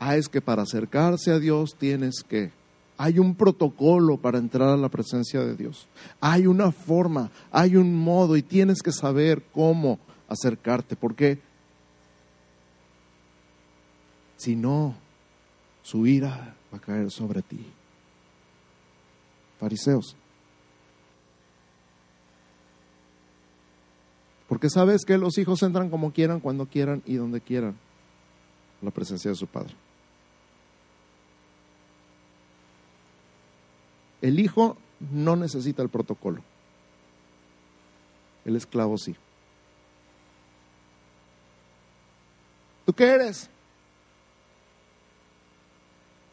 Ah, 0.00 0.16
es 0.16 0.28
que 0.28 0.40
para 0.40 0.62
acercarse 0.62 1.30
a 1.30 1.38
Dios 1.38 1.76
tienes 1.78 2.24
que 2.28 2.50
Hay 2.98 3.20
un 3.20 3.36
protocolo 3.36 4.16
para 4.16 4.38
entrar 4.38 4.70
a 4.70 4.76
la 4.76 4.88
presencia 4.88 5.40
de 5.40 5.54
Dios. 5.54 5.86
Hay 6.20 6.48
una 6.48 6.72
forma, 6.72 7.30
hay 7.52 7.76
un 7.76 7.94
modo 7.94 8.36
y 8.36 8.42
tienes 8.42 8.82
que 8.82 8.90
saber 8.90 9.44
cómo 9.52 10.00
acercarte, 10.28 10.96
porque 10.96 11.38
si 14.44 14.56
no, 14.56 14.94
su 15.82 16.06
ira 16.06 16.54
va 16.70 16.76
a 16.76 16.80
caer 16.80 17.10
sobre 17.10 17.40
ti. 17.40 17.64
Fariseos. 19.58 20.14
Porque 24.46 24.68
sabes 24.68 25.06
que 25.06 25.16
los 25.16 25.38
hijos 25.38 25.62
entran 25.62 25.88
como 25.88 26.12
quieran, 26.12 26.40
cuando 26.40 26.66
quieran 26.66 27.02
y 27.06 27.14
donde 27.14 27.40
quieran, 27.40 27.74
la 28.82 28.90
presencia 28.90 29.30
de 29.30 29.36
su 29.36 29.46
padre. 29.46 29.74
El 34.20 34.38
hijo 34.38 34.76
no 35.10 35.36
necesita 35.36 35.82
el 35.82 35.88
protocolo. 35.88 36.42
El 38.44 38.56
esclavo 38.56 38.98
sí. 38.98 39.16
¿Tú 42.84 42.92
qué 42.92 43.06
eres? 43.06 43.48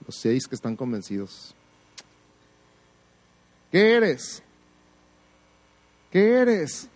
Los 0.05 0.15
seis 0.15 0.47
que 0.47 0.55
están 0.55 0.75
convencidos. 0.75 1.53
¿Qué 3.71 3.93
eres? 3.93 4.43
¿Qué 6.11 6.33
eres? 6.33 6.87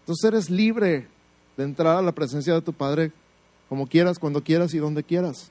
Entonces 0.00 0.24
eres 0.24 0.50
libre 0.50 1.06
de 1.56 1.64
entrar 1.64 1.96
a 1.96 2.02
la 2.02 2.12
presencia 2.12 2.54
de 2.54 2.62
tu 2.62 2.72
Padre 2.72 3.12
como 3.68 3.86
quieras, 3.86 4.18
cuando 4.18 4.42
quieras 4.42 4.72
y 4.74 4.78
donde 4.78 5.02
quieras. 5.02 5.50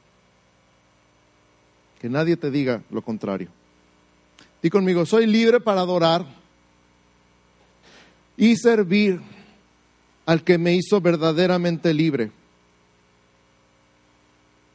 Que 2.00 2.10
nadie 2.10 2.38
te 2.38 2.52
diga 2.52 2.84
lo 2.90 3.02
contrario. 3.02 3.50
Di 4.62 4.70
conmigo, 4.70 5.06
soy 5.06 5.26
libre 5.26 5.60
para 5.60 5.82
adorar 5.82 6.26
y 8.38 8.56
servir 8.56 9.20
al 10.26 10.44
que 10.44 10.58
me 10.58 10.76
hizo 10.76 11.02
verdaderamente 11.02 11.94
libre. 11.94 12.32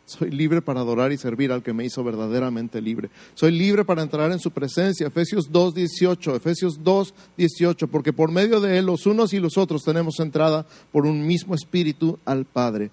Soy 0.09 0.31
libre 0.31 0.63
para 0.63 0.81
adorar 0.81 1.13
y 1.13 1.19
servir 1.19 1.53
al 1.53 1.63
que 1.63 1.75
me 1.75 1.85
hizo 1.85 2.03
verdaderamente 2.03 2.81
libre. 2.81 3.11
Soy 3.35 3.53
libre 3.53 3.85
para 3.85 4.01
entrar 4.01 4.33
en 4.33 4.39
su 4.39 4.51
presencia. 4.51 5.07
Efesios 5.07 5.53
2.18, 5.53 6.35
Efesios 6.35 6.81
2.18, 6.81 7.89
porque 7.91 8.15
por 8.15 8.33
medio 8.33 8.59
de 8.59 8.79
él 8.79 8.87
los 8.87 9.05
unos 9.05 9.35
y 9.35 9.39
los 9.39 9.59
otros 9.59 9.85
tenemos 9.85 10.19
entrada 10.19 10.65
por 10.93 11.05
un 11.05 11.27
mismo 11.27 11.55
espíritu 11.55 12.19
al 12.25 12.47
Padre. 12.47 12.91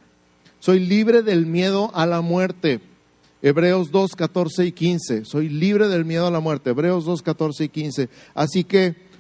Soy 0.60 0.82
libre 0.82 1.22
del 1.22 1.46
miedo 1.46 1.90
a 1.94 2.06
la 2.06 2.20
muerte. 2.20 2.82
Hebreos 3.42 3.92
2, 3.92 4.14
14 4.18 4.66
y 4.66 4.72
15. 4.74 5.24
Soy 5.24 5.48
libre 5.48 5.88
del 5.88 6.04
miedo 6.04 6.28
a 6.28 6.32
la 6.32 6.42
muerte. 6.42 6.72
Hebreos 6.72 7.06
2, 7.06 7.22
14 7.22 7.64
y 7.64 7.70
15. 7.70 8.10
Así 8.34 8.66
que 8.66 9.05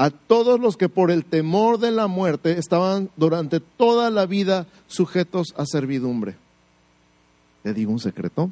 a 0.00 0.08
todos 0.08 0.58
los 0.58 0.78
que 0.78 0.88
por 0.88 1.10
el 1.10 1.26
temor 1.26 1.78
de 1.78 1.90
la 1.90 2.06
muerte 2.06 2.58
estaban 2.58 3.10
durante 3.18 3.60
toda 3.60 4.08
la 4.08 4.24
vida 4.24 4.66
sujetos 4.86 5.48
a 5.58 5.66
servidumbre. 5.66 6.36
¿Le 7.64 7.74
digo 7.74 7.92
un 7.92 7.98
secreto? 7.98 8.50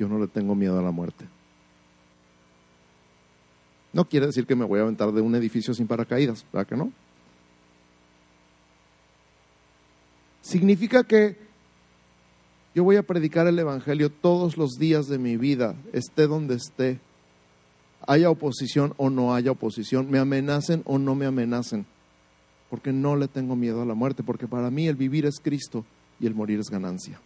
Yo 0.00 0.08
no 0.08 0.18
le 0.18 0.26
tengo 0.26 0.56
miedo 0.56 0.76
a 0.76 0.82
la 0.82 0.90
muerte. 0.90 1.26
No 3.92 4.04
quiere 4.04 4.26
decir 4.26 4.44
que 4.44 4.56
me 4.56 4.64
voy 4.64 4.80
a 4.80 4.82
aventar 4.82 5.12
de 5.12 5.20
un 5.20 5.32
edificio 5.36 5.74
sin 5.74 5.86
paracaídas, 5.86 6.44
¿verdad 6.52 6.66
que 6.66 6.76
no? 6.76 6.92
Significa 10.40 11.04
que 11.04 11.36
yo 12.74 12.82
voy 12.82 12.96
a 12.96 13.04
predicar 13.04 13.46
el 13.46 13.60
Evangelio 13.60 14.10
todos 14.10 14.56
los 14.56 14.72
días 14.72 15.06
de 15.06 15.18
mi 15.18 15.36
vida, 15.36 15.76
esté 15.92 16.26
donde 16.26 16.56
esté, 16.56 16.98
haya 18.06 18.30
oposición 18.30 18.94
o 18.96 19.10
no 19.10 19.34
haya 19.34 19.50
oposición, 19.50 20.10
me 20.10 20.18
amenacen 20.18 20.82
o 20.84 20.98
no 20.98 21.14
me 21.14 21.26
amenacen, 21.26 21.86
porque 22.70 22.92
no 22.92 23.16
le 23.16 23.28
tengo 23.28 23.56
miedo 23.56 23.82
a 23.82 23.86
la 23.86 23.94
muerte, 23.94 24.22
porque 24.22 24.48
para 24.48 24.70
mí 24.70 24.88
el 24.88 24.96
vivir 24.96 25.26
es 25.26 25.40
Cristo 25.40 25.84
y 26.20 26.26
el 26.26 26.34
morir 26.34 26.60
es 26.60 26.70
ganancia. 26.70 27.20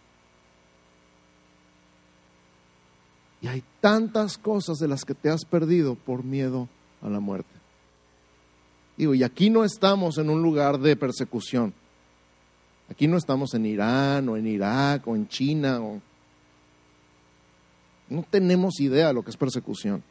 Y 3.41 3.47
hay 3.47 3.63
tantas 3.81 4.37
cosas 4.37 4.77
de 4.77 4.87
las 4.87 5.05
que 5.05 5.13
te 5.13 5.29
has 5.29 5.45
perdido 5.45 5.95
por 5.95 6.23
miedo 6.23 6.67
a 7.01 7.09
la 7.09 7.19
muerte. 7.19 7.49
Digo, 8.97 9.13
y 9.13 9.23
aquí 9.23 9.49
no 9.49 9.63
estamos 9.63 10.17
en 10.17 10.29
un 10.29 10.41
lugar 10.41 10.79
de 10.79 10.95
persecución. 10.95 11.73
Aquí 12.89 13.07
no 13.07 13.17
estamos 13.17 13.53
en 13.53 13.65
Irán 13.65 14.27
o 14.29 14.37
en 14.37 14.47
Irak 14.47 15.07
o 15.07 15.15
en 15.15 15.27
China. 15.27 15.79
O... 15.81 16.01
No 18.09 18.25
tenemos 18.27 18.79
idea 18.79 19.09
de 19.09 19.13
lo 19.13 19.23
que 19.23 19.29
es 19.29 19.37
persecución. 19.37 20.01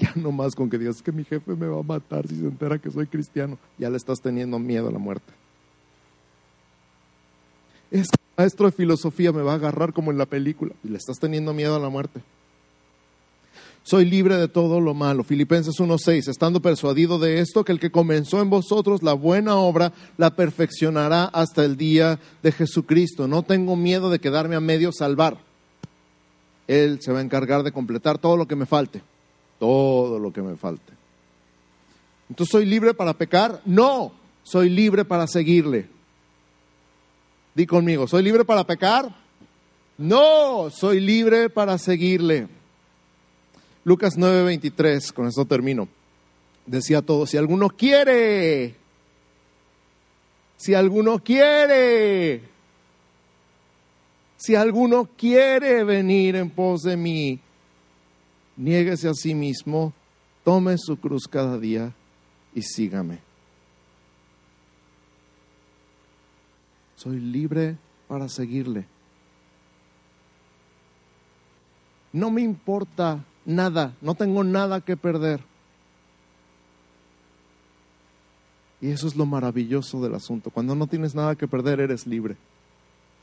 Ya 0.00 0.12
no 0.16 0.32
más 0.32 0.54
con 0.54 0.70
que 0.70 0.78
digas 0.78 1.02
que 1.02 1.12
mi 1.12 1.24
jefe 1.24 1.54
me 1.54 1.66
va 1.66 1.80
a 1.80 1.82
matar 1.82 2.26
si 2.26 2.36
se 2.36 2.46
entera 2.46 2.78
que 2.78 2.90
soy 2.90 3.06
cristiano, 3.06 3.58
ya 3.76 3.90
le 3.90 3.98
estás 3.98 4.20
teniendo 4.20 4.58
miedo 4.58 4.88
a 4.88 4.92
la 4.92 4.98
muerte. 4.98 5.30
Es 7.90 8.08
maestro 8.36 8.66
de 8.66 8.72
filosofía 8.72 9.30
me 9.32 9.42
va 9.42 9.52
a 9.52 9.56
agarrar 9.56 9.92
como 9.92 10.10
en 10.10 10.16
la 10.16 10.24
película 10.24 10.72
y 10.82 10.88
le 10.88 10.96
estás 10.96 11.18
teniendo 11.18 11.52
miedo 11.52 11.76
a 11.76 11.78
la 11.78 11.90
muerte. 11.90 12.22
Soy 13.82 14.06
libre 14.06 14.36
de 14.36 14.48
todo 14.48 14.80
lo 14.80 14.94
malo. 14.94 15.22
Filipenses 15.22 15.78
1:6, 15.78 16.28
estando 16.28 16.62
persuadido 16.62 17.18
de 17.18 17.40
esto, 17.40 17.64
que 17.64 17.72
el 17.72 17.80
que 17.80 17.90
comenzó 17.90 18.40
en 18.40 18.48
vosotros 18.48 19.02
la 19.02 19.12
buena 19.12 19.56
obra 19.56 19.92
la 20.16 20.30
perfeccionará 20.30 21.24
hasta 21.24 21.64
el 21.64 21.76
día 21.76 22.20
de 22.42 22.52
Jesucristo. 22.52 23.28
No 23.28 23.42
tengo 23.42 23.76
miedo 23.76 24.08
de 24.08 24.20
quedarme 24.20 24.56
a 24.56 24.60
medio 24.60 24.92
salvar. 24.92 25.38
Él 26.68 27.00
se 27.02 27.12
va 27.12 27.18
a 27.18 27.22
encargar 27.22 27.64
de 27.64 27.72
completar 27.72 28.18
todo 28.18 28.36
lo 28.36 28.46
que 28.46 28.56
me 28.56 28.64
falte 28.64 29.02
todo 29.60 30.18
lo 30.18 30.32
que 30.32 30.42
me 30.42 30.56
falte. 30.56 30.92
Entonces, 32.28 32.50
¿soy 32.50 32.64
libre 32.64 32.94
para 32.94 33.12
pecar? 33.14 33.60
No, 33.64 34.12
soy 34.42 34.70
libre 34.70 35.04
para 35.04 35.28
seguirle. 35.28 35.86
Di 37.54 37.66
conmigo, 37.66 38.08
¿soy 38.08 38.22
libre 38.22 38.44
para 38.44 38.64
pecar? 38.64 39.14
No, 39.98 40.70
soy 40.70 40.98
libre 40.98 41.50
para 41.50 41.76
seguirle. 41.76 42.48
Lucas 43.84 44.16
9:23, 44.16 45.12
con 45.12 45.26
esto 45.26 45.44
termino. 45.44 45.88
Decía 46.64 47.02
todo, 47.02 47.26
si 47.26 47.36
alguno 47.36 47.68
quiere, 47.68 48.76
si 50.56 50.74
alguno 50.74 51.18
quiere, 51.18 52.42
si 54.36 54.54
alguno 54.54 55.08
quiere 55.18 55.84
venir 55.84 56.36
en 56.36 56.48
pos 56.50 56.82
de 56.82 56.96
mí, 56.96 57.40
niéguese 58.56 59.08
a 59.08 59.14
sí 59.14 59.34
mismo, 59.34 59.92
tome 60.44 60.76
su 60.78 60.96
cruz 60.96 61.26
cada 61.28 61.58
día 61.58 61.92
y 62.54 62.62
sígame. 62.62 63.20
Soy 66.96 67.18
libre 67.18 67.76
para 68.08 68.28
seguirle. 68.28 68.86
No 72.12 72.30
me 72.30 72.42
importa 72.42 73.24
nada, 73.46 73.94
no 74.00 74.14
tengo 74.14 74.44
nada 74.44 74.80
que 74.80 74.96
perder. 74.96 75.40
Y 78.80 78.90
eso 78.90 79.06
es 79.06 79.14
lo 79.14 79.26
maravilloso 79.26 80.02
del 80.02 80.14
asunto. 80.14 80.50
Cuando 80.50 80.74
no 80.74 80.86
tienes 80.86 81.14
nada 81.14 81.36
que 81.36 81.46
perder, 81.46 81.80
eres 81.80 82.06
libre 82.06 82.36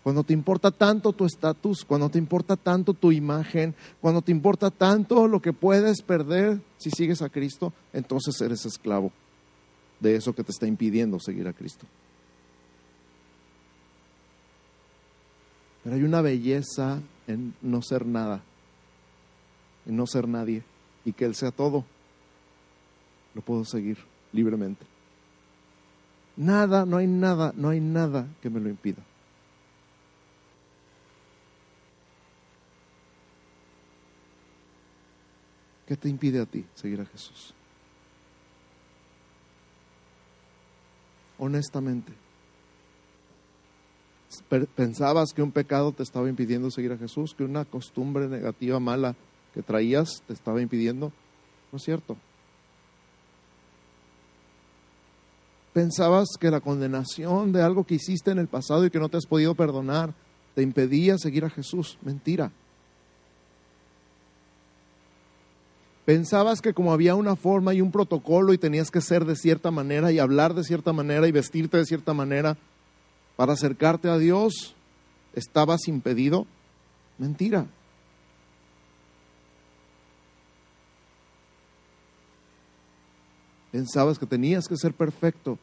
cuando 0.08 0.24
te 0.24 0.32
importa 0.32 0.72
tanto 0.72 1.12
tu 1.12 1.26
estatus, 1.26 1.84
cuando 1.84 2.08
te 2.08 2.18
importa 2.18 2.56
tanto 2.56 2.94
tu 2.94 3.12
imagen, 3.12 3.76
cuando 4.00 4.22
te 4.22 4.32
importa 4.32 4.72
tanto 4.72 5.28
lo 5.28 5.42
que 5.42 5.52
puedes 5.52 6.02
perder 6.02 6.62
si 6.78 6.92
sigues 6.92 7.22
a 7.22 7.28
Cristo, 7.28 7.74
entonces 7.92 8.40
eres 8.40 8.66
esclavo 8.66 9.12
de 10.00 10.16
eso 10.16 10.32
que 10.32 10.46
te 10.46 10.54
está 10.54 10.66
impidiendo 10.66 11.20
seguir 11.20 11.46
a 11.46 11.52
Cristo. 11.52 11.86
Pero 15.84 15.98
hay 15.98 16.04
una 16.04 16.22
belleza 16.22 17.02
en 17.28 17.54
no 17.62 17.82
ser 17.82 18.06
nada, 18.06 18.42
en 19.86 19.98
no 19.98 20.08
ser 20.08 20.26
nadie, 20.26 20.64
y 21.04 21.12
que 21.12 21.26
Él 21.26 21.36
sea 21.36 21.52
todo. 21.52 21.84
Lo 23.36 23.42
puedo 23.42 23.66
seguir 23.66 23.98
libremente. 24.32 24.86
Nada, 26.38 26.86
no 26.86 26.96
hay 26.96 27.08
nada, 27.08 27.52
no 27.58 27.68
hay 27.68 27.82
nada 27.82 28.26
que 28.42 28.50
me 28.50 28.62
lo 28.62 28.70
impida. 28.70 29.04
¿Qué 35.88 35.96
te 35.96 36.10
impide 36.10 36.42
a 36.42 36.46
ti 36.46 36.66
seguir 36.76 37.00
a 37.00 37.06
Jesús? 37.06 37.54
Honestamente, 41.40 42.12
¿pensabas 44.76 45.32
que 45.34 45.42
un 45.42 45.52
pecado 45.52 45.94
te 45.94 46.04
estaba 46.04 46.28
impidiendo 46.28 46.70
seguir 46.72 46.92
a 46.92 46.98
Jesús? 46.98 47.34
¿Que 47.34 47.44
una 47.44 47.64
costumbre 47.64 48.28
negativa, 48.28 48.80
mala 48.80 49.16
que 49.54 49.62
traías 49.62 50.22
te 50.28 50.34
estaba 50.34 50.62
impidiendo? 50.62 51.14
No 51.72 51.78
es 51.78 51.84
cierto. 51.84 52.18
¿Pensabas 55.74 56.30
que 56.40 56.52
la 56.52 56.60
condenación 56.60 57.54
de 57.54 57.62
algo 57.62 57.86
que 57.86 57.96
hiciste 57.96 58.32
en 58.32 58.40
el 58.40 58.48
pasado 58.48 58.86
y 58.86 58.90
que 58.90 59.00
no 59.00 59.10
te 59.10 59.18
has 59.18 59.28
podido 59.28 59.56
perdonar 59.56 60.14
te 60.56 60.64
impedía 60.64 61.18
seguir 61.18 61.46
a 61.46 61.50
Jesús? 61.50 61.98
Mentira. 62.02 62.52
Pensabas 66.08 66.62
que 66.62 66.74
como 66.74 66.94
había 66.94 67.16
una 67.16 67.36
forma 67.36 67.74
y 67.74 67.82
un 67.82 67.92
protocolo 67.92 68.54
y 68.54 68.58
tenías 68.58 68.92
que 68.92 69.02
ser 69.02 69.26
de 69.26 69.36
cierta 69.36 69.72
manera 69.72 70.10
y 70.10 70.20
hablar 70.20 70.54
de 70.54 70.64
cierta 70.64 70.94
manera 70.94 71.28
y 71.28 71.34
vestirte 71.34 71.76
de 71.76 71.84
cierta 71.84 72.14
manera 72.14 72.56
para 73.36 73.52
acercarte 73.52 74.08
a 74.08 74.18
Dios, 74.18 74.74
estabas 75.34 75.90
impedido. 75.90 76.48
Mentira. 77.18 77.68
Pensabas 83.74 84.18
que 84.18 84.26
tenías 84.26 84.70
que 84.70 84.78
ser 84.78 84.94
perfecto 84.94 85.60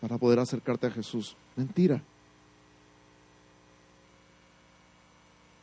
para 0.00 0.18
poder 0.18 0.40
acercarte 0.40 0.88
a 0.88 0.90
Jesús. 0.90 1.36
Mentira. 1.54 2.02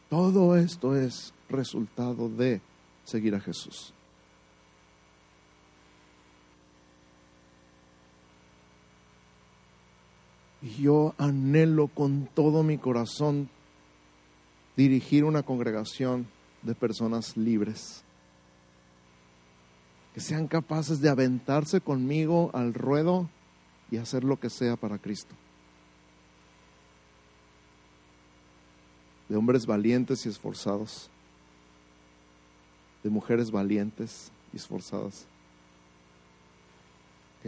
Todo 0.09 0.55
esto 0.55 0.95
es 0.95 1.33
resultado 1.49 2.29
de 2.29 2.61
seguir 3.03 3.35
a 3.35 3.41
Jesús. 3.41 3.93
Y 10.61 10.81
yo 10.81 11.13
anhelo 11.17 11.87
con 11.87 12.27
todo 12.33 12.63
mi 12.63 12.77
corazón 12.77 13.49
dirigir 14.75 15.23
una 15.23 15.43
congregación 15.43 16.27
de 16.61 16.75
personas 16.75 17.37
libres, 17.37 18.03
que 20.13 20.21
sean 20.21 20.47
capaces 20.47 20.99
de 20.99 21.09
aventarse 21.09 21.81
conmigo 21.81 22.51
al 22.53 22.73
ruedo 22.73 23.29
y 23.91 23.97
hacer 23.97 24.23
lo 24.23 24.39
que 24.39 24.49
sea 24.49 24.75
para 24.75 24.97
Cristo. 24.97 25.35
De 29.29 29.35
hombres 29.35 29.65
valientes 29.65 30.25
y 30.25 30.29
esforzados, 30.29 31.09
de 33.03 33.09
mujeres 33.09 33.51
valientes 33.51 34.31
y 34.53 34.57
esforzadas 34.57 35.27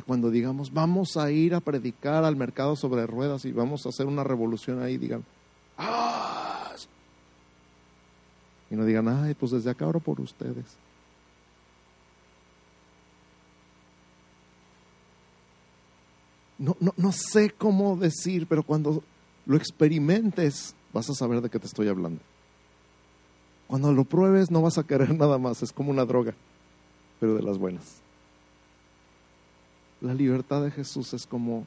cuando 0.01 0.29
digamos 0.29 0.73
vamos 0.73 1.17
a 1.17 1.31
ir 1.31 1.55
a 1.55 1.59
predicar 1.59 2.23
al 2.23 2.35
mercado 2.35 2.75
sobre 2.75 3.07
ruedas 3.07 3.45
y 3.45 3.51
vamos 3.51 3.85
a 3.85 3.89
hacer 3.89 4.05
una 4.05 4.23
revolución 4.23 4.81
ahí, 4.81 4.97
digan, 4.97 5.23
¡ah! 5.77 6.75
Y 8.71 8.75
no 8.75 8.85
digan, 8.85 9.07
ay, 9.07 9.33
pues 9.33 9.51
desde 9.51 9.71
acá 9.71 9.87
oro 9.87 9.99
por 9.99 10.21
ustedes. 10.21 10.65
No, 16.59 16.75
no, 16.79 16.93
no 16.97 17.11
sé 17.11 17.49
cómo 17.49 17.95
decir, 17.95 18.45
pero 18.47 18.63
cuando 18.63 19.01
lo 19.45 19.57
experimentes 19.57 20.75
vas 20.93 21.09
a 21.09 21.13
saber 21.13 21.41
de 21.41 21.49
qué 21.49 21.57
te 21.57 21.65
estoy 21.65 21.87
hablando. 21.87 22.21
Cuando 23.67 23.91
lo 23.91 24.03
pruebes 24.03 24.51
no 24.51 24.61
vas 24.61 24.77
a 24.77 24.83
querer 24.83 25.15
nada 25.17 25.39
más, 25.39 25.63
es 25.63 25.71
como 25.71 25.89
una 25.89 26.05
droga, 26.05 26.35
pero 27.19 27.35
de 27.35 27.41
las 27.41 27.57
buenas 27.57 28.01
la 30.01 30.13
libertad 30.13 30.63
de 30.63 30.71
Jesús 30.71 31.13
es 31.13 31.25
como, 31.25 31.65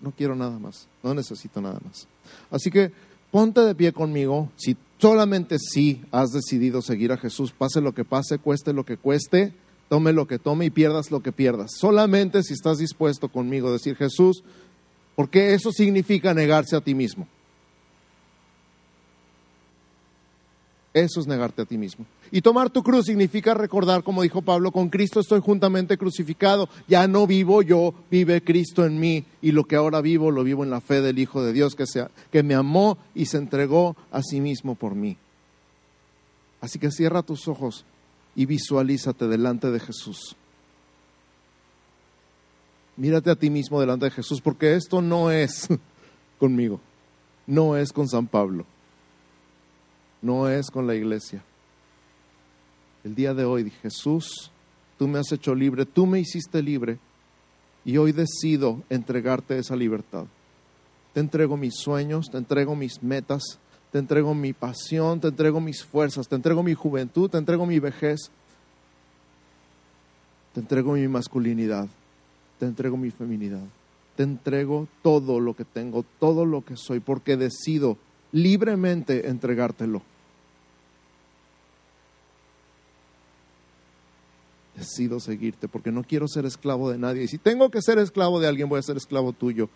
no 0.00 0.10
quiero 0.10 0.34
nada 0.34 0.58
más, 0.58 0.86
no 1.02 1.14
necesito 1.14 1.60
nada 1.60 1.78
más. 1.84 2.06
Así 2.50 2.70
que 2.70 2.92
ponte 3.30 3.60
de 3.60 3.74
pie 3.74 3.92
conmigo, 3.92 4.50
si 4.56 4.76
solamente 4.98 5.58
si 5.58 6.02
has 6.10 6.30
decidido 6.30 6.82
seguir 6.82 7.12
a 7.12 7.16
Jesús, 7.16 7.52
pase 7.52 7.80
lo 7.80 7.92
que 7.92 8.04
pase, 8.04 8.38
cueste 8.38 8.72
lo 8.72 8.84
que 8.84 8.96
cueste, 8.96 9.52
tome 9.88 10.12
lo 10.12 10.26
que 10.26 10.38
tome 10.38 10.66
y 10.66 10.70
pierdas 10.70 11.10
lo 11.10 11.22
que 11.22 11.32
pierdas. 11.32 11.72
Solamente 11.78 12.42
si 12.42 12.54
estás 12.54 12.78
dispuesto 12.78 13.28
conmigo 13.28 13.68
a 13.68 13.72
decir 13.72 13.96
Jesús, 13.96 14.42
porque 15.14 15.54
eso 15.54 15.70
significa 15.72 16.34
negarse 16.34 16.76
a 16.76 16.80
ti 16.80 16.94
mismo. 16.94 17.26
Eso 20.94 21.20
es 21.20 21.26
negarte 21.26 21.62
a 21.62 21.64
ti 21.64 21.78
mismo. 21.78 22.04
Y 22.30 22.42
tomar 22.42 22.68
tu 22.68 22.82
cruz 22.82 23.06
significa 23.06 23.54
recordar, 23.54 24.02
como 24.02 24.22
dijo 24.22 24.42
Pablo, 24.42 24.72
con 24.72 24.90
Cristo 24.90 25.20
estoy 25.20 25.40
juntamente 25.40 25.96
crucificado. 25.96 26.68
Ya 26.86 27.08
no 27.08 27.26
vivo 27.26 27.62
yo, 27.62 27.94
vive 28.10 28.42
Cristo 28.42 28.84
en 28.84 29.00
mí. 29.00 29.24
Y 29.40 29.52
lo 29.52 29.64
que 29.64 29.76
ahora 29.76 30.02
vivo, 30.02 30.30
lo 30.30 30.44
vivo 30.44 30.64
en 30.64 30.70
la 30.70 30.82
fe 30.82 31.00
del 31.00 31.18
Hijo 31.18 31.42
de 31.42 31.54
Dios 31.54 31.74
que, 31.74 31.86
sea, 31.86 32.10
que 32.30 32.42
me 32.42 32.54
amó 32.54 32.98
y 33.14 33.26
se 33.26 33.38
entregó 33.38 33.96
a 34.10 34.22
sí 34.22 34.42
mismo 34.42 34.74
por 34.74 34.94
mí. 34.94 35.16
Así 36.60 36.78
que 36.78 36.90
cierra 36.90 37.22
tus 37.22 37.48
ojos 37.48 37.86
y 38.36 38.44
visualízate 38.44 39.28
delante 39.28 39.70
de 39.70 39.80
Jesús. 39.80 40.36
Mírate 42.98 43.30
a 43.30 43.36
ti 43.36 43.48
mismo 43.48 43.80
delante 43.80 44.04
de 44.04 44.10
Jesús, 44.10 44.42
porque 44.42 44.76
esto 44.76 45.00
no 45.00 45.30
es 45.30 45.68
conmigo, 46.38 46.80
no 47.46 47.78
es 47.78 47.92
con 47.92 48.06
San 48.08 48.26
Pablo 48.26 48.66
no 50.22 50.48
es 50.48 50.70
con 50.70 50.86
la 50.86 50.94
iglesia. 50.94 51.42
El 53.04 53.14
día 53.14 53.34
de 53.34 53.44
hoy, 53.44 53.70
Jesús, 53.82 54.50
tú 54.96 55.08
me 55.08 55.18
has 55.18 55.30
hecho 55.32 55.54
libre, 55.54 55.84
tú 55.84 56.06
me 56.06 56.20
hiciste 56.20 56.62
libre 56.62 56.98
y 57.84 57.96
hoy 57.96 58.12
decido 58.12 58.82
entregarte 58.88 59.58
esa 59.58 59.74
libertad. 59.74 60.24
Te 61.12 61.20
entrego 61.20 61.56
mis 61.56 61.74
sueños, 61.74 62.30
te 62.30 62.38
entrego 62.38 62.76
mis 62.76 63.02
metas, 63.02 63.58
te 63.90 63.98
entrego 63.98 64.34
mi 64.34 64.52
pasión, 64.52 65.20
te 65.20 65.28
entrego 65.28 65.60
mis 65.60 65.84
fuerzas, 65.84 66.28
te 66.28 66.36
entrego 66.36 66.62
mi 66.62 66.74
juventud, 66.74 67.28
te 67.28 67.38
entrego 67.38 67.66
mi 67.66 67.80
vejez, 67.80 68.30
te 70.54 70.60
entrego 70.60 70.92
mi 70.92 71.08
masculinidad, 71.08 71.88
te 72.58 72.66
entrego 72.66 72.96
mi 72.96 73.10
feminidad, 73.10 73.64
te 74.16 74.22
entrego 74.22 74.86
todo 75.02 75.40
lo 75.40 75.54
que 75.54 75.64
tengo, 75.64 76.04
todo 76.20 76.46
lo 76.46 76.64
que 76.64 76.76
soy, 76.76 77.00
porque 77.00 77.36
decido 77.36 77.98
libremente 78.30 79.28
entregártelo. 79.28 80.02
Decido 84.82 85.20
seguirte 85.20 85.68
porque 85.68 85.92
no 85.92 86.02
quiero 86.02 86.28
ser 86.28 86.44
esclavo 86.44 86.90
de 86.90 86.98
nadie. 86.98 87.24
Y 87.24 87.28
si 87.28 87.38
tengo 87.38 87.70
que 87.70 87.80
ser 87.80 87.98
esclavo 87.98 88.40
de 88.40 88.48
alguien, 88.48 88.68
voy 88.68 88.78
a 88.78 88.82
ser 88.82 88.96
esclavo 88.96 89.32
tuyo 89.32 89.68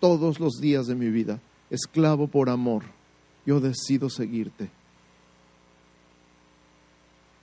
todos 0.00 0.40
los 0.40 0.54
días 0.60 0.86
de 0.86 0.94
mi 0.94 1.10
vida. 1.10 1.40
Esclavo 1.70 2.28
por 2.28 2.48
amor. 2.48 2.84
Yo 3.44 3.60
decido 3.60 4.08
seguirte. 4.08 4.70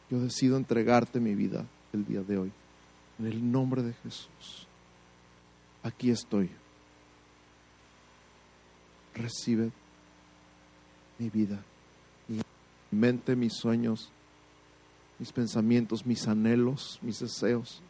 Yo 0.10 0.20
decido 0.20 0.58
entregarte 0.58 1.20
mi 1.20 1.36
vida 1.36 1.66
el 1.94 2.06
día 2.06 2.22
de 2.22 2.38
hoy. 2.38 2.52
En 3.20 3.28
el 3.28 3.52
nombre 3.52 3.84
de 3.84 3.94
Jesús. 3.94 4.68
Aquí 5.84 6.10
estoy. 6.10 6.50
Recibe 9.14 9.72
mi 11.18 11.30
vida, 11.30 11.62
mi 12.30 12.42
mente, 12.92 13.36
mis 13.36 13.54
sueños, 13.54 14.10
mis 15.20 15.32
pensamientos, 15.34 16.06
mis 16.06 16.28
anhelos, 16.28 16.98
mis 17.02 17.20
deseos. 17.20 17.82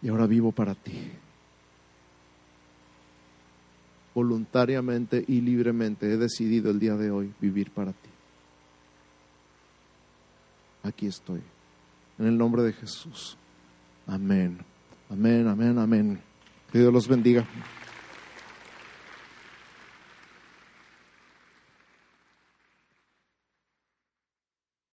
Y 0.00 0.08
ahora 0.08 0.26
vivo 0.26 0.50
para 0.50 0.74
ti. 0.74 1.12
Voluntariamente 4.14 5.24
y 5.26 5.40
libremente 5.40 6.12
he 6.12 6.16
decidido 6.16 6.70
el 6.70 6.80
día 6.80 6.96
de 6.96 7.10
hoy 7.10 7.32
vivir 7.40 7.70
para 7.70 7.92
ti. 7.92 8.10
Aquí 10.82 11.06
estoy. 11.06 11.40
En 12.18 12.26
el 12.26 12.36
nombre 12.36 12.62
de 12.62 12.72
Jesús. 12.72 13.36
Amén. 14.06 14.58
Amén, 15.08 15.46
amén, 15.46 15.78
amén. 15.78 16.20
Que 16.70 16.78
Dios 16.78 16.92
los 16.92 17.06
bendiga. 17.06 17.46